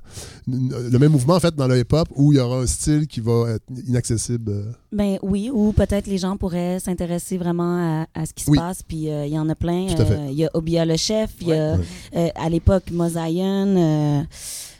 le 0.47 0.97
même 0.97 1.11
mouvement 1.11 1.35
en 1.35 1.39
fait 1.39 1.55
dans 1.55 1.67
le 1.67 1.79
hip-hop 1.79 2.07
où 2.15 2.31
il 2.33 2.37
y 2.37 2.39
aura 2.39 2.57
un 2.59 2.65
style 2.67 3.07
qui 3.07 3.19
va 3.19 3.51
être 3.55 3.63
inaccessible. 3.87 4.51
euh. 4.51 4.71
Ben 4.91 5.17
oui, 5.21 5.49
ou 5.53 5.71
peut-être 5.73 6.07
les 6.07 6.17
gens 6.17 6.37
pourraient 6.37 6.79
s'intéresser 6.79 7.37
vraiment 7.37 8.03
à, 8.03 8.21
à 8.21 8.25
ce 8.25 8.33
qui 8.33 8.43
se 8.43 8.51
Oui. 8.51 8.57
passe. 8.57 8.83
Puis 8.83 9.09
euh, 9.09 9.25
il 9.25 9.33
y 9.33 9.39
en 9.39 9.49
a 9.49 9.55
plein. 9.55 9.87
Tout 9.87 10.01
à 10.01 10.05
fait. 10.05 10.13
Euh, 10.13 10.27
Il 10.31 10.37
y 10.37 10.45
a 10.45 10.49
Obia 10.53 10.85
le 10.85 10.97
chef, 10.97 11.31
il 11.41 11.47
y 11.49 11.53
a 11.53 11.75
Ouais. 11.75 11.79
euh, 12.15 12.27
à 12.35 12.49
l'époque 12.49 12.91
Mosaïen, 12.91 13.67
euh, 13.77 14.21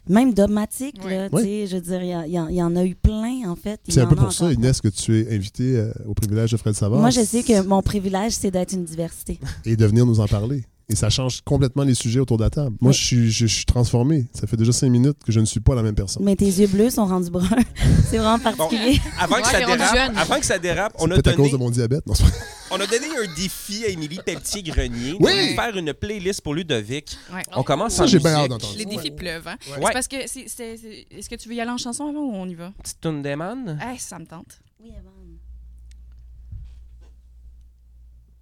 même 0.09 0.33
Dogmatic. 0.33 1.03
Ouais. 1.03 1.17
là, 1.17 1.29
tu 1.29 1.35
Ouais. 1.35 1.43
sais, 1.43 1.67
Je 1.67 1.75
veux 1.75 1.81
dire, 1.81 2.01
il 2.03 2.31
y 2.31 2.39
en- 2.39 2.47
il 2.47 2.55
y 2.55 2.63
en 2.63 2.75
a 2.75 2.83
eu 2.85 2.95
plein 2.95 3.49
en 3.49 3.55
fait. 3.55 3.79
C'est 3.87 4.01
un 4.01 4.05
peu 4.07 4.15
pour 4.15 4.31
ça, 4.33 4.45
encore. 4.45 4.53
Inès, 4.53 4.81
que 4.81 4.87
tu 4.89 5.19
es 5.19 5.35
invité 5.35 5.77
euh, 5.77 5.91
au 6.05 6.13
privilège 6.13 6.51
de 6.51 6.57
Fred 6.57 6.75
Savard 6.75 6.99
Moi, 6.99 7.09
je 7.09 7.21
sais 7.21 7.43
que 7.43 7.61
mon 7.65 7.81
privilège, 7.81 8.33
c'est 8.33 8.51
d'être 8.51 8.73
une 8.73 8.83
diversité. 8.85 9.39
et 9.65 9.75
de 9.75 9.85
venir 9.85 10.05
nous 10.05 10.19
en 10.19 10.27
parler. 10.27 10.63
Et 10.89 10.95
ça 10.95 11.09
change 11.09 11.39
complètement 11.41 11.83
les 11.83 11.93
sujets 11.95 12.19
autour 12.19 12.37
de 12.37 12.43
la 12.43 12.49
table. 12.49 12.75
Moi, 12.81 12.91
Oui. 12.91 12.97
je, 12.97 13.03
suis, 13.03 13.31
je, 13.31 13.47
je 13.47 13.55
suis 13.55 13.65
transformé. 13.65 14.25
Ça 14.33 14.45
fait 14.47 14.57
déjà 14.57 14.73
cinq 14.73 14.89
minutes 14.89 15.17
que 15.25 15.31
je 15.31 15.39
ne 15.39 15.45
suis 15.45 15.61
pas 15.61 15.75
la 15.75 15.81
même 15.81 15.95
personne. 15.95 16.23
Mais 16.25 16.35
tes 16.35 16.45
yeux 16.45 16.67
bleus 16.67 16.89
sont 16.89 17.05
rendus 17.05 17.31
bruns. 17.31 17.47
c'est 18.09 18.17
vraiment 18.17 18.37
particulier. 18.37 18.99
Avant 19.17 19.35
que, 19.35 19.41
Ouais, 19.41 19.51
ça 19.51 19.59
dérape, 19.65 20.11
avant 20.17 20.39
que 20.39 20.45
ça 20.45 20.59
dérape, 20.59 20.93
on 20.99 21.05
C'est 21.05 21.11
a, 21.13 21.15
peut-être 21.15 21.27
à 21.27 21.31
donné, 21.31 21.43
cause 21.49 21.51
de 21.57 21.63
mon 21.63 21.69
diabète. 21.71 22.05
Non, 22.05 22.13
c'est 22.13 22.23
pas- 22.25 22.29
on 22.73 22.79
a 22.79 22.87
donné 22.87 23.07
un 23.17 23.33
défi 23.35 23.85
à 23.85 23.89
Émilie 23.89 24.19
Pelletier-Grenier 24.25 25.15
Oui! 25.19 25.49
de 25.49 25.53
faire 25.55 25.75
une 25.77 25.93
playlist 25.93 26.41
pour 26.41 26.53
Ludovic. 26.53 27.17
Ouais. 27.33 27.41
On 27.53 27.63
commence 27.63 27.93
Ça, 27.95 28.03
en 28.03 28.07
j'ai 28.07 28.19
bien 28.19 28.33
hâte 28.35 28.49
d'entendre. 28.49 28.75
Les 28.77 28.85
défis 28.85 29.11
pleuvent, 29.11 29.47
hein? 29.47 29.57
Ouais. 29.67 29.75
C'est 29.87 29.93
parce 29.93 30.07
que. 30.07 30.27
c'est- 30.27 30.47
c'est- 30.47 30.77
c'est- 30.77 31.07
Est-ce 31.11 31.29
que 31.29 31.35
tu 31.35 31.49
veux 31.49 31.55
y 31.55 31.61
aller 31.61 31.71
en 31.71 31.77
chanson 31.77 32.07
avant 32.07 32.19
ou 32.21 32.33
on 32.35 32.47
y 32.47 32.55
va? 32.55 32.71
Petite 32.81 33.01
tune 33.01 33.21
d'Eman? 33.21 33.79
Eh, 33.93 33.97
ça 33.99 34.17
me 34.19 34.25
tente. 34.25 34.59
Oui, 34.81 34.89
Evan. 34.89 35.11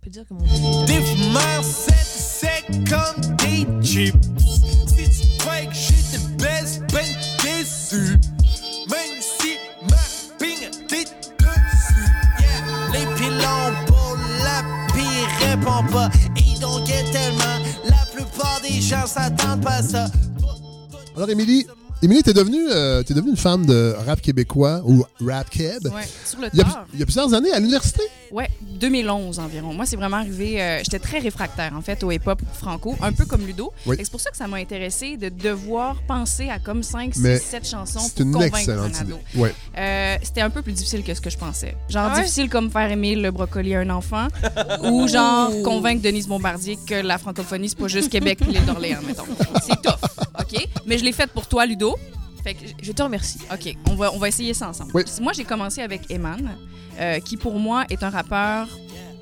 Je 0.03 0.05
peux 0.05 0.09
dire 0.09 0.25
que 0.27 0.33
mon 0.33 0.85
Des 0.85 0.99
mères 1.31 1.63
c'est 1.63 1.93
sec 2.03 2.65
comme 2.89 3.21
des 3.37 3.85
chips. 3.85 4.15
Si 4.39 5.21
tu 5.21 5.37
crois 5.37 5.65
que 5.65 5.73
je 5.75 6.17
te 6.17 6.41
baisse, 6.41 6.79
ben 6.91 7.05
déçu. 7.43 8.17
Répond 15.61 15.83
pas. 15.91 16.09
Donc 16.59 16.85
tellement. 16.85 17.65
La 17.85 18.05
plupart 18.13 18.61
des 18.61 18.81
gens 18.81 19.05
s'attendent 19.05 19.61
pas 19.61 19.75
à 19.75 19.83
ça. 19.83 20.07
Alors, 21.15 21.29
Émilie, 21.29 21.67
Émilie, 22.03 22.23
t'es 22.23 22.33
devenue, 22.33 22.65
euh, 22.71 23.03
t'es 23.03 23.13
devenue 23.13 23.29
une 23.31 23.37
femme 23.37 23.63
de 23.67 23.93
rap 24.07 24.19
québécois 24.21 24.81
ou 24.85 25.05
rap 25.23 25.47
keb. 25.51 25.85
Ouais, 25.85 26.01
sur 26.25 26.39
le 26.41 26.47
Il 26.51 26.57
y, 26.57 26.61
a, 26.61 26.65
tard. 26.65 26.85
il 26.93 26.99
y 26.99 27.03
a 27.03 27.05
plusieurs 27.05 27.31
années 27.35 27.51
à 27.51 27.59
l'université? 27.59 28.01
Ouais, 28.31 28.49
2011 28.61 29.37
environ. 29.37 29.71
Moi, 29.73 29.85
c'est 29.85 29.97
vraiment 29.97 30.17
arrivé. 30.17 30.59
euh, 30.59 30.79
J'étais 30.79 30.97
très 30.97 31.19
réfractaire, 31.19 31.73
en 31.75 31.81
fait, 31.81 32.03
au 32.03 32.09
hip-hop 32.11 32.41
franco, 32.53 32.95
un 33.03 33.11
peu 33.13 33.25
comme 33.25 33.45
Ludo. 33.45 33.71
Oui. 33.85 33.97
C'est 33.99 34.09
pour 34.09 34.19
ça 34.19 34.31
que 34.31 34.37
ça 34.37 34.47
m'a 34.47 34.57
intéressé 34.57 35.15
de 35.17 35.29
devoir 35.29 36.01
penser 36.07 36.49
à 36.49 36.57
comme 36.57 36.81
5, 36.81 37.13
6, 37.13 37.21
Mais 37.21 37.37
7 37.37 37.67
chansons 37.69 37.99
C'est 37.99 38.15
pour 38.15 38.25
une 38.25 38.31
convaincre 38.31 38.57
excellente 38.57 38.85
un 38.99 39.03
idée. 39.03 39.13
ado. 39.13 39.19
Ouais. 39.35 39.53
Euh, 39.77 40.15
C'était 40.23 40.41
un 40.41 40.49
peu 40.49 40.63
plus 40.63 40.73
difficile 40.73 41.03
que 41.03 41.13
ce 41.13 41.21
que 41.21 41.29
je 41.29 41.37
pensais. 41.37 41.75
Genre 41.87 42.07
Ah 42.09 42.15
ouais? 42.15 42.21
difficile 42.23 42.49
comme 42.49 42.71
faire 42.71 42.89
aimer 42.89 43.15
le 43.15 43.29
brocoli 43.29 43.75
à 43.75 43.81
un 43.81 43.89
enfant 43.91 44.27
ou 44.83 45.07
genre 45.07 45.51
convaincre 45.63 46.01
Denise 46.01 46.27
Bombardier 46.27 46.79
que 46.87 46.95
la 46.95 47.19
francophonie, 47.19 47.69
c'est 47.69 47.77
pas 47.77 47.87
juste 47.89 48.09
Québec 48.09 48.39
puis 48.41 48.51
l'île 48.51 48.65
d'Orléans, 48.65 49.01
mettons. 49.05 49.25
C'est 49.61 49.79
tough, 49.83 49.99
Mais 50.85 50.97
je 50.97 51.03
l'ai 51.03 51.11
faite 51.11 51.31
pour 51.31 51.47
toi, 51.47 51.65
Ludo. 51.65 51.95
Fait 52.43 52.53
que 52.55 52.65
Je 52.81 52.91
te 52.91 53.03
remercie. 53.03 53.39
OK, 53.51 53.75
on 53.89 53.95
va, 53.95 54.13
on 54.13 54.17
va 54.17 54.27
essayer 54.27 54.53
ça 54.53 54.69
ensemble. 54.69 54.91
Oui. 54.93 55.03
Moi, 55.21 55.33
j'ai 55.33 55.43
commencé 55.43 55.81
avec 55.81 56.09
Eman, 56.09 56.57
euh, 56.99 57.19
qui 57.19 57.37
pour 57.37 57.59
moi 57.59 57.85
est 57.89 58.03
un 58.03 58.09
rappeur 58.09 58.67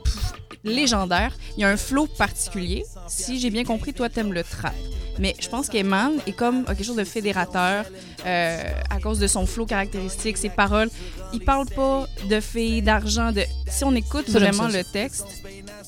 pff, 0.03 0.33
légendaire. 0.63 1.35
Il 1.57 1.61
y 1.61 1.63
a 1.63 1.69
un 1.69 1.77
flow 1.77 2.07
particulier. 2.07 2.85
Si 3.07 3.39
j'ai 3.39 3.49
bien 3.49 3.65
compris, 3.65 3.93
toi, 3.93 4.09
t'aimes 4.09 4.33
le 4.33 4.43
trap. 4.43 4.73
Mais 5.19 5.35
je 5.39 5.49
pense 5.49 5.67
qu'Eman 5.69 6.13
est 6.25 6.31
comme 6.31 6.63
quelque 6.65 6.83
chose 6.83 6.95
de 6.95 7.03
fédérateur 7.03 7.85
euh, 8.25 8.63
à 8.89 8.99
cause 8.99 9.19
de 9.19 9.27
son 9.27 9.45
flow 9.45 9.65
caractéristique, 9.65 10.37
ses 10.37 10.49
paroles. 10.49 10.89
Il 11.33 11.41
parle 11.41 11.65
pas 11.67 12.07
de 12.29 12.39
filles, 12.39 12.81
d'argent. 12.81 13.31
De... 13.31 13.43
Si 13.69 13.83
on 13.83 13.93
écoute 13.93 14.29
Ça, 14.29 14.39
vraiment 14.39 14.67
le 14.67 14.83
texte, 14.83 15.27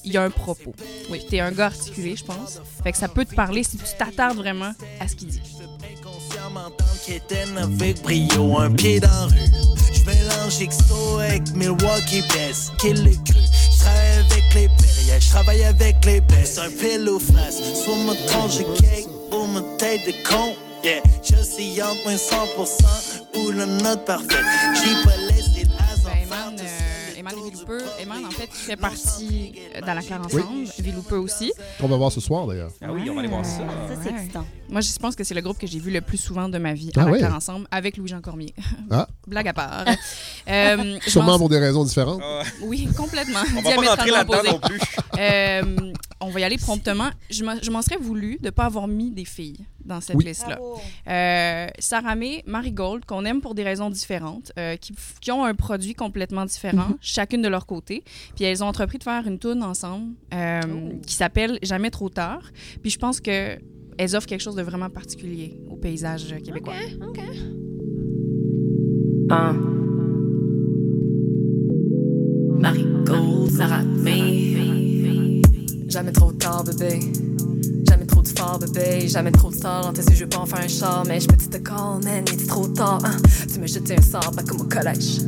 il 0.04 0.12
y 0.12 0.18
a 0.18 0.24
un 0.24 0.30
propos. 0.30 0.74
Oui. 1.10 1.26
T'es 1.30 1.40
un 1.40 1.52
gars 1.52 1.68
articulé, 1.68 2.16
je 2.16 2.26
pense. 2.26 2.62
Fait 2.84 2.92
que 2.92 2.98
ça 2.98 3.08
peut 3.08 3.26
te 3.26 3.34
parler 3.34 3.64
si 3.64 3.78
tu 3.78 3.86
t'attardes 3.98 4.38
vraiment 4.38 4.74
à 5.00 5.08
ce 5.08 5.16
qu'il 5.16 5.30
dit. 5.30 5.42
Avec 7.58 8.02
brio, 8.02 8.60
un 8.60 8.72
pied 8.72 9.00
dans 9.00 9.08
la 9.08 9.26
rue. 9.26 9.40
Je 9.94 10.04
mélange 10.06 10.60
XO 10.60 11.20
avec 11.20 11.54
Milwaukee 11.56 12.24
Best, 12.34 12.72
kill 12.78 13.04
le 13.04 13.12
cru. 13.12 13.40
Je 13.72 13.80
travaille 13.80 14.18
avec 14.20 14.54
les 14.54 14.68
périodes, 14.68 15.22
je 15.22 15.30
travaille 15.30 15.64
avec 15.64 16.06
les 16.06 16.22
best. 16.22 16.60
Un 16.60 16.70
pile 16.70 17.10
aux 17.10 17.20
fraises, 17.20 17.62
soit 17.84 17.98
ma 18.06 18.16
tronche 18.28 18.60
de 18.60 18.64
cake 18.80 19.11
ou 19.52 19.54
ma 19.54 19.62
tête 19.78 20.02
de 20.06 20.12
con. 20.28 20.56
Yeah, 20.84 21.02
je 21.24 21.36
suis 21.44 21.82
entre 21.82 22.04
moins 22.06 22.16
100% 22.16 23.38
ou 23.38 23.52
la 23.52 23.66
note 23.68 24.04
parfaite. 24.06 24.30
J'ai 24.76 25.04
pas 25.04 25.16
laissé 25.18 25.64
le 25.66 26.24
Eman, 26.24 26.56
euh, 26.60 27.20
Eman 27.20 27.34
et 27.38 27.50
Villoupeux. 27.52 27.84
Eman, 28.02 28.26
en 28.26 28.32
fait, 28.32 28.50
fait 28.52 28.76
partie 28.78 29.54
euh, 29.76 29.82
dans 29.82 29.94
la 29.94 30.02
Claire 30.02 30.22
ensemble. 30.26 30.66
Villoupeux 30.80 31.18
aussi. 31.20 31.52
Qu'on 31.80 31.88
va 31.88 31.98
voir 31.98 32.12
ce 32.12 32.20
soir, 32.20 32.48
d'ailleurs. 32.48 32.72
Ah 32.82 32.92
oui, 32.92 33.08
on 33.10 33.14
va 33.14 33.20
aller 33.20 33.30
voir 33.30 33.46
ça. 33.46 33.58
Ça, 33.58 33.96
c'est 34.04 34.10
Ouais. 34.12 34.18
excitant. 34.18 34.46
Moi, 34.70 34.82
je 34.82 34.92
pense 34.98 35.16
que 35.16 35.24
c'est 35.24 35.36
le 35.36 35.42
groupe 35.42 35.60
que 35.60 35.68
j'ai 35.68 35.78
vu 35.80 35.92
le 35.92 36.02
plus 36.02 36.18
souvent 36.18 36.50
de 36.50 36.58
ma 36.58 36.74
vie 36.74 36.92
Ah 36.96 37.02
à 37.02 37.06
la 37.06 37.12
ouais? 37.12 37.18
Claire 37.20 37.36
ensemble 37.36 37.68
avec 37.70 37.98
Louis-Jean 37.98 38.22
Cormier. 38.22 38.56
Ah. 38.90 39.08
Blague 39.28 39.50
à 39.50 39.54
part. 39.54 39.86
Euh, 40.50 40.98
Sûrement 41.08 41.28
pense- 41.34 41.38
pour 41.40 41.50
des 41.50 41.60
raisons 41.60 41.84
différentes. 41.84 42.22
Ah, 42.24 42.44
Oui, 42.62 42.88
complètement. 42.98 43.40
on 43.58 43.62
va 43.62 43.76
pas 43.76 43.90
rentrer 43.90 44.12
là-dedans 44.12 44.44
non 44.52 44.60
plus. 44.60 44.80
Euh, 45.20 45.94
on 46.20 46.30
va 46.30 46.40
y 46.40 46.44
aller 46.44 46.58
promptement. 46.58 47.10
Je 47.30 47.44
m'en 47.72 47.82
serais 47.82 47.98
voulu 47.98 48.38
de 48.40 48.46
ne 48.46 48.50
pas 48.52 48.66
avoir 48.66 48.88
mis 48.88 49.12
des 49.12 49.26
filles 49.26 49.58
dans 49.84 50.00
cette 50.02 50.16
Oui. 50.16 50.26
liste-là. 50.26 50.60
Euh, 51.08 51.68
Sarah 51.80 52.16
May, 52.16 52.44
Marigold, 52.46 53.06
qu'on 53.06 53.26
aime 53.26 53.42
pour 53.42 53.56
des 53.56 53.64
raisons 53.64 53.90
différentes, 53.90 54.52
euh, 54.60 54.76
qui, 54.76 54.94
qui 55.20 55.32
ont 55.32 55.44
un 55.44 55.56
produit 55.56 55.96
complètement 55.96 56.46
différent, 56.46 56.90
Mhm. 56.90 56.98
chacune 57.02 57.42
de 57.42 57.48
leur 57.48 57.66
côté. 57.66 58.04
Puis 58.36 58.46
elles 58.46 58.64
ont 58.64 58.68
entrepris 58.68 59.00
de 59.00 59.04
faire 59.04 59.26
une 59.28 59.40
tune 59.40 59.64
ensemble 59.64 60.14
euh, 60.34 60.62
Oh. 60.68 61.00
qui 61.06 61.16
s'appelle 61.16 61.58
Jamais 61.64 61.90
trop 61.90 62.10
tard. 62.10 62.42
Puis 62.82 62.92
je 62.92 63.00
pense 63.00 63.20
que 63.20 63.58
elles 63.98 64.16
offrent 64.16 64.28
quelque 64.28 64.42
chose 64.42 64.56
de 64.56 64.62
vraiment 64.64 64.90
particulier 64.90 65.58
au 65.70 65.76
paysage 65.76 66.36
québécois. 66.44 66.74
Un. 69.30 69.81
Sarah 73.62 73.84
May. 73.84 75.40
Jamais 75.88 76.12
trop 76.12 76.32
tard, 76.32 76.64
bébé. 76.64 77.00
Jamais 77.88 78.08
trop 78.08 78.24
de 78.24 78.28
fort, 78.28 78.58
bébé. 78.58 79.08
Jamais 79.08 79.32
trop 79.32 79.52
de. 79.52 79.60
Dans 79.62 79.94
tes 79.94 80.02
yeux, 80.02 80.16
je 80.16 80.24
veux 80.24 80.30
pas 80.30 80.40
en 80.40 80.48
faire 80.48 80.62
un 80.64 80.68
char. 80.68 81.04
Mais 81.08 81.20
je 81.20 81.28
me 81.28 81.36
dis 81.38 81.48
de 81.48 81.60
call, 81.60 82.04
man, 82.04 82.26
il 82.34 82.48
trop 82.48 82.68
tard. 82.70 83.02
hein. 83.06 83.18
Tu 83.54 83.60
me 83.60 83.68
jetais 83.68 84.00
un 84.00 84.02
sort, 84.02 84.32
pas 84.32 84.42
comme 84.42 84.62
au 84.62 84.64
collège. 84.64 85.20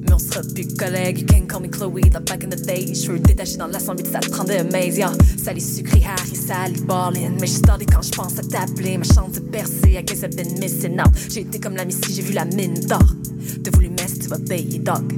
Mais 0.00 0.14
on 0.14 0.18
sera 0.18 0.40
plus 0.54 0.68
collègues. 0.74 1.18
You 1.18 1.26
can 1.26 1.46
call 1.46 1.60
me 1.60 1.68
Chloé, 1.68 2.00
the 2.08 2.18
back 2.24 2.44
in 2.44 2.48
the 2.48 2.64
day. 2.64 2.94
Cheveux 2.94 3.18
détachés 3.18 3.58
dans 3.58 3.66
l'assemblée, 3.66 4.06
ça 4.10 4.20
te 4.20 4.30
prendrait 4.30 4.60
un 4.60 4.70
maze, 4.70 4.96
yeah. 4.96 5.12
Salut 5.44 5.60
sucré, 5.60 6.00
Harry, 6.02 6.34
salut 6.34 6.80
Barlin. 6.86 7.32
Mais 7.38 7.46
je 7.46 7.56
starté 7.56 7.84
quand 7.84 8.00
je 8.00 8.10
pense 8.12 8.38
à 8.38 8.42
t'appeler. 8.42 8.96
Ma 8.96 9.04
chance 9.04 9.32
de 9.32 9.40
percer, 9.40 9.98
I 10.00 10.02
guess 10.02 10.22
I've 10.22 10.34
been 10.34 10.58
missing 10.58 10.98
out. 10.98 11.10
J'ai 11.30 11.42
été 11.42 11.60
comme 11.60 11.76
la 11.76 11.84
Missy, 11.84 12.14
j'ai 12.14 12.22
vu 12.22 12.32
la 12.32 12.46
mine 12.46 12.80
d'or. 12.88 13.04
T'as 13.62 13.70
voulu 13.70 13.90
mess, 13.90 14.18
tu 14.18 14.28
vas 14.28 14.38
payer, 14.38 14.78
dog. 14.78 15.12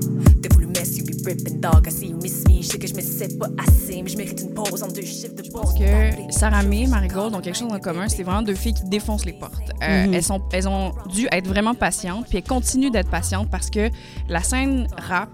Voulu 0.54 0.66
mess, 0.79 0.97
you 0.99 1.05
be 1.05 1.14
ripping 1.24 1.61
dog. 1.61 1.87
I 1.87 1.91
see 1.91 2.09
you 2.11 2.16
miss 2.22 2.45
me. 2.47 2.62
Je 2.62 2.68
sais 2.68 2.79
que 2.79 2.87
je 2.87 2.95
me 2.95 3.01
sais 3.01 3.29
pas 3.37 3.49
assez, 3.59 4.03
mais 4.03 4.09
je 4.11 4.16
mérite 4.16 4.41
une 4.41 4.55
pause 4.55 4.83
en 4.83 4.89
deux 4.89 5.03
chiffres 5.03 5.35
de 5.35 5.43
pause. 5.51 5.74
que 5.79 6.33
Sarah 6.33 6.62
May 6.62 6.83
et 6.83 6.87
Marigold 6.87 7.35
ont 7.35 7.41
quelque 7.41 7.57
chose 7.59 7.72
en 7.72 7.79
commun. 7.79 8.09
C'est 8.09 8.22
vraiment 8.22 8.43
deux 8.43 8.55
filles 8.55 8.74
qui 8.74 8.85
défoncent 8.85 9.24
les 9.24 9.33
portes. 9.33 9.70
Euh, 9.83 10.07
Mhm. 10.07 10.14
elles, 10.14 10.22
sont, 10.22 10.41
elles 10.53 10.68
ont 10.68 10.93
dû 11.12 11.26
être 11.33 11.47
vraiment 11.49 11.74
patientes, 11.74 12.26
puis 12.29 12.39
elles 12.39 12.45
continuent 12.45 12.91
d'être 12.91 13.11
patientes 13.11 13.49
parce 13.51 13.70
que 13.70 13.91
la 14.29 14.43
scène 14.43 14.87
rap, 14.97 15.31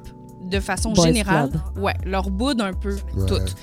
de 0.55 0.61
façon 0.61 0.93
Boys 0.93 1.07
générale, 1.07 1.51
Club. 1.51 1.85
ouais, 1.85 1.95
leur 2.05 2.31
boude 2.31 2.61
un 2.61 2.73
peu 2.73 2.95
Ouais. 3.17 3.27
toutes. 3.27 3.55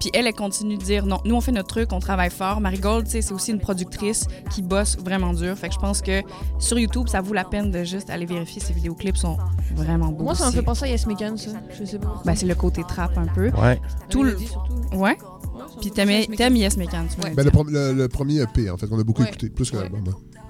Puis 0.00 0.10
elle, 0.14 0.26
elle 0.26 0.34
continue 0.34 0.76
de 0.76 0.82
dire 0.82 1.06
non, 1.06 1.20
nous 1.24 1.34
on 1.34 1.40
fait 1.40 1.52
notre 1.52 1.68
truc, 1.68 1.92
on 1.92 2.00
travaille 2.00 2.30
fort. 2.30 2.60
Marigold, 2.60 3.04
tu 3.06 3.12
sais, 3.12 3.22
c'est 3.22 3.32
aussi 3.34 3.52
une 3.52 3.60
productrice 3.60 4.26
qui 4.50 4.62
bosse 4.62 4.96
vraiment 4.98 5.32
dur. 5.32 5.56
Fait 5.56 5.68
que 5.68 5.74
je 5.74 5.78
pense 5.78 6.02
que 6.02 6.22
sur 6.58 6.78
YouTube, 6.78 7.08
ça 7.08 7.20
vaut 7.20 7.34
la 7.34 7.44
peine 7.44 7.70
de 7.70 7.84
juste 7.84 8.10
aller 8.10 8.26
vérifier. 8.26 8.60
Ces 8.60 8.72
vidéoclips 8.72 9.16
sont 9.16 9.36
vraiment 9.74 10.08
beaux. 10.12 10.24
Moi, 10.24 10.34
ça 10.34 10.46
me 10.46 10.52
fait 10.52 10.62
penser 10.62 10.84
à 10.84 10.88
Yes 10.88 11.06
Megan, 11.06 11.36
ça. 11.36 11.50
Je 11.78 11.84
sais 11.84 11.98
pas. 11.98 12.20
Ben, 12.24 12.34
c'est 12.34 12.46
le 12.46 12.54
côté 12.54 12.82
trap 12.86 13.16
un 13.18 13.26
peu. 13.26 13.50
Ouais. 13.50 13.80
Tout 14.08 14.22
le... 14.24 14.36
Ouais. 14.94 15.16
Puis 15.80 15.90
t'aimes 15.90 16.56
Yes 16.56 16.76
Megan. 16.76 17.06
Tu 17.08 17.20
Ouais. 17.24 17.34
Ben, 17.34 17.44
le, 17.44 17.50
le- 17.70 17.92
le 17.94 18.08
premier 18.08 18.40
EP, 18.40 18.68
en 18.70 18.76
fait, 18.76 18.86
qu'on 18.88 18.98
a 18.98 19.04
beaucoup 19.04 19.22
Ouais. 19.22 19.28
écouté, 19.28 19.48
plus 19.50 19.70
que 19.70 19.76
l'album. 19.76 20.02
hein. 20.08 20.40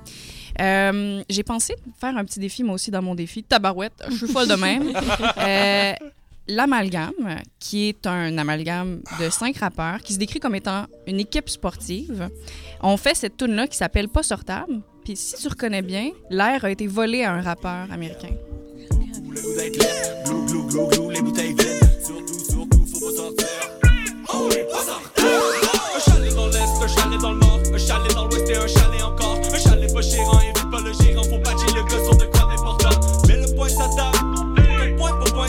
Euh, 0.60 1.22
j'ai 1.28 1.42
pensé 1.42 1.74
faire 2.00 2.16
un 2.16 2.24
petit 2.24 2.38
défi, 2.40 2.62
moi 2.62 2.74
aussi, 2.74 2.90
dans 2.90 3.02
mon 3.02 3.14
défi. 3.14 3.42
Tabarouette, 3.42 3.92
je 4.10 4.16
suis 4.16 4.28
folle 4.28 4.48
de 4.48 4.54
même. 4.54 4.92
Euh, 5.38 5.92
L'amalgame, 6.48 7.36
qui 7.60 7.88
est 7.88 8.06
un 8.06 8.36
amalgame 8.36 9.00
de 9.20 9.30
cinq 9.30 9.58
rappeurs, 9.58 10.00
qui 10.00 10.12
se 10.12 10.18
décrit 10.18 10.40
comme 10.40 10.56
étant 10.56 10.86
une 11.06 11.20
équipe 11.20 11.48
sportive. 11.48 12.28
On 12.80 12.96
fait 12.96 13.14
cette 13.14 13.36
tune-là 13.36 13.68
qui 13.68 13.76
s'appelle 13.76 14.08
Pas 14.08 14.24
sortable. 14.24 14.80
Puis 15.04 15.16
si 15.16 15.36
tu 15.36 15.46
reconnais 15.48 15.82
bien, 15.82 16.10
l'air 16.30 16.64
a 16.64 16.70
été 16.70 16.86
volé 16.88 17.22
à 17.22 17.32
un 17.32 17.42
rappeur 17.42 17.90
américain. 17.92 18.30
Le 19.30 19.40
goût 19.40 19.54
d'être 19.56 19.76
laid, 19.76 20.24
glou 20.26 20.44
glou 20.46 20.66
glou 20.66 20.88
glou, 20.88 21.10
les 21.10 21.22
bouteilles 21.22 21.50
vides. 21.54 21.80
Surtout, 22.04 22.38
surtout, 22.44 22.86
faut 22.86 23.00
pas 23.06 23.16
sortir. 23.16 23.46
Oh, 24.34 24.48
pas 24.72 24.82
sortir. 24.84 25.24
Un 25.96 26.00
chalet 26.00 26.34
dans 26.34 26.46
l'est, 26.48 26.82
un 26.82 26.88
chalet 26.88 27.20
dans 27.20 27.32
le 27.32 27.38
nord, 27.38 27.60
un 27.72 27.78
chalet 27.78 28.14
dans 28.14 28.26
l'ouest 28.26 28.50
et 28.50 28.56
un 28.56 28.66
chalet 28.66 29.02
encore. 29.02 29.21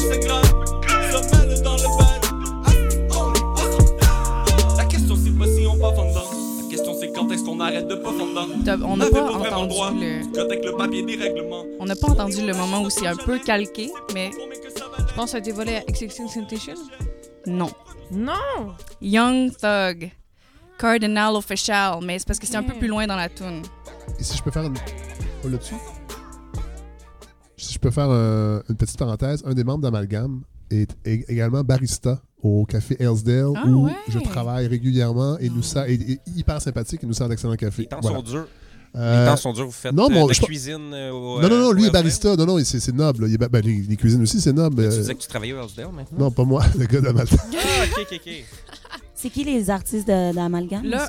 C'est 0.10 0.20
grave. 0.20 0.43
Se 1.12 1.36
mêle 1.47 1.62
dans 1.64 1.74
le 1.74 1.80
sortir. 1.80 2.34
La 4.78 4.86
question 4.86 5.16
c'est 5.16 5.38
pas 5.38 5.45
si 5.47 5.66
on 5.68 5.78
pas 5.78 5.93
fondant. 5.93 6.24
La 6.64 6.70
question 6.70 6.93
c'est 6.99 7.12
quand 7.12 7.32
est-ce 7.32 7.43
qu'on 7.43 7.60
arrête 7.60 7.88
de 7.88 7.95
pas 7.95 8.12
fondant. 8.12 8.47
On 8.86 8.97
n'a 8.97 9.06
pas 9.10 9.22
pas 9.22 9.32
vraiment 9.38 9.66
droit. 9.66 9.88
entendu 9.88 10.06
le... 10.06 10.72
Le 10.74 10.78
papier 10.78 11.04
des 11.04 11.16
règlements. 11.16 11.64
On 11.80 11.86
n'a 11.86 11.95
pas 11.95 12.10
entendu 12.10 12.45
le 12.45 12.54
moment 12.54 12.82
où 12.82 12.89
c'est 12.89 13.08
un 13.08 13.16
peu 13.16 13.38
calqué, 13.39 13.91
mais 14.14 14.32
Je 15.08 15.14
pense 15.16 15.26
que 15.26 15.32
ça 15.32 15.38
a 15.38 15.39
été 15.39 15.51
volé 15.51 15.76
à 15.76 15.82
XX 15.82 16.16
Temptation. 16.34 16.74
non. 17.45 17.70
Non! 18.12 18.76
Young 19.01 19.51
Thug, 19.58 20.12
Cardinal 20.78 21.36
Official, 21.36 21.99
mais 22.04 22.20
c'est 22.20 22.28
parce 22.28 22.38
que 22.38 22.45
c'est 22.45 22.58
un 22.58 22.64
peu 22.64 22.74
plus 22.74 22.88
loin 22.88 23.08
dans 23.08 23.16
la 23.16 23.28
tune. 23.30 23.64
Et 24.20 24.24
si 24.24 24.38
je 24.38 24.43
peux 24.43 24.51
faire 24.51 24.64
une. 24.64 24.76
Oh, 25.43 25.47
là-dessus? 25.49 25.74
Si 27.64 27.74
je 27.74 27.80
peux 27.80 27.91
faire 27.91 28.09
un- 28.09 28.61
une 28.70 28.76
petite 28.76 28.97
parenthèse, 28.97 29.41
un 29.45 29.53
des 29.53 29.64
membres 29.64 29.82
d'Amalgame 29.84 30.41
est 30.70 30.91
ég- 31.05 31.24
également 31.30 31.64
barista 31.64 32.22
au 32.41 32.66
café 32.66 32.97
Hillsdale 32.99 33.53
Ah 33.55 33.66
où 33.68 33.86
ouais? 33.86 33.93
je 34.09 34.20
travaille 34.20 34.68
régulièrement 34.68 35.38
et 35.39 35.49
nous 35.49 35.64
sert, 35.64 35.86
et 35.89 36.20
hyper 36.36 36.61
sympathique 36.61 37.01
et 37.03 37.07
nous 37.07 37.14
sert 37.14 37.30
d'excellent 37.30 37.55
café. 37.55 37.84
Les 37.84 37.88
temps 37.88 37.99
Voilà. 38.01 38.18
sont 38.18 38.24
durs. 38.24 38.47
Euh, 38.95 39.24
Les 39.26 39.30
temps 39.32 39.38
sont 39.38 39.53
durs. 39.53 39.66
Vous 39.66 39.72
faites 39.72 39.93
non, 39.93 40.09
euh, 40.11 40.28
de 40.28 40.34
je- 40.34 40.41
la 40.41 40.45
cuisine 40.47 40.93
euh, 40.93 41.11
au, 41.11 41.41
non, 41.41 41.47
non, 41.49 41.55
euh, 41.55 41.61
non, 41.61 41.72
lui 41.72 41.86
est 41.86 41.89
barista. 41.89 42.36
Non, 42.36 42.45
non, 42.45 42.59
c'est 42.64 42.93
noble. 42.93 43.26
Il 43.28 43.34
est 43.36 43.38
ben, 43.38 43.61
les, 43.64 43.82
les 43.82 43.95
cuisines 43.95 44.22
aussi, 44.22 44.39
c'est 44.41 44.53
noble. 44.53 44.76
Tu 44.76 44.82
Euh, 44.84 44.89
disais 44.99 45.16
que 45.16 45.22
tu 45.22 45.28
travaillais 45.28 45.53
au 45.53 45.61
Hellsdale 45.64 45.88
maintenant? 45.95 46.20
Non, 46.20 46.32
pas 46.32 46.43
moi, 46.43 46.64
le 46.78 46.86
gars 46.86 47.01
d'Amalgame. 47.01 47.39
Ah, 47.53 47.86
ok, 47.86 48.07
ok, 48.11 48.20
ok. 48.28 48.45
C'est 49.24 49.30
qui 49.30 49.45
les 49.45 49.69
artistes 49.69 50.05
de- 50.05 50.34
d'Amalgame? 50.34 50.84
Là, 50.84 51.07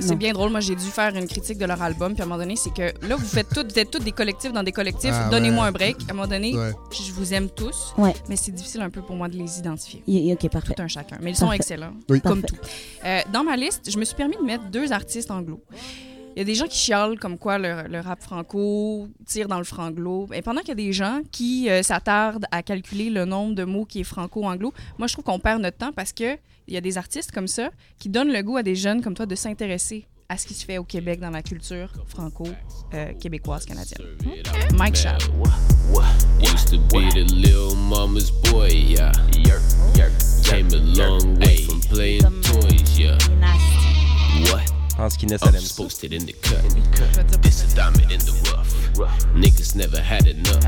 c'est 0.00 0.16
bien 0.16 0.32
drôle. 0.32 0.50
Moi, 0.50 0.58
j'ai 0.58 0.74
dû 0.74 0.86
faire 0.86 1.14
une 1.14 1.28
critique 1.28 1.56
de 1.56 1.64
leur 1.66 1.80
album. 1.80 2.12
Puis 2.14 2.20
à 2.22 2.24
un 2.24 2.28
moment 2.28 2.40
donné, 2.40 2.56
c'est 2.56 2.74
que 2.74 2.92
là, 3.06 3.14
vous 3.14 3.24
faites 3.24 3.48
toutes, 3.54 3.72
vous 3.72 3.78
êtes 3.78 3.92
tous 3.92 4.00
des 4.00 4.10
collectifs 4.10 4.52
dans 4.52 4.64
des 4.64 4.72
collectifs. 4.72 5.12
Ah, 5.14 5.28
Donnez-moi 5.30 5.62
ouais. 5.62 5.68
un 5.68 5.72
break. 5.72 5.96
À 6.08 6.10
un 6.10 6.14
moment 6.16 6.26
donné, 6.26 6.52
Ouais. 6.58 6.72
je 6.90 7.12
vous 7.12 7.32
aime 7.32 7.48
tous. 7.48 7.94
Ouais. 7.96 8.12
Mais 8.28 8.34
c'est 8.34 8.50
difficile 8.50 8.80
un 8.80 8.90
peu 8.90 9.02
pour 9.02 9.14
moi 9.14 9.28
de 9.28 9.36
les 9.36 9.56
identifier. 9.60 10.02
Y- 10.08 10.30
y- 10.30 10.32
OK, 10.32 10.48
parfait. 10.50 10.74
Tout 10.74 10.82
un 10.82 10.88
chacun. 10.88 11.16
Mais 11.22 11.30
ils 11.30 11.36
sont 11.36 11.52
excellents. 11.52 11.92
Oui. 12.10 12.20
Comme 12.20 12.42
Parfait. 12.42 12.56
tout. 12.60 13.06
Euh, 13.06 13.20
dans 13.32 13.44
ma 13.44 13.56
liste, 13.56 13.88
je 13.88 13.98
me 13.98 14.04
suis 14.04 14.16
permis 14.16 14.36
de 14.36 14.42
mettre 14.42 14.64
deux 14.72 14.90
artistes 14.92 15.30
anglo. 15.30 15.62
Il 16.36 16.40
y 16.40 16.42
a 16.42 16.44
des 16.44 16.56
gens 16.56 16.66
qui 16.66 16.76
chialent 16.76 17.16
comme 17.18 17.38
quoi 17.38 17.58
le, 17.58 17.86
le 17.88 18.00
rap 18.00 18.20
franco 18.20 19.06
tire 19.24 19.46
dans 19.46 19.58
le 19.58 19.64
franglo. 19.64 20.28
Et 20.34 20.42
pendant 20.42 20.60
qu'il 20.60 20.70
y 20.70 20.72
a 20.72 20.74
des 20.74 20.92
gens 20.92 21.20
qui 21.30 21.70
euh, 21.70 21.84
s'attardent 21.84 22.46
à 22.50 22.64
calculer 22.64 23.08
le 23.08 23.24
nombre 23.24 23.54
de 23.54 23.62
mots 23.62 23.84
qui 23.84 24.00
est 24.00 24.04
franco-anglo, 24.04 24.72
moi, 24.98 25.06
je 25.06 25.12
trouve 25.12 25.24
qu'on 25.24 25.38
perd 25.38 25.62
notre 25.62 25.76
temps 25.78 25.92
parce 25.92 26.12
que 26.12 26.36
il 26.66 26.74
y 26.74 26.76
a 26.76 26.80
des 26.80 26.98
artistes 26.98 27.30
comme 27.30 27.46
ça 27.46 27.70
qui 27.98 28.08
donnent 28.08 28.32
le 28.32 28.42
goût 28.42 28.56
à 28.56 28.64
des 28.64 28.74
jeunes 28.74 29.00
comme 29.00 29.14
toi 29.14 29.26
de 29.26 29.34
s'intéresser 29.36 30.06
à 30.28 30.36
ce 30.36 30.46
qui 30.46 30.54
se 30.54 30.64
fait 30.64 30.78
au 30.78 30.84
Québec 30.84 31.20
dans 31.20 31.30
la 31.30 31.42
culture 31.42 31.92
franco-québécoise 32.08 33.66
canadienne. 33.66 34.08
Mike 34.74 34.96
Schaap. 34.96 35.22
Used 36.40 36.68
to 36.68 36.78
be 36.90 37.10
the 37.12 37.30
little 37.32 37.76
mama's 37.76 38.32
boy, 38.50 38.70
yeah. 38.72 39.12
Came 40.42 40.66
a 40.72 40.78
long 40.78 41.38
way 41.38 41.58
from 41.58 41.80
playing 41.80 42.22
toys, 42.42 42.98
yeah. 42.98 43.18
What? 44.50 44.73
Je 44.94 44.98
pense 45.02 45.16
qu'Inès, 45.16 45.40
I 45.42 45.48
elle 45.48 45.56
aime 45.56 45.62
was 45.62 45.68
ça. 45.70 45.82
posted 45.82 46.12
in 46.12 46.24
the 46.24 46.32
cut. 46.40 47.42
This 47.42 47.64
a 47.64 47.74
diamond 47.74 48.12
in 48.12 48.18
the 48.20 48.32
rough. 48.52 48.72
Niggas 49.34 49.74
never 49.74 49.98
had 50.00 50.28
enough. 50.28 50.62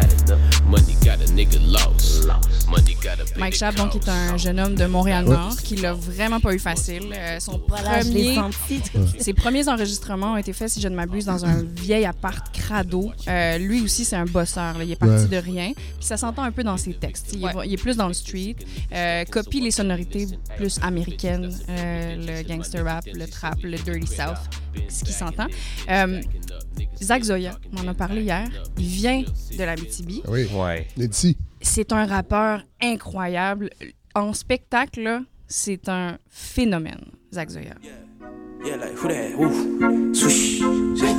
Money 0.68 0.94
got 1.04 1.20
a 1.22 1.26
nigga 1.32 1.58
lost. 1.64 2.26
Money 2.68 2.96
got 3.00 3.20
a 3.20 3.38
Mike 3.38 3.54
Schaap, 3.54 3.76
donc, 3.76 3.94
est 3.94 4.08
un 4.08 4.36
jeune 4.36 4.58
homme 4.58 4.74
de 4.74 4.86
Montréal-Nord 4.86 5.56
qui 5.62 5.76
l'a 5.76 5.92
vraiment 5.92 6.40
pas 6.40 6.52
eu 6.54 6.58
facile. 6.58 7.04
Euh, 7.14 7.38
son 7.38 7.62
Voilà, 7.68 7.98
premier... 8.00 8.36
Ses 9.20 9.32
premiers 9.32 9.68
enregistrements 9.68 10.32
ont 10.32 10.36
été 10.36 10.52
faits, 10.52 10.70
si 10.70 10.80
je 10.80 10.88
ne 10.88 10.96
m'abuse, 10.96 11.24
dans 11.26 11.44
un 11.44 11.62
vieil 11.62 12.04
appart 12.04 12.44
crado. 12.52 13.12
Euh, 13.28 13.58
lui 13.58 13.80
aussi, 13.82 14.04
c'est 14.04 14.16
un 14.16 14.24
bosseur. 14.24 14.76
là. 14.78 14.84
Il 14.84 14.90
est 14.90 14.96
parti 14.96 15.24
Ouais. 15.26 15.28
de 15.28 15.36
rien. 15.36 15.72
Puis 15.74 15.84
ça 16.06 16.16
s'entend 16.16 16.42
un 16.42 16.50
peu 16.50 16.64
dans 16.64 16.76
ses 16.76 16.94
textes. 16.94 17.30
Il, 17.34 17.42
est- 17.44 17.54
Ouais. 17.54 17.66
il 17.68 17.72
est 17.74 17.76
plus 17.76 17.96
dans 17.96 18.08
le 18.08 18.14
street. 18.14 18.56
Euh, 18.92 19.24
copie 19.26 19.60
les 19.60 19.70
sonorités 19.70 20.26
plus 20.56 20.78
américaines, 20.82 21.52
euh, 21.68 22.16
le 22.42 22.42
gangster 22.48 22.84
rap, 22.84 23.04
le 23.12 23.26
trap, 23.28 23.58
le 23.62 23.78
dirty 23.78 24.06
south, 24.06 24.38
ce 24.88 25.04
qui 25.04 25.12
s'entend. 25.12 25.46
Zach 27.02 27.22
Zoya, 27.24 27.58
on 27.72 27.78
en 27.84 27.88
a 27.88 27.94
parlé 27.94 28.22
hier. 28.22 28.48
Il 28.78 28.86
vient 28.86 29.22
de 29.22 29.64
la 29.64 29.74
BTB. 29.76 30.22
Ah 30.24 30.30
Oui, 30.30 30.46
Ouais. 30.54 30.86
il 30.96 31.02
est 31.04 31.08
d'ici. 31.08 31.36
C'est 31.60 31.92
un 31.92 32.06
rappeur 32.06 32.62
incroyable. 32.82 33.70
En 34.14 34.32
spectacle, 34.32 35.02
là, 35.02 35.20
c'est 35.46 35.88
un 35.88 36.18
phénomène, 36.30 37.04
Zach 37.32 37.50
Zoya. 37.50 37.74
Yeah, 38.64 38.76
like 38.78 38.96
who 38.96 39.08
that? 39.08 39.34
Ooh, 39.38 40.14
swoosh. 40.14 40.60
Yeah, 40.60 41.14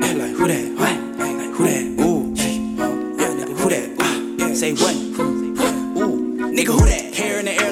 yeah, 0.00 0.14
like 0.14 0.34
who 0.36 0.46
that? 0.48 0.74
What? 0.76 0.92
Hey, 1.18 1.34
like 1.34 1.54
who 1.54 1.64
that? 1.64 2.04
Ooh, 2.04 2.34
yeah, 2.36 3.34
nigga, 3.34 3.54
who 3.56 3.68
that? 3.70 3.88
Ah, 4.00 4.54
say 4.54 4.72
what? 4.72 4.94
Ooh, 5.96 6.36
nigga, 6.52 6.72
who 6.72 6.84
that? 6.84 7.14
Hair 7.14 7.38
in 7.40 7.44
the 7.46 7.52
air 7.52 7.60
like 7.60 7.62
Burt, 7.62 7.63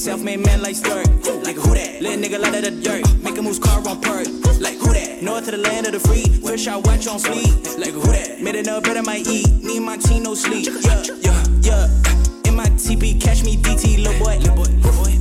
self-made 0.00 0.40
man 0.40 0.62
like 0.62 0.74
Sturt. 0.74 1.06
Like 1.44 1.56
who 1.56 1.74
that? 1.74 2.00
Little 2.00 2.16
nigga 2.16 2.42
out 2.42 2.54
of 2.54 2.64
the 2.64 2.70
dirt, 2.70 3.04
making 3.22 3.44
moves 3.44 3.58
car 3.58 3.86
on 3.86 4.00
perk. 4.00 4.26
Like 4.58 4.78
who 4.78 4.94
that? 4.94 5.20
North 5.22 5.44
to 5.44 5.50
the 5.50 5.58
land 5.58 5.86
of 5.86 5.92
the 5.92 6.00
free, 6.00 6.24
fish 6.40 6.66
out 6.68 6.86
watch 6.86 7.06
on 7.06 7.18
sleep. 7.18 7.52
Like 7.76 7.92
who 7.92 8.08
that? 8.08 8.40
Made 8.40 8.56
enough 8.56 8.82
better 8.84 9.02
might 9.02 9.28
eat. 9.28 9.46
And 9.46 9.84
my 9.84 9.98
team 9.98 10.22
no 10.22 10.34
sleep. 10.34 10.68
Yeah, 10.80 11.02
yeah, 11.20 11.44
yeah. 11.60 12.48
In 12.48 12.56
my 12.56 12.64
TP, 12.80 13.20
catch 13.20 13.44
me 13.44 13.56
DT, 13.58 14.02
little 14.02 14.18
boy. 14.24 14.38
Little 14.38 14.56
boy, 14.56 14.72
little 14.80 15.04
boy. 15.04 15.12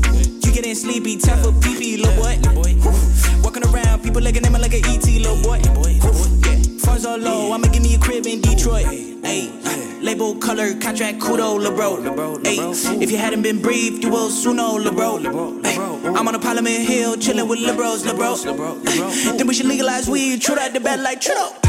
You 0.47 0.51
getting 0.53 0.75
sleepy, 0.75 1.17
time 1.17 1.43
for 1.43 1.51
boy. 2.15 2.39
Little 2.39 2.55
boy. 2.55 2.75
Walking 3.43 3.65
around, 3.67 4.01
people 4.01 4.21
looking 4.21 4.45
at 4.45 4.51
me 4.51 4.59
like 4.59 4.73
an 4.73 4.85
ET, 4.85 5.03
little 5.03 5.43
boy. 5.43 5.59
Yeah. 5.59 6.58
Funds 6.89 7.05
are 7.05 7.19
low, 7.19 7.51
I'ma 7.51 7.67
give 7.67 7.83
me 7.83 7.93
a 7.93 7.99
crib 7.99 8.25
in 8.25 8.41
Detroit. 8.41 8.87
Hey, 8.87 9.51
label 10.01 10.33
color, 10.37 10.73
contract 10.79 11.19
kudo, 11.19 11.59
lil 11.59 11.75
bro. 11.75 12.39
Hey, 12.41 12.57
if 12.99 13.11
you 13.11 13.17
hadn't 13.17 13.43
been 13.43 13.61
briefed, 13.61 14.01
you 14.03 14.09
will 14.09 14.31
soon 14.31 14.55
know, 14.55 14.73
lil 14.73 14.91
bro. 14.91 15.61
Hey, 15.61 15.77
I'm 15.77 16.27
on 16.27 16.33
a 16.33 16.39
Parliament 16.39 16.79
Hill, 16.79 17.15
chilling 17.17 17.47
with 17.47 17.59
lil 17.59 17.75
bros, 17.75 18.03
lil 18.07 18.15
bro. 18.15 18.33
Then 18.33 19.45
we 19.45 19.53
should 19.53 19.67
legalize 19.67 20.09
weed, 20.09 20.41
true 20.41 20.57
out 20.57 20.73
the 20.73 20.79
bed 20.79 21.01
like 21.01 21.21
Trudeau. 21.21 21.68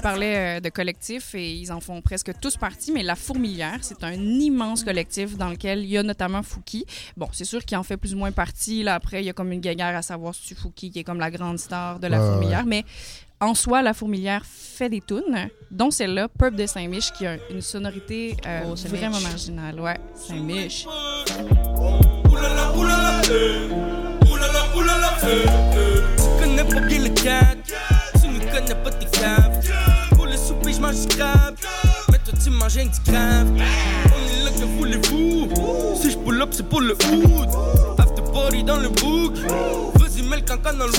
Je 0.00 0.02
parlais 0.02 0.56
euh, 0.56 0.60
de 0.60 0.70
collectifs 0.70 1.34
et 1.34 1.52
ils 1.52 1.70
en 1.70 1.80
font 1.80 2.00
presque 2.00 2.32
tous 2.40 2.56
partie, 2.56 2.90
mais 2.90 3.02
La 3.02 3.16
Fourmilière, 3.16 3.80
c'est 3.82 4.02
un 4.02 4.14
immense 4.14 4.82
collectif 4.82 5.36
dans 5.36 5.50
lequel 5.50 5.80
il 5.80 5.90
y 5.90 5.98
a 5.98 6.02
notamment 6.02 6.42
Fouki. 6.42 6.86
Bon, 7.18 7.28
c'est 7.32 7.44
sûr 7.44 7.62
qu'il 7.66 7.76
en 7.76 7.82
fait 7.82 7.98
plus 7.98 8.14
ou 8.14 8.16
moins 8.16 8.32
partie. 8.32 8.82
Là, 8.82 8.94
après, 8.94 9.22
il 9.22 9.26
y 9.26 9.28
a 9.28 9.34
comme 9.34 9.52
une 9.52 9.60
guéguerre 9.60 9.94
à 9.94 10.00
savoir 10.00 10.34
si 10.34 10.54
Fouki 10.54 10.90
qui 10.90 11.00
est 11.00 11.04
comme 11.04 11.20
la 11.20 11.30
grande 11.30 11.58
star 11.58 11.98
de 12.00 12.06
La 12.06 12.18
Ouais, 12.18 12.30
Fourmilière, 12.30 12.64
mais 12.64 12.84
en 13.40 13.54
soi, 13.54 13.82
La 13.82 13.92
Fourmilière 13.92 14.42
fait 14.46 14.88
des 14.88 15.02
tunes, 15.02 15.50
dont 15.70 15.90
celle-là, 15.90 16.28
Purp 16.28 16.54
de 16.56 16.64
Saint-Mich, 16.64 17.12
qui 17.12 17.26
a 17.26 17.36
une 17.50 17.60
sonorité 17.60 18.38
euh, 18.46 18.62
Oh, 18.70 18.74
vraiment 18.88 19.20
marginale. 19.20 19.78
Ouais, 19.80 19.98
Saint-Mich. 20.14 20.86
Oulala, 22.30 22.74
oulala. 22.74 23.20
Oulala, 24.30 24.76
oulala. 24.76 25.10
Tu 25.20 26.42
connais 26.42 26.64
pas 26.64 26.80
bien 26.86 27.02
le 27.02 27.10
cadre, 27.10 27.60
tu 28.18 28.28
ne 28.28 28.38
connais 28.38 28.82
pas 28.82 28.90
tes 28.92 29.18
caves. 29.18 29.89
Mange 30.80 31.06
toi, 31.08 31.32
tu. 32.42 32.50
On 32.50 32.62
est 34.26 34.44
là, 34.44 34.50
que? 34.50 34.60
Si 35.96 36.10
je 36.10 36.16
c'est 36.50 36.68
pour 36.68 36.80
le 36.80 36.94
hood. 36.94 37.48
After 37.98 38.22
party 38.32 38.64
dans 38.64 38.78
le 38.78 38.88
book. 38.88 39.36
Vas-y, 39.96 40.22
mets 40.22 40.36
le 40.36 40.42
cancan 40.42 40.74
dans 40.78 40.86
le. 40.86 40.92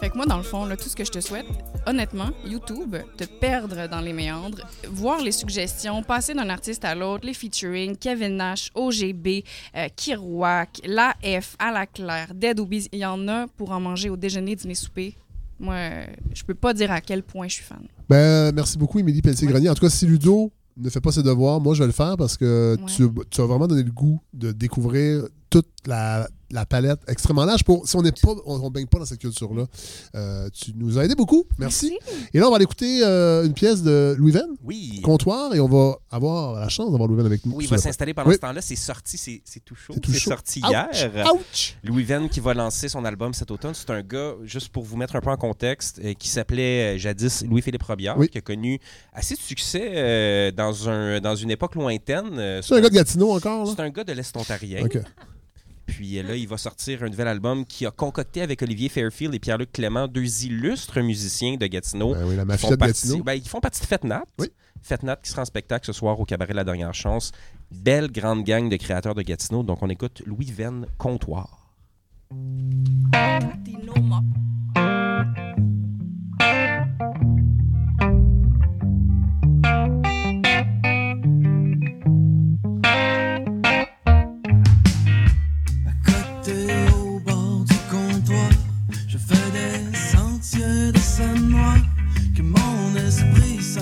Fait 0.00 0.10
que 0.10 0.16
moi, 0.16 0.26
dans 0.26 0.36
le 0.36 0.44
fond, 0.44 0.64
là, 0.64 0.76
tout 0.76 0.88
ce 0.88 0.94
que 0.94 1.04
je 1.04 1.10
te 1.10 1.18
souhaite, 1.20 1.46
honnêtement, 1.84 2.30
YouTube, 2.44 2.94
te 3.16 3.24
perdre 3.24 3.88
dans 3.88 4.00
les 4.00 4.12
méandres, 4.12 4.60
voir 4.88 5.20
les 5.20 5.32
suggestions, 5.32 6.04
passer 6.04 6.34
d'un 6.34 6.48
artiste 6.50 6.84
à 6.84 6.94
l'autre, 6.94 7.26
les 7.26 7.34
featuring, 7.34 7.96
Kevin 7.96 8.36
Nash, 8.36 8.70
OGB, 8.76 9.42
euh, 9.76 9.88
Kirouac, 9.96 10.80
La 10.84 11.14
F, 11.24 11.56
À 11.58 11.72
la 11.72 11.86
Claire, 11.86 12.32
Dead 12.32 12.60
Obies, 12.60 12.88
il 12.92 13.00
y 13.00 13.04
en 13.04 13.26
a 13.26 13.48
pour 13.48 13.72
en 13.72 13.80
manger 13.80 14.08
au 14.08 14.16
déjeuner, 14.16 14.54
dîner, 14.54 14.76
souper. 14.76 15.16
Moi, 15.60 15.74
euh, 15.74 16.06
je 16.34 16.44
peux 16.44 16.54
pas 16.54 16.72
dire 16.74 16.90
à 16.90 17.00
quel 17.00 17.22
point 17.22 17.48
je 17.48 17.54
suis 17.54 17.64
fan. 17.64 17.82
Ben, 18.08 18.52
merci 18.54 18.78
beaucoup, 18.78 18.98
Émilie 18.98 19.22
Pelletier-Grenier. 19.22 19.68
En 19.70 19.74
tout 19.74 19.80
cas, 19.84 19.90
si 19.90 20.06
Ludo 20.06 20.52
ne 20.76 20.88
fait 20.88 21.00
pas 21.00 21.12
ses 21.12 21.22
devoirs, 21.22 21.60
moi, 21.60 21.74
je 21.74 21.80
vais 21.80 21.86
le 21.86 21.92
faire 21.92 22.16
parce 22.16 22.36
que 22.36 22.76
tu, 22.86 23.08
tu 23.30 23.40
as 23.40 23.44
vraiment 23.44 23.66
donné 23.66 23.82
le 23.82 23.90
goût 23.90 24.20
de 24.32 24.52
découvrir 24.52 25.24
toute 25.50 25.66
la, 25.86 26.28
la 26.50 26.66
palette 26.66 27.00
extrêmement 27.08 27.44
large. 27.44 27.64
Pour, 27.64 27.86
si 27.88 27.96
on 27.96 28.02
n'est 28.02 28.12
pas, 28.12 28.34
on, 28.44 28.60
on 28.62 28.70
baigne 28.70 28.86
pas 28.86 28.98
dans 28.98 29.04
cette 29.06 29.20
culture-là, 29.20 29.64
euh, 30.14 30.48
tu 30.52 30.72
nous 30.76 30.98
as 30.98 31.04
aidé 31.04 31.14
beaucoup. 31.14 31.44
Merci. 31.58 31.96
Et 32.34 32.38
là, 32.38 32.46
on 32.46 32.50
va 32.50 32.56
aller 32.56 32.64
écouter 32.64 33.00
euh, 33.04 33.44
une 33.46 33.54
pièce 33.54 33.82
de 33.82 34.14
Louis 34.18 34.32
Venn, 34.32 34.48
Oui. 34.64 35.00
Comptoir, 35.02 35.54
et 35.54 35.60
on 35.60 35.68
va 35.68 35.96
avoir 36.10 36.54
la 36.60 36.68
chance 36.68 36.90
d'avoir 36.90 37.08
Louis 37.08 37.16
Venn 37.16 37.26
avec 37.26 37.44
nous. 37.46 37.54
Oui, 37.56 37.64
il 37.64 37.70
va 37.70 37.76
le 37.76 37.82
s'installer 37.82 38.12
pendant 38.14 38.28
Oui. 38.28 38.34
ce 38.34 38.40
temps-là. 38.40 38.60
C'est 38.60 38.76
sorti, 38.76 39.16
c'est 39.16 39.40
c'est 39.44 39.64
tout 39.64 39.74
chaud. 39.74 39.92
C'est 39.94 40.00
tout 40.00 40.12
C'est 40.12 40.18
chaud. 40.18 40.30
sorti 40.30 40.60
Ouch! 40.62 40.70
hier. 40.70 41.26
Ouch! 41.34 41.76
Louis 41.84 42.04
Venn 42.04 42.28
qui 42.28 42.40
va 42.40 42.52
lancer 42.54 42.88
son 42.88 43.04
album 43.04 43.32
cet 43.34 43.50
automne. 43.50 43.72
C'est 43.74 43.90
un 43.90 44.02
gars, 44.02 44.34
juste 44.44 44.68
pour 44.70 44.84
vous 44.84 44.96
mettre 44.96 45.16
un 45.16 45.20
peu 45.20 45.30
en 45.30 45.36
contexte, 45.36 46.00
euh, 46.04 46.12
qui 46.14 46.28
s'appelait 46.28 46.98
jadis 46.98 47.44
Louis-Philippe 47.44 47.82
Robillard, 47.82 48.18
Oui. 48.18 48.28
qui 48.28 48.38
a 48.38 48.42
connu 48.42 48.78
assez 49.14 49.34
de 49.34 49.40
succès 49.40 49.90
euh, 49.94 50.50
dans, 50.52 50.88
un, 50.88 51.20
dans 51.20 51.36
une 51.36 51.50
époque 51.50 51.74
lointaine. 51.74 52.38
Euh, 52.38 52.60
C'est 52.62 52.74
un 52.74 52.80
gars 52.80 52.90
de 52.90 52.94
Gatineau 52.94 53.32
encore? 53.32 53.68
C'est 53.74 53.80
un 53.80 53.90
gars 53.90 54.04
de 54.04 54.12
l'Est 54.12 54.36
ontarien. 54.36 54.84
OK. 54.84 54.98
Puis 55.88 56.18
euh, 56.18 56.22
là, 56.22 56.36
il 56.36 56.46
va 56.46 56.56
sortir 56.58 57.02
un 57.02 57.08
nouvel 57.08 57.26
album 57.28 57.64
qui 57.64 57.86
a 57.86 57.90
concocté 57.90 58.42
avec 58.42 58.62
Olivier 58.62 58.88
Fairfield 58.88 59.34
et 59.34 59.38
Pierre-Luc 59.38 59.72
Clément, 59.72 60.06
deux 60.06 60.44
illustres 60.44 61.00
musiciens 61.00 61.56
de 61.56 61.66
Gatineau. 61.66 62.14
Ben 62.14 62.26
oui, 62.26 62.36
la 62.36 62.44
mafia 62.44 62.70
de 62.70 62.76
partie- 62.76 63.06
Gatineau. 63.08 63.24
ben, 63.24 63.32
ils 63.34 63.48
font 63.48 63.60
partie 63.60 63.80
de 63.80 63.86
Fête 63.86 64.04
Nat. 64.04 64.24
Oui. 64.38 64.48
Fête 64.82 65.02
Nat 65.02 65.16
qui 65.16 65.30
sera 65.30 65.42
en 65.42 65.46
spectacle 65.46 65.86
ce 65.86 65.92
soir 65.92 66.20
au 66.20 66.24
Cabaret 66.24 66.52
La 66.54 66.62
Dernière 66.64 66.94
Chance. 66.94 67.32
Belle 67.72 68.12
grande 68.12 68.44
gang 68.44 68.68
de 68.68 68.76
créateurs 68.76 69.14
de 69.14 69.22
Gatineau. 69.22 69.62
Donc 69.62 69.82
on 69.82 69.88
écoute 69.88 70.22
Louis 70.26 70.52
Venn 70.52 70.86
Comptoir. 70.98 71.72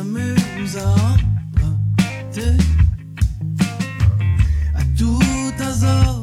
S'amuse 0.06 0.76
à 0.76 0.88
emprunter. 0.88 2.56
À 4.74 4.82
tout 4.98 5.18
hasard, 5.60 6.15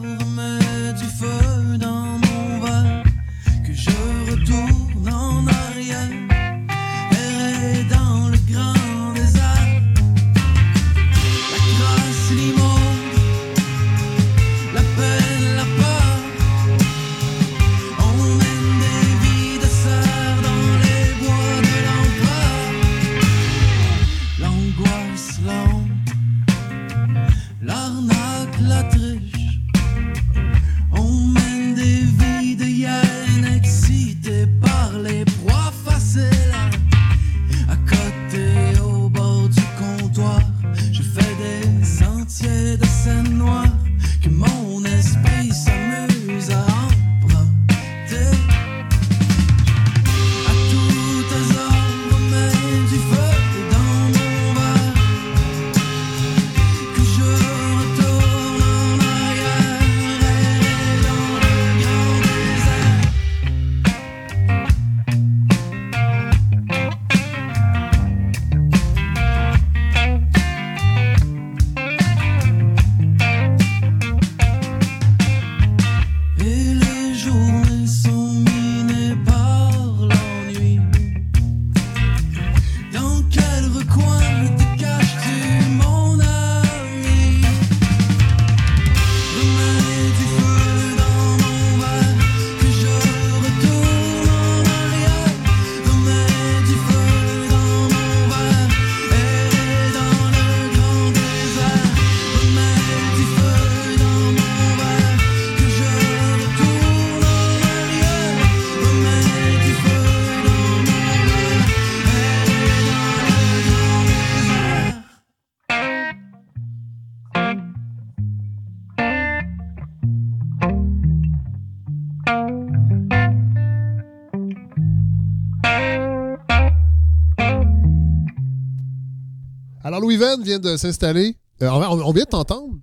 Alors, 129.93 130.01
Louis 130.01 130.17
Venn 130.17 130.41
vient 130.41 130.57
de 130.57 130.75
s'installer. 130.75 131.35
Euh, 131.61 131.69
on, 131.69 132.01
on 132.01 132.11
vient 132.11 132.23
de 132.23 132.29
t'entendre 132.29 132.73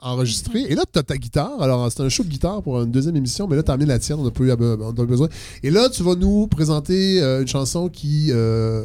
enregistrer. 0.00 0.62
Et 0.62 0.74
là, 0.74 0.82
tu 0.92 0.98
as 0.98 1.02
ta 1.04 1.16
guitare. 1.16 1.62
Alors, 1.62 1.90
c'est 1.92 2.02
un 2.02 2.08
show 2.08 2.24
de 2.24 2.28
guitare 2.28 2.62
pour 2.62 2.82
une 2.82 2.90
deuxième 2.90 3.14
émission, 3.16 3.46
mais 3.46 3.54
là, 3.54 3.62
tu 3.62 3.70
as 3.70 3.74
amené 3.74 3.86
la 3.86 3.98
tienne. 4.00 4.18
On 4.18 4.24
n'a 4.24 4.30
pas 4.32 4.42
eu 4.42 4.50
on 4.50 4.82
en 4.88 4.90
a 4.90 5.04
besoin. 5.04 5.28
Et 5.62 5.70
là, 5.70 5.88
tu 5.88 6.02
vas 6.02 6.16
nous 6.16 6.48
présenter 6.48 7.22
euh, 7.22 7.42
une 7.42 7.46
chanson 7.48 7.88
qui. 7.88 8.28
euh, 8.30 8.84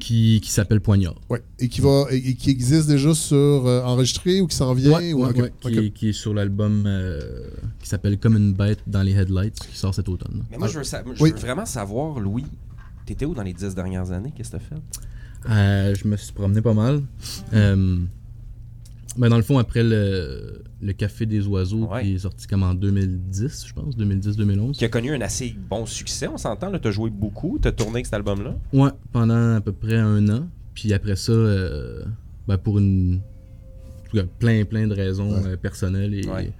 Qui, 0.00 0.40
qui 0.42 0.50
s'appelle 0.50 0.80
Poignard. 0.82 1.14
ouais, 1.30 1.42
et 1.60 1.68
qui 1.68 1.80
va 1.80 2.06
et, 2.10 2.16
et 2.16 2.34
qui 2.34 2.50
existe 2.50 2.88
déjà 2.88 3.14
sur 3.14 3.36
euh, 3.38 3.80
enregistré 3.84 4.40
ou 4.42 4.46
qui 4.48 4.56
s'en 4.56 4.74
vient. 4.74 4.98
Ouais, 4.98 5.14
ou- 5.14 5.22
ouais, 5.22 5.30
ok, 5.30 5.36
ouais, 5.36 5.52
ok. 5.64 5.70
Qui, 5.72 5.78
est, 5.78 5.90
qui 5.92 6.08
est 6.10 6.12
sur 6.12 6.34
l'album 6.34 6.84
euh, 6.86 7.48
qui 7.80 7.88
s'appelle 7.88 8.18
Comme 8.18 8.36
une 8.36 8.52
bête 8.52 8.80
dans 8.86 9.02
les 9.02 9.12
headlights, 9.12 9.60
qui 9.70 9.78
sort 9.78 9.94
cet 9.94 10.08
automne. 10.10 10.44
Mais 10.50 10.58
moi, 10.58 10.68
je 10.68 10.76
veux, 10.78 10.84
sa- 10.84 11.02
je 11.14 11.22
Oui. 11.22 11.30
veux 11.30 11.38
vraiment 11.38 11.64
savoir, 11.64 12.18
Louis, 12.20 12.44
t'étais 13.06 13.24
où 13.24 13.32
dans 13.34 13.44
les 13.44 13.54
dix 13.54 13.74
dernières 13.74 14.10
années? 14.10 14.32
Qu'est-ce 14.36 14.50
que 14.50 14.56
t'as 14.58 14.62
fait? 14.62 14.74
Euh, 15.48 15.94
je 15.94 16.08
me 16.08 16.16
suis 16.16 16.32
promené 16.32 16.60
pas 16.62 16.74
mal. 16.74 17.02
Euh, 17.52 17.98
ben 19.16 19.28
dans 19.28 19.36
le 19.36 19.42
fond, 19.42 19.58
après 19.58 19.82
le, 19.84 20.62
le 20.82 20.92
Café 20.92 21.26
des 21.26 21.46
Oiseaux, 21.46 21.86
Ouais. 21.86 22.02
qui 22.02 22.14
est 22.14 22.18
sorti 22.18 22.46
comme 22.46 22.62
en 22.62 22.74
2010, 22.74 23.66
je 23.68 23.72
pense, 23.72 23.96
2010-2011. 23.96 24.72
Qui 24.72 24.84
a 24.84 24.88
connu 24.88 25.12
un 25.14 25.20
assez 25.20 25.54
bon 25.70 25.86
succès, 25.86 26.26
on 26.28 26.36
s'entend. 26.38 26.70
là, 26.70 26.78
T'as 26.78 26.90
joué 26.90 27.10
beaucoup, 27.10 27.58
t'as 27.60 27.72
tourné 27.72 27.96
avec 27.96 28.06
cet 28.06 28.14
album-là? 28.14 28.56
Ouais, 28.72 28.90
pendant 29.12 29.54
à 29.56 29.60
peu 29.60 29.72
près 29.72 29.96
un 29.96 30.28
an. 30.30 30.48
Puis 30.74 30.92
après 30.92 31.14
ça, 31.16 31.30
euh, 31.32 32.02
ben 32.48 32.58
pour 32.58 32.78
une. 32.78 33.20
en 33.20 34.10
tout 34.10 34.16
cas, 34.16 34.24
plein, 34.38 34.64
plein 34.64 34.86
de 34.88 34.94
raisons 34.94 35.30
Ouais. 35.42 35.56
personnelles 35.56 36.14
et. 36.14 36.26
Ouais. 36.26 36.50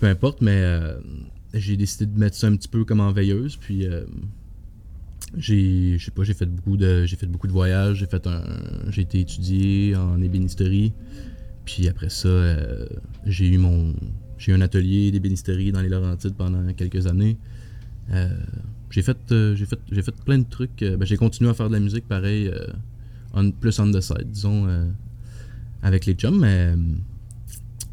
Peu 0.00 0.06
importe, 0.08 0.42
mais 0.42 0.50
euh, 0.60 0.96
j'ai 1.54 1.76
décidé 1.78 2.04
de 2.06 2.18
mettre 2.18 2.36
ça 2.36 2.48
un 2.48 2.56
petit 2.56 2.68
peu 2.68 2.84
comme 2.84 3.00
en 3.00 3.12
veilleuse. 3.12 3.56
Puis. 3.56 3.86
J'ai, 5.36 5.98
je 5.98 6.04
sais 6.04 6.10
pas, 6.10 6.22
j'ai 6.22 6.34
fait 6.34 6.46
beaucoup 6.46 6.76
de, 6.76 7.04
j'ai 7.06 7.16
fait 7.16 7.26
beaucoup 7.26 7.46
de 7.46 7.52
voyages. 7.52 7.98
J'ai 7.98 8.06
fait 8.06 8.26
un, 8.26 8.42
j'ai 8.88 9.02
été 9.02 9.20
étudié 9.20 9.96
en 9.96 10.20
ébénisterie. 10.22 10.92
Puis 11.64 11.88
après 11.88 12.10
ça, 12.10 12.28
euh, 12.28 12.86
j'ai 13.24 13.48
eu 13.48 13.58
mon, 13.58 13.94
j'ai 14.38 14.52
eu 14.52 14.54
un 14.54 14.60
atelier 14.60 15.10
d'ébénisterie 15.10 15.72
dans 15.72 15.80
les 15.80 15.88
Laurentides 15.88 16.34
pendant 16.34 16.72
quelques 16.74 17.06
années. 17.06 17.38
Euh, 18.12 18.28
j'ai 18.90 19.02
fait, 19.02 19.16
euh, 19.32 19.56
j'ai 19.56 19.66
fait, 19.66 19.78
j'ai 19.90 20.02
fait 20.02 20.14
plein 20.24 20.38
de 20.38 20.48
trucs. 20.48 20.80
Ben, 20.80 21.04
j'ai 21.04 21.16
continué 21.16 21.50
à 21.50 21.54
faire 21.54 21.68
de 21.68 21.74
la 21.74 21.80
musique 21.80 22.06
pareil, 22.06 22.50
plus 23.60 23.78
on 23.78 23.90
the 23.90 24.00
side, 24.00 24.30
disons, 24.30 24.68
avec 25.82 26.06
les 26.06 26.14
chums, 26.14 26.38
mais, 26.38 26.74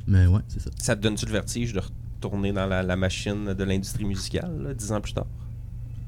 mais 0.06 0.28
ouais, 0.28 0.42
c'est 0.48 0.60
ça. 0.60 0.70
Ça 0.78 0.96
te 0.96 1.02
donne-tu 1.02 1.26
le 1.26 1.32
vertige 1.32 1.74
de 1.74 1.80
retourner 1.80 2.52
dans 2.52 2.68
la, 2.68 2.96
machine 2.96 3.54
de 3.54 3.64
l'industrie 3.64 4.06
musicale, 4.06 4.76
dix 4.78 4.92
ans 4.92 5.02
plus 5.02 5.14
tard? 5.14 5.28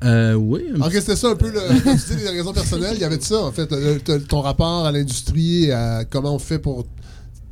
Euh, 0.03 0.33
oui. 0.33 0.63
c'était 0.91 1.15
ça 1.15 1.29
un 1.29 1.35
peu, 1.35 1.49
le, 1.51 1.59
comme 1.83 1.97
tu 1.97 2.15
dis, 2.15 2.23
les 2.23 2.29
raisons 2.29 2.53
personnelles. 2.53 2.93
Il 2.95 3.01
y 3.01 3.05
avait 3.05 3.17
de 3.17 3.23
ça, 3.23 3.39
en 3.41 3.51
fait. 3.51 3.71
le- 3.71 3.99
le- 4.07 4.23
ton 4.23 4.41
rapport 4.41 4.85
à 4.85 4.91
l'industrie, 4.91 5.71
à 5.71 6.03
comment 6.05 6.35
on 6.35 6.39
fait 6.39 6.59
pour 6.59 6.85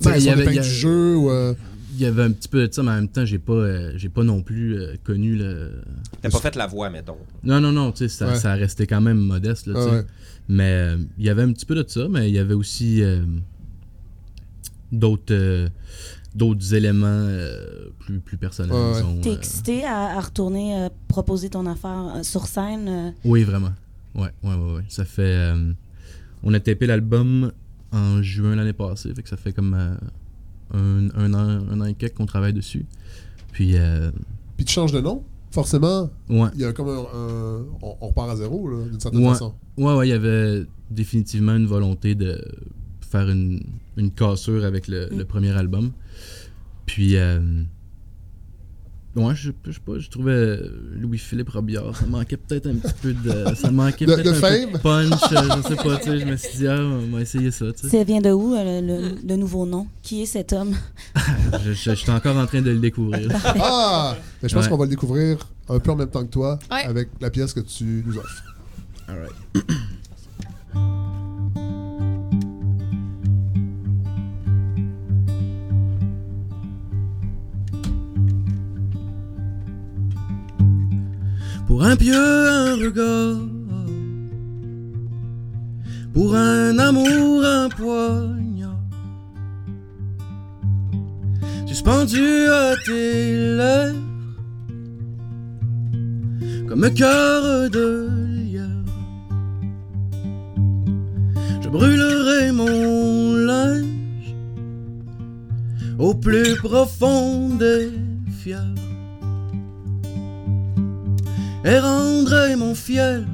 Ben, 0.04 0.14
il 0.16 0.22
y 0.22 0.26
son 0.26 0.32
avait- 0.32 0.42
épingle 0.44 0.58
il 0.58 0.66
y 0.66 0.68
du 0.68 0.74
jeu. 0.76 1.16
Ou, 1.16 1.30
euh, 1.32 1.54
Il 1.94 2.02
y 2.02 2.06
avait 2.06 2.24
un 2.24 2.32
petit 2.32 2.48
peu 2.48 2.66
de 2.68 2.74
ça, 2.74 2.82
mais 2.84 2.92
en 2.92 2.96
même 2.96 3.10
temps, 3.10 3.26
j'ai 3.26 3.38
pas, 3.38 3.52
euh, 3.54 3.92
j'ai 3.98 4.10
pas 4.10 4.24
non 4.24 4.42
plus 4.42 4.76
euh, 4.78 4.96
connu 5.04 5.36
le. 5.36 5.82
T'as 6.22 6.30
pas 6.30 6.40
fait 6.40 6.56
la 6.56 6.66
voix, 6.66 6.90
mettons. 6.90 7.18
Non, 7.44 7.60
non, 7.60 7.72
non, 7.74 7.92
tu 7.92 8.00
sais, 8.00 8.08
ça, 8.08 8.28
Ouais. 8.30 8.36
ça 8.36 8.54
restait 8.54 8.88
quand 8.88 9.02
même 9.02 9.18
modeste, 9.20 9.68
là, 9.68 9.74
tu 9.74 9.80
Ah 9.80 9.84
sais. 9.90 9.96
ouais. 9.98 10.06
Mais 10.50 10.72
euh, 10.72 10.98
il 11.20 11.26
y 11.26 11.30
avait 11.30 11.44
un 11.44 11.52
petit 11.52 11.66
peu 11.66 11.76
de 11.76 11.84
ça, 11.88 12.08
mais 12.10 12.30
il 12.30 12.34
y 12.34 12.40
avait 12.40 12.54
aussi 12.54 13.04
euh, 13.04 13.22
d'autres, 14.92 15.34
euh, 15.34 15.68
d'autres 16.36 16.74
éléments 16.74 17.06
euh, 17.08 17.90
plus, 18.00 18.20
plus 18.20 18.38
personnels, 18.38 18.72
Ouais, 18.74 18.80
ouais. 18.92 18.94
disons, 18.96 19.22
T'es 19.22 19.30
euh. 19.30 19.34
excité 19.34 19.84
à, 19.86 20.18
à 20.18 20.20
retourner 20.22 20.76
euh, 20.84 20.90
proposer 21.08 21.50
ton 21.50 21.66
affaire 21.66 22.20
sur 22.24 22.48
scène? 22.48 22.88
euh? 22.88 23.12
Oui, 23.26 23.44
vraiment. 23.44 23.72
Ouais, 24.16 24.30
ouais, 24.44 24.56
ouais, 24.56 24.74
ouais. 24.76 24.84
Ça 24.90 25.06
fait. 25.06 25.22
euh, 25.24 25.74
on 26.44 26.54
a 26.54 26.60
tapé 26.60 26.86
l'album 26.88 27.52
en 27.92 28.22
juin 28.22 28.56
l'année 28.56 28.74
passée, 28.74 29.14
fait 29.14 29.24
que 29.24 29.30
ça 29.30 29.38
fait 29.38 29.54
comme 29.54 29.74
euh, 29.74 29.94
un, 30.74 31.10
un 31.16 31.34
an, 31.34 31.64
un 31.70 31.82
an 31.82 31.86
et 31.86 31.94
quelques 31.94 32.16
qu'on 32.16 32.26
travaille 32.26 32.54
dessus. 32.54 32.86
Puis. 33.52 33.78
euh, 33.78 34.12
Puis 34.58 34.66
tu 34.66 34.74
changes 34.74 34.92
de 34.94 35.02
nom, 35.02 35.24
forcément? 35.52 36.10
Ouais. 36.30 36.50
Il 36.56 36.62
y 36.62 36.66
a 36.66 36.72
comme 36.74 36.90
un. 36.90 37.00
un- 37.14 37.66
on, 37.82 37.96
on 38.02 38.08
repart 38.08 38.30
à 38.30 38.36
zéro, 38.38 38.70
là, 38.70 38.86
d'une 38.90 39.00
certaine 39.00 39.22
Ouais. 39.24 39.30
façon. 39.30 39.54
Ouais, 39.78 39.94
ouais, 39.96 40.08
il 40.08 40.12
y 40.12 40.14
avait 40.14 40.64
définitivement 40.90 41.56
une 41.56 41.68
volonté 41.68 42.16
de 42.16 42.42
faire 43.12 43.30
une, 43.30 43.62
une 43.98 44.12
cassure 44.12 44.64
avec 44.66 44.88
le, 44.88 45.10
Mm. 45.12 45.18
le 45.18 45.26
premier 45.26 45.52
album. 45.52 45.92
Puis, 46.86 47.16
euh, 47.18 47.40
ouais, 49.16 49.36
je, 49.36 49.52
je 49.66 49.72
sais 49.72 49.80
pas, 49.86 50.00
je 50.00 50.10
trouvais 50.10 50.60
Louis-Philippe 51.00 51.50
Robillard, 51.50 51.96
ça 51.96 52.06
manquait 52.06 52.38
peut-être 52.38 52.68
un 52.68 52.76
petit 52.76 52.94
peu 53.02 53.14
de. 53.14 53.56
Ça 53.56 53.70
manquait 53.72 54.06
De- 54.06 54.16
peut-être 54.16 54.28
un 54.30 54.34
peu 54.34 54.40
fame? 54.40 54.72
de 54.74 54.78
punch, 54.78 55.32
euh, 55.34 55.62
je 55.64 55.68
sais 55.70 55.76
pas, 55.76 55.98
tu 55.98 56.04
sais, 56.10 56.20
je 56.20 56.26
me 56.26 56.36
suis 56.38 56.58
dit, 56.60 56.68
ah, 56.68 56.80
on 56.82 57.08
va 57.16 57.22
essayer 57.22 57.52
ça, 57.52 57.72
tu 57.74 57.82
sais. 57.82 57.90
Ça 57.98 58.04
vient 58.04 58.22
de 58.22 58.32
où, 58.32 58.56
euh, 58.56 58.82
le, 58.82 58.88
le- 59.10 59.16
le 59.28 59.36
nouveau 59.36 59.66
nom? 59.66 59.88
Qui 60.02 60.24
est 60.24 60.26
cet 60.26 60.54
homme? 60.54 60.74
Je, 61.64 61.74
je- 61.74 61.90
je 61.92 61.96
suis 61.96 62.12
encore 62.12 62.38
en 62.38 62.46
train 62.46 62.62
de 62.62 62.72
le 62.72 62.80
découvrir. 62.80 63.30
Ah! 63.60 64.16
Mais 64.42 64.48
je 64.50 64.56
pense 64.56 64.64
Ouais. 64.66 64.70
qu'on 64.72 64.78
va 64.78 64.86
le 64.86 64.90
découvrir 64.92 65.38
un 65.70 65.80
peu 65.80 65.92
en 65.92 65.96
même 65.98 66.10
temps 66.10 66.24
que 66.26 66.32
toi, 66.32 66.58
Ouais. 66.72 66.84
avec 66.86 67.10
la 67.20 67.30
pièce 67.30 67.54
que 67.54 67.60
tu 67.60 68.04
nous 68.06 68.18
offres. 68.18 68.44
Alright. 69.08 69.34
Pour 81.72 81.86
un 81.86 81.96
pieu, 81.96 82.14
un 82.14 82.76
regard. 82.76 83.48
Pour 86.12 86.36
un 86.36 86.78
amour, 86.78 87.46
un 87.46 87.70
poignard. 87.70 88.84
Suspendu 91.66 92.46
à 92.50 92.74
tes 92.86 93.56
lèvres. 93.56 93.96
Comme 96.68 96.84
un 96.84 96.90
cœur 96.90 97.70
de 97.70 98.10
lierre. 98.28 98.84
Je 101.62 101.70
brûlerai 101.70 102.52
mon 102.52 103.34
linge 103.36 104.36
au 105.98 106.14
plus 106.16 106.58
profond 106.58 107.56
des 107.56 107.94
fiers 108.42 108.91
et 111.64 111.80
rendrai 111.80 112.56
mon 112.56 112.74
fiel 112.74 113.28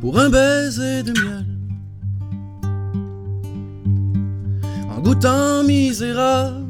pour 0.00 0.18
un 0.18 0.28
baiser 0.28 1.02
de 1.02 1.12
miel. 1.12 1.46
En 4.90 5.00
goûtant 5.00 5.64
misérable 5.64 6.66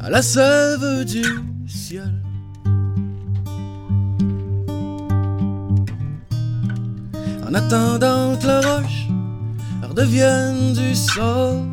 à 0.00 0.10
la 0.10 0.22
sève 0.22 1.04
du 1.04 1.24
ciel. 1.66 2.12
En 7.46 7.54
attendant 7.54 8.36
que 8.36 8.46
la 8.46 8.60
roche 8.60 9.08
redevienne 9.88 10.72
du 10.74 10.94
sol. 10.94 11.71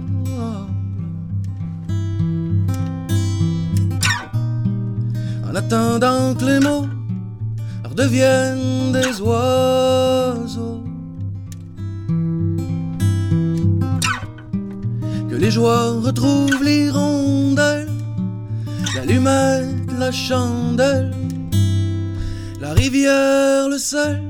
Attendant 5.59 6.33
que 6.35 6.45
les 6.45 6.59
mots 6.59 6.87
redeviennent 7.89 8.91
des 8.93 9.13
oiseaux. 9.19 10.81
Que 15.29 15.35
les 15.43 15.51
joies 15.51 15.99
retrouvent 16.07 16.63
l'hirondelle, 16.63 17.89
l'allumette, 18.95 19.91
la 20.03 20.11
chandelle, 20.11 21.13
la 22.61 22.71
rivière, 22.73 23.67
le 23.73 23.77
sel. 23.77 24.21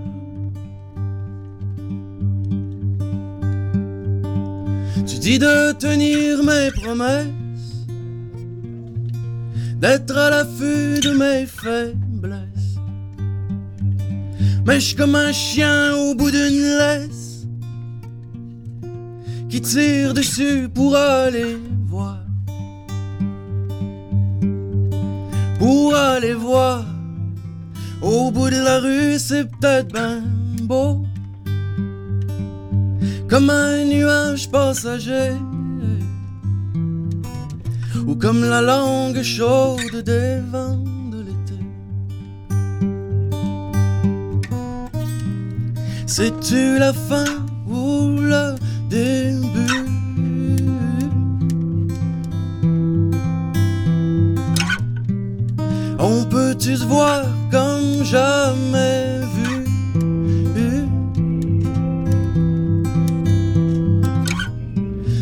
Tu 5.09 5.15
dis 5.25 5.37
de 5.37 5.73
tenir 5.73 6.43
mes 6.49 6.69
promesses, 6.81 7.38
d'être 9.79 10.17
à 10.17 10.29
l'affût 10.29 10.99
de 10.99 11.11
mes 11.11 11.45
faiblesses. 11.45 12.75
Mais 14.65 14.79
je 14.79 14.95
comme 14.95 15.15
un 15.15 15.31
chien 15.31 15.95
au 15.95 16.15
bout 16.15 16.31
d'une 16.31 16.77
laisse 16.81 17.47
qui 19.49 19.61
tire 19.61 20.13
dessus 20.13 20.69
pour 20.73 20.95
aller 20.95 21.57
voir. 21.87 22.19
Pour 25.57 25.95
aller 25.95 26.33
voir 26.33 26.85
au 28.01 28.31
bout 28.31 28.49
de 28.49 28.61
la 28.61 28.79
rue, 28.79 29.17
c'est 29.17 29.45
peut-être 29.45 29.93
ben 29.93 30.23
beau. 30.63 31.03
Comme 33.29 33.49
un 33.49 33.85
nuage 33.85 34.49
passager 34.49 35.31
ou 38.07 38.15
comme 38.15 38.43
la 38.43 38.61
langue 38.61 39.21
chaude 39.21 40.03
des 40.03 40.39
vents 40.51 40.83
de 41.11 41.19
l'été. 41.27 41.59
C'est-tu 46.05 46.77
la 46.79 46.93
fin 46.93 47.25
ou 47.67 48.17
le 48.19 48.55
début? 48.89 49.85
On 55.99 56.23
peut-tu 56.25 56.77
se 56.77 56.85
voir 56.85 57.23
comme 57.51 58.03
jamais 58.03 59.19
vu? 59.35 59.65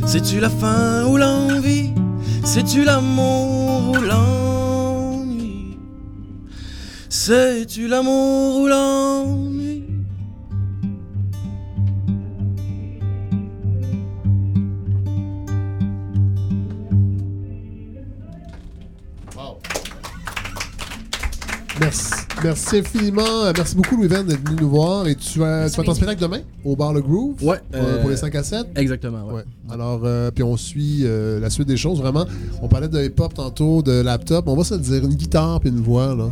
C'est-tu 0.06 0.40
la 0.40 0.50
fin 0.50 1.04
ou 1.06 1.18
l'envie 1.18 1.77
C'est-tu 2.50 2.86
l'amour 2.86 3.90
ou 3.90 4.02
l'ennui? 4.02 5.78
C'est-tu 7.10 7.90
l'amour 7.90 8.62
ou 8.62 8.68
l'ennui? 8.68 9.47
Merci. 22.74 22.78
infiniment. 22.98 23.22
Euh, 23.46 23.54
Merci 23.56 23.76
beaucoup, 23.76 23.96
Louis 23.98 24.08
Van, 24.08 24.24
d'être 24.24 24.44
venu 24.48 24.58
nous 24.62 24.70
voir. 24.70 25.08
Et 25.08 25.16
tu, 25.16 25.40
vas- 25.40 25.70
tu 25.70 25.78
vas 25.78 25.84
ton 25.84 25.94
spectacle 25.94 26.22
demain 26.22 26.40
au 26.66 26.76
bar 26.76 26.94
Le 26.94 27.02
Groove 27.02 27.36
Ouais. 27.44 27.58
euh, 27.74 27.78
euh, 27.98 28.02
pour 28.02 28.10
les 28.10 28.18
5 28.18 28.34
à 28.36 28.44
7. 28.44 28.68
Exactement, 28.76 29.26
ouais. 29.28 29.34
Ouais. 29.36 29.44
Alors, 29.70 30.02
euh, 30.04 30.32
puis 30.32 30.44
on 30.44 30.58
suit 30.58 31.02
euh, 31.04 31.40
la 31.40 31.50
suite 31.50 31.68
des 31.68 31.78
choses. 31.78 32.00
Vraiment, 32.00 32.26
on 32.62 32.68
parlait 32.68 32.88
de 32.88 33.04
hip-hop 33.04 33.34
tantôt, 33.34 33.82
de 33.82 34.02
laptop. 34.02 34.48
On 34.48 34.56
va 34.56 34.64
se 34.64 34.76
dire, 34.76 35.04
une 35.04 35.16
guitare 35.16 35.60
puis 35.60 35.70
une 35.70 35.82
voix, 35.82 36.16
là, 36.16 36.30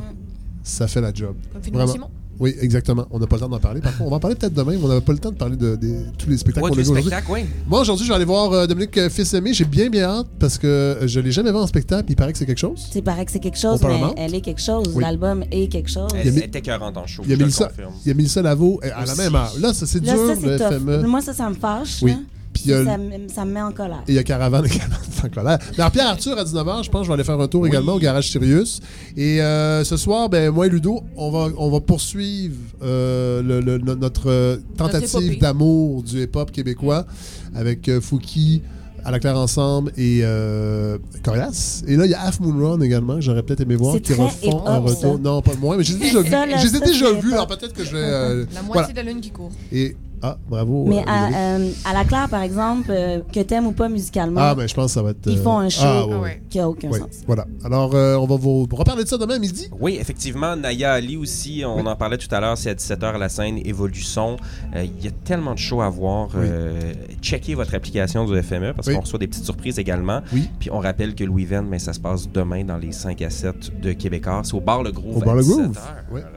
ça 0.63 0.87
fait 0.87 1.01
la 1.01 1.13
job. 1.13 1.35
Comme. 1.71 1.87
Simon. 1.87 2.07
Oui, 2.39 2.53
exactement. 2.61 3.07
On 3.11 3.19
n'a 3.19 3.27
pas 3.27 3.35
le 3.37 3.41
temps 3.41 3.49
d'en 3.49 3.59
parler. 3.59 3.81
Par 3.81 3.91
contre, 3.93 4.07
on 4.07 4.09
va 4.09 4.17
en 4.17 4.19
parler 4.19 4.35
peut-être 4.35 4.53
demain, 4.53 4.71
mais 4.75 4.83
on 4.83 4.87
n'avait 4.87 5.01
pas 5.01 5.13
le 5.13 5.19
temps 5.19 5.31
de 5.31 5.37
parler 5.37 5.55
de, 5.55 5.77
tous 6.17 6.29
les 6.29 6.37
spectacles 6.37 6.65
Ouais, 6.65 6.71
qu'on 6.71 6.77
a 6.77 6.81
aujourd'hui. 6.81 7.03
spectacle, 7.03 7.31
oui. 7.31 7.45
Moi, 7.67 7.81
aujourd'hui, 7.81 8.05
je 8.05 8.11
vais 8.11 8.15
aller 8.15 8.25
voir 8.25 8.51
euh, 8.51 8.67
Dominique 8.67 8.97
euh, 8.97 9.09
Fils-Aimé. 9.09 9.53
J'ai 9.53 9.65
bien, 9.65 9.89
bien 9.89 10.03
hâte 10.09 10.27
parce 10.39 10.57
que 10.57 10.67
euh, 10.67 11.07
je 11.07 11.19
l'ai 11.19 11.31
jamais 11.31 11.51
vu 11.51 11.57
en 11.57 11.67
spectacle. 11.67 12.05
Il 12.09 12.15
paraît 12.15 12.31
que 12.33 12.37
c'est 12.37 12.45
quelque 12.45 12.57
chose. 12.59 12.89
Il 12.93 13.03
paraît 13.03 13.25
que 13.25 13.31
c'est 13.31 13.39
quelque 13.39 13.57
chose, 13.57 13.81
mais 13.83 14.01
elle 14.17 14.35
est 14.35 14.41
quelque 14.41 14.61
chose. 14.61 14.91
Oui. 14.93 15.01
L'album 15.03 15.43
est 15.51 15.67
quelque 15.67 15.89
chose. 15.89 16.09
Il 16.13 16.17
y 16.17 16.19
a 16.19 16.25
Elle 16.25 16.33
mis- 16.33 16.39
était 16.39 16.59
écœurante 16.59 16.97
en 16.97 17.07
show, 17.07 17.21
Il 17.25 17.31
y 17.31 17.33
a 17.33 17.37
Mélissa, 17.37 17.67
confirme. 17.67 17.93
il 18.05 18.07
y 18.09 18.11
a 18.11 18.13
Mélissa 18.13 18.41
Lavo 18.41 18.79
à 18.83 19.05
la 19.05 19.15
même 19.15 19.35
heure. 19.35 19.53
Là, 19.59 19.73
ça, 19.73 19.85
c'est 19.85 19.99
dur, 19.99 20.13
ça, 20.13 20.35
le. 20.47 20.57
FME. 20.57 21.07
Moi, 21.07 21.21
ça, 21.21 21.33
ça 21.33 21.49
me 21.49 21.55
fâche. 21.55 21.99
Oui. 22.01 22.11
là. 22.11 22.17
Puis 22.55 22.71
y 22.71 22.73
a- 22.73 22.83
ça, 22.85 22.97
me- 22.97 23.27
ça 23.27 23.45
me 23.45 23.51
met 23.53 23.61
en 23.61 23.71
colère. 23.71 24.01
Et 24.07 24.13
il 24.13 24.15
y 24.15 24.19
a 24.19 24.23
Caravane 24.23 24.65
également 24.65 24.95
en 25.23 25.29
colère. 25.29 25.59
Mais 25.73 25.79
alors, 25.79 25.91
Pierre 25.91 26.07
Arthur 26.07 26.37
à 26.37 26.43
19h, 26.43 26.83
je 26.83 26.89
pense 26.89 27.01
que 27.01 27.05
je 27.05 27.09
vais 27.09 27.13
aller 27.15 27.23
faire 27.23 27.39
un 27.39 27.47
tour 27.47 27.67
également 27.67 27.93
au 27.93 27.99
garage 27.99 28.29
Sirius. 28.31 28.79
Et 29.17 29.41
euh, 29.41 29.83
ce 29.83 29.97
soir, 29.97 30.29
ben, 30.29 30.49
moi 30.51 30.65
et 30.65 30.69
Ludo, 30.69 31.01
on 31.17 31.29
va, 31.31 31.49
on 31.57 31.69
va 31.69 31.79
poursuivre 31.81 32.55
euh, 32.81 33.41
le- 33.43 33.59
le- 33.61 33.77
no- 33.77 33.95
notre 33.95 34.29
euh, 34.31 34.57
tentative 34.77 35.39
d'amour 35.39 36.01
du 36.03 36.23
hip-hop 36.23 36.51
québécois 36.51 37.05
avec 37.53 37.87
euh, 37.89 37.99
Fouki, 38.01 38.61
à 39.03 39.11
la 39.11 39.19
Claire 39.19 39.37
Ensemble 39.37 39.91
et 39.97 40.21
euh, 40.23 40.97
Corias. 41.23 41.83
Et 41.87 41.95
là, 41.95 42.05
il 42.05 42.11
y 42.11 42.15
a 42.15 42.21
Half 42.21 42.39
Moon 42.39 42.71
Run 42.71 42.81
également, 42.81 43.15
que 43.15 43.21
j'aurais 43.21 43.43
peut-être 43.43 43.61
aimé 43.61 43.75
voir, 43.75 44.01
qui 44.01 44.13
refont 44.13 44.65
un 44.65 44.79
retour. 44.79 45.13
ça. 45.13 45.19
Non, 45.21 45.41
pas 45.43 45.51
moins, 45.61 45.77
mais 45.77 45.83
je 45.83 45.93
les 45.93 45.97
ai 45.97 46.07
déjà 46.07 46.21
vus. 46.21 46.29
Ça, 46.31 46.45
là, 46.47 46.57
Je 46.57 46.63
les 46.67 46.75
ai 46.75 46.79
ça, 46.79 46.85
déjà 46.85 47.09
hip-hop. 47.11 47.25
alors 47.33 47.47
peut-être 47.47 47.73
que 47.73 47.83
je 47.83 47.91
vais. 47.91 47.97
euh, 48.01 48.45
La 48.53 48.61
voilà. 48.61 48.73
moitié 48.81 48.93
de 48.93 48.97
la 48.99 49.03
lune 49.11 49.21
qui 49.21 49.29
court. 49.29 49.51
Et. 49.71 49.95
Ah, 50.21 50.37
bravo. 50.49 50.85
Mais 50.87 50.99
euh, 50.99 51.03
à, 51.07 51.27
euh, 51.57 51.69
à 51.85 51.93
la 51.93 52.03
Claire, 52.05 52.27
par 52.29 52.41
exemple, 52.41 52.87
euh, 52.89 53.19
que 53.33 53.39
t'aimes 53.41 53.67
ou 53.67 53.71
pas 53.73 53.89
musicalement, 53.89 54.41
Ah, 54.41 54.55
ben 54.55 54.67
je 54.67 54.73
pense 54.73 54.85
que 54.87 54.91
ça 54.91 55.01
va 55.03 55.11
être. 55.11 55.19
ils 55.27 55.37
euh, 55.37 55.43
font 55.43 55.57
un 55.59 55.69
show 55.69 55.81
ah, 55.85 56.07
ouais, 56.07 56.15
ouais. 56.15 56.41
qui 56.49 56.59
a 56.59 56.67
aucun 56.69 56.91
sens. 56.91 57.21
Voilà. 57.27 57.45
Alors, 57.63 57.93
euh, 57.93 58.15
on 58.15 58.25
va 58.25 58.35
vous 58.37 58.67
reparler 58.71 59.03
de 59.03 59.09
ça 59.09 59.17
demain 59.17 59.35
à 59.35 59.39
midi. 59.39 59.69
Oui, 59.79 59.97
effectivement, 59.99 60.55
Naya 60.55 60.93
Ali 60.93 61.17
aussi, 61.17 61.63
on 61.65 61.85
en 61.85 61.95
parlait 61.95 62.17
tout 62.17 62.33
à 62.33 62.39
l'heure, 62.39 62.57
c'est 62.57 62.69
à 62.71 62.73
17h 62.75 63.17
la 63.17 63.29
scène 63.29 63.59
Évolution. 63.65 64.37
Euh, 64.75 64.83
Il 64.97 65.03
y 65.03 65.07
a 65.07 65.11
tellement 65.11 65.53
de 65.53 65.59
shows 65.59 65.81
à 65.81 65.89
voir. 65.89 66.29
Oui. 66.33 66.45
Euh, 66.45 66.93
checkez 67.21 67.53
votre 67.55 67.75
application 67.75 68.25
du 68.25 68.41
FME 68.41 68.73
parce 68.73 68.87
Oui. 68.87 68.95
qu'on 68.95 69.01
reçoit 69.01 69.19
des 69.19 69.27
petites 69.27 69.45
surprises 69.45 69.77
également. 69.79 70.21
Oui. 70.33 70.49
Puis 70.59 70.69
on 70.71 70.79
rappelle 70.79 71.13
que 71.15 71.23
Louis 71.23 71.45
Venn, 71.45 71.65
mais 71.69 71.79
ça 71.79 71.93
se 71.93 71.99
passe 71.99 72.29
demain 72.29 72.63
dans 72.63 72.77
les 72.77 72.91
5 72.91 73.21
à 73.21 73.29
7 73.29 73.81
de 73.81 73.91
Québécois. 73.93 74.41
C'est 74.43 74.53
au 74.55 74.61
bar 74.61 74.81
Le 74.83 74.91
Groove. 74.91 75.17
Au 75.17 75.21
à 75.21 75.25
bar 75.25 75.35
Le 75.35 75.41
17 75.43 75.57
Groove. 75.57 75.79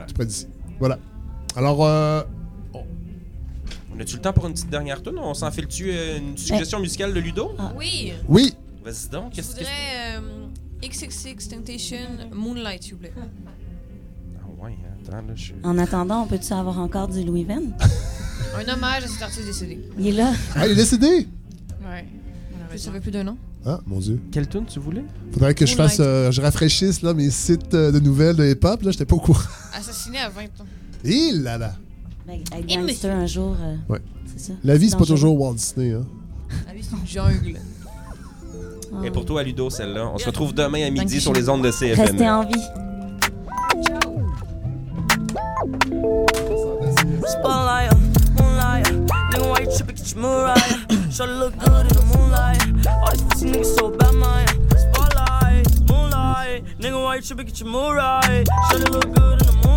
tout 0.09 0.15
près 0.15 0.27
d'ici. 0.27 0.47
Voilà. 0.79 0.99
Alors, 1.57 1.85
euh, 1.85 2.23
On 3.99 4.01
a-tu 4.01 4.15
le 4.15 4.23
temps 4.23 4.33
pour 4.33 4.47
une 4.47 4.53
petite 4.53 4.71
dernière 4.71 5.03
tune? 5.03 5.19
On 5.19 5.35
s'enfile-tu 5.35 5.91
euh, 5.91 6.19
une 6.19 6.39
suggestion 6.39 6.79
musicale 6.79 7.13
de 7.13 7.19
Ludo? 7.19 7.51
Oui. 7.77 8.13
oui. 8.29 8.55
Vas-y 8.85 9.09
donc. 9.11 9.33
Je 9.33 9.37
Qu'est-ce 9.37 9.57
que 9.57 9.59
voudrais 9.59 10.19
euh, 10.19 10.89
XXX 10.89 11.49
Temptation 11.49 11.99
Moonlight, 12.33 12.85
s'il 12.85 12.93
vous 12.93 13.01
plaît. 13.01 13.13
Ah 13.17 14.65
ouais, 14.65 14.77
attends, 15.03 15.17
là, 15.17 15.35
je... 15.35 15.53
En 15.65 15.77
attendant, 15.79 16.23
on 16.23 16.27
peut-tu 16.29 16.53
avoir 16.53 16.79
encore 16.79 17.09
du 17.09 17.25
Louis 17.25 17.43
Venn? 17.43 17.75
Un 18.57 18.73
hommage 18.73 19.03
à 19.03 19.09
cet 19.09 19.21
artiste 19.21 19.47
décédé. 19.47 19.81
Il 19.99 20.07
est 20.07 20.13
là. 20.13 20.33
Ah, 20.55 20.67
il 20.69 20.73
est 20.73 20.77
décédé? 20.77 21.27
Ouais. 21.83 22.07
Ça 22.77 22.93
fait 22.93 23.01
plus 23.01 23.11
d'un 23.11 23.27
an. 23.27 23.37
Ah, 23.67 23.81
mon 23.85 23.99
Dieu. 23.99 24.21
Quelle 24.31 24.49
tune 24.49 24.65
tu 24.67 24.79
voulais? 24.79 25.05
Faudrait 25.33 25.55
que 25.57 25.67
je 25.67 25.75
fasse. 25.75 25.97
euh, 25.99 26.31
je 26.31 26.41
rafraîchisse 26.41 27.03
là, 27.03 27.15
mes 27.15 27.31
sites 27.31 27.75
euh, 27.75 27.91
de 27.91 27.99
nouvelles 27.99 28.37
de 28.37 28.45
hip-hop. 28.45 28.81
Là, 28.83 28.93
j'étais 28.93 29.07
pas 29.07 29.17
au 29.17 29.21
courant. 29.21 29.43
Assassiné 29.75 30.19
à 30.19 30.29
20 30.29 30.43
ans. 30.45 30.67
Et 31.03 31.33
là 31.33 31.59
là. 31.59 31.75
Gangster 32.69 33.11
un 33.13 33.27
jour, 33.27 33.57
euh, 33.61 33.77
Ouais. 33.89 34.01
c'est 34.27 34.39
ça. 34.41 34.53
La 34.65 34.77
vie, 34.77 34.87
c'est 34.91 34.97
pas 34.97 35.01
Dangereux. 35.01 35.15
toujours 35.17 35.41
Walt 35.41 35.55
Disney. 35.55 35.93
Hein. 35.93 36.05
La 36.67 36.75
vie, 36.75 36.83
c'est 36.83 36.97
une 36.97 37.07
jungle. 37.07 37.61
Ah. 38.93 39.05
Et 39.05 39.11
pour 39.11 39.25
toi, 39.25 39.43
Ludo, 39.43 39.71
celle-là. 39.71 40.11
On 40.15 40.19
se 40.19 40.27
retrouve 40.27 40.55
demain 40.55 40.87
à 40.87 40.91
midi 40.91 41.21
sur 41.21 41.33
les 41.33 41.49
ondes 41.49 41.63
de 41.63 41.71
CFM. 41.71 42.05
Restez 42.07 42.31
en 42.31 42.45
vie. 42.45 42.63
Spotlight, 46.59 47.93
moonlight, 48.37 48.87
nigga, 49.31 49.49
why 49.49 49.61
you 49.63 49.71
tripping? 49.77 49.95
Get 49.97 50.13
your 50.15 50.23
Mariah. 50.23 51.11
Shorty 51.13 51.33
look 51.35 51.57
good 51.59 51.87
in 51.87 51.95
the 51.95 52.05
moonlight. 52.17 52.87
All 52.89 53.13
these 53.13 53.23
pussy 53.25 53.47
niggas 53.51 53.77
so 53.79 53.91
bad, 53.91 54.15
man. 54.15 54.47
Spotlight, 54.77 55.67
moonlight, 55.89 56.65
nigga, 56.81 57.03
why 57.03 57.17
you 57.17 57.23
tripping? 57.23 57.47
Get 57.47 57.61
your 57.61 57.69
Mariah. 57.71 58.45
Shorty 58.71 58.91
look 58.91 59.15
good 59.15 59.41
in 59.41 59.47
the 59.47 59.53
moonlight. 59.53 59.68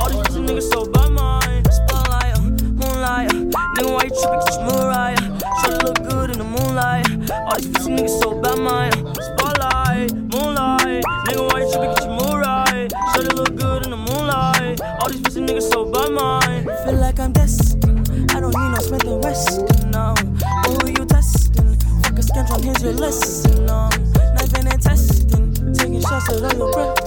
All 0.00 0.08
these 0.10 0.22
pussy 0.26 0.40
niggas 0.40 0.68
so 0.72 0.84
bad, 0.86 1.10
man. 1.12 1.64
Spotlight, 1.70 2.36
moonlight, 2.80 3.30
nigga, 3.30 3.90
why 3.94 4.04
you 4.04 4.12
tripping? 4.18 4.40
Get 4.46 4.54
your 4.54 4.64
Mariah. 4.68 5.16
Shorty 5.60 5.78
look 5.84 5.98
good 6.08 6.28
in 6.30 6.38
the 6.38 6.44
moonlight. 6.44 7.06
All 7.30 7.56
these 7.56 7.68
pussy 7.68 7.90
niggas 7.92 8.20
so 8.20 8.40
bad, 8.40 8.58
man. 8.58 8.92
Spotlight, 9.28 10.12
moonlight, 10.32 11.04
nigga, 11.26 11.42
why 11.50 11.60
you 11.62 11.68
tripping? 11.72 11.94
Get 11.94 12.04
your 12.04 12.16
Mariah. 12.20 12.88
Shorty 13.14 13.30
look 13.36 13.52
good 13.56 13.84
in 13.84 13.90
the 13.90 13.96
moonlight. 13.96 14.80
All 15.00 15.08
these 15.08 15.20
pussy 15.22 15.40
niggas 15.40 15.70
so 15.70 15.84
bad, 15.90 16.10
man. 16.12 16.64
Feel 16.84 16.98
like 17.00 17.18
I'm 17.20 17.32
destined. 17.32 18.08
I 18.32 18.40
don't 18.40 18.54
need 18.54 18.70
no 18.74 18.80
Smith 18.80 19.04
and 19.04 19.22
Weston, 19.22 19.90
no. 19.90 20.14
But 20.40 20.82
who 20.82 20.88
you 20.88 21.04
testing? 21.06 21.76
Fuck 22.02 22.18
a 22.18 22.22
scantron, 22.22 22.64
here's 22.64 22.82
your 22.82 22.92
lesson, 22.94 23.66
no. 23.66 23.88
Knife 24.34 24.54
and 24.54 24.82
testing. 24.82 25.52
Taking 25.74 26.00
shots 26.02 26.28
at 26.30 26.42
all 26.42 26.58
your 26.58 26.72
breath, 26.72 27.01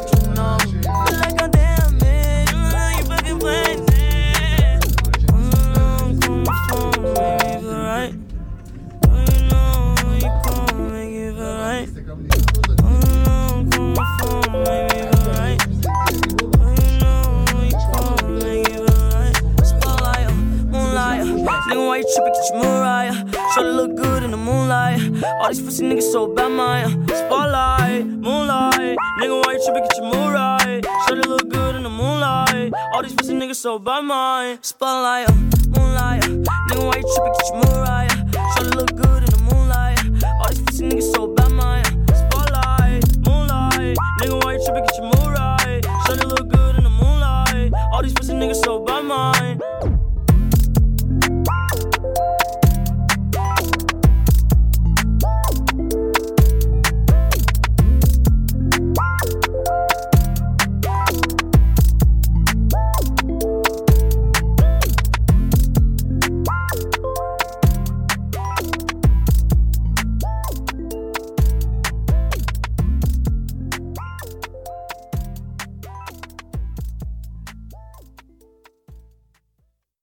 All 25.45 25.51
these 25.51 25.61
pussy 25.61 25.83
niggas 25.83 26.11
so 26.11 26.25
bad, 26.25 26.49
man. 26.49 27.03
Uh, 27.03 27.15
spotlight, 27.27 28.03
moonlight, 28.03 28.97
nigga, 29.19 29.45
why 29.45 29.53
you 29.53 29.63
tripping? 29.63 29.83
Get 29.83 29.97
your 29.97 30.11
Mariah. 30.11 30.81
Shorty 31.07 31.21
look 31.21 31.49
good 31.49 31.75
in 31.75 31.83
the 31.83 31.89
moonlight. 31.89 32.73
All 32.95 33.03
these 33.03 33.13
pussy 33.13 33.35
niggas 33.35 33.57
so 33.57 33.77
bad, 33.77 34.05
man. 34.05 34.57
Spotlight, 34.63 35.29
uh, 35.29 35.33
moonlight, 35.77 36.23
uh. 36.23 36.29
nigga, 36.29 36.83
why 36.87 36.95
you 36.97 37.05
tripping? 37.13 37.33
Get 37.37 37.47
your 37.47 37.57
Mariah. 37.61 38.09
Shorty 38.55 38.75
look 38.75 38.95
good 38.95 39.04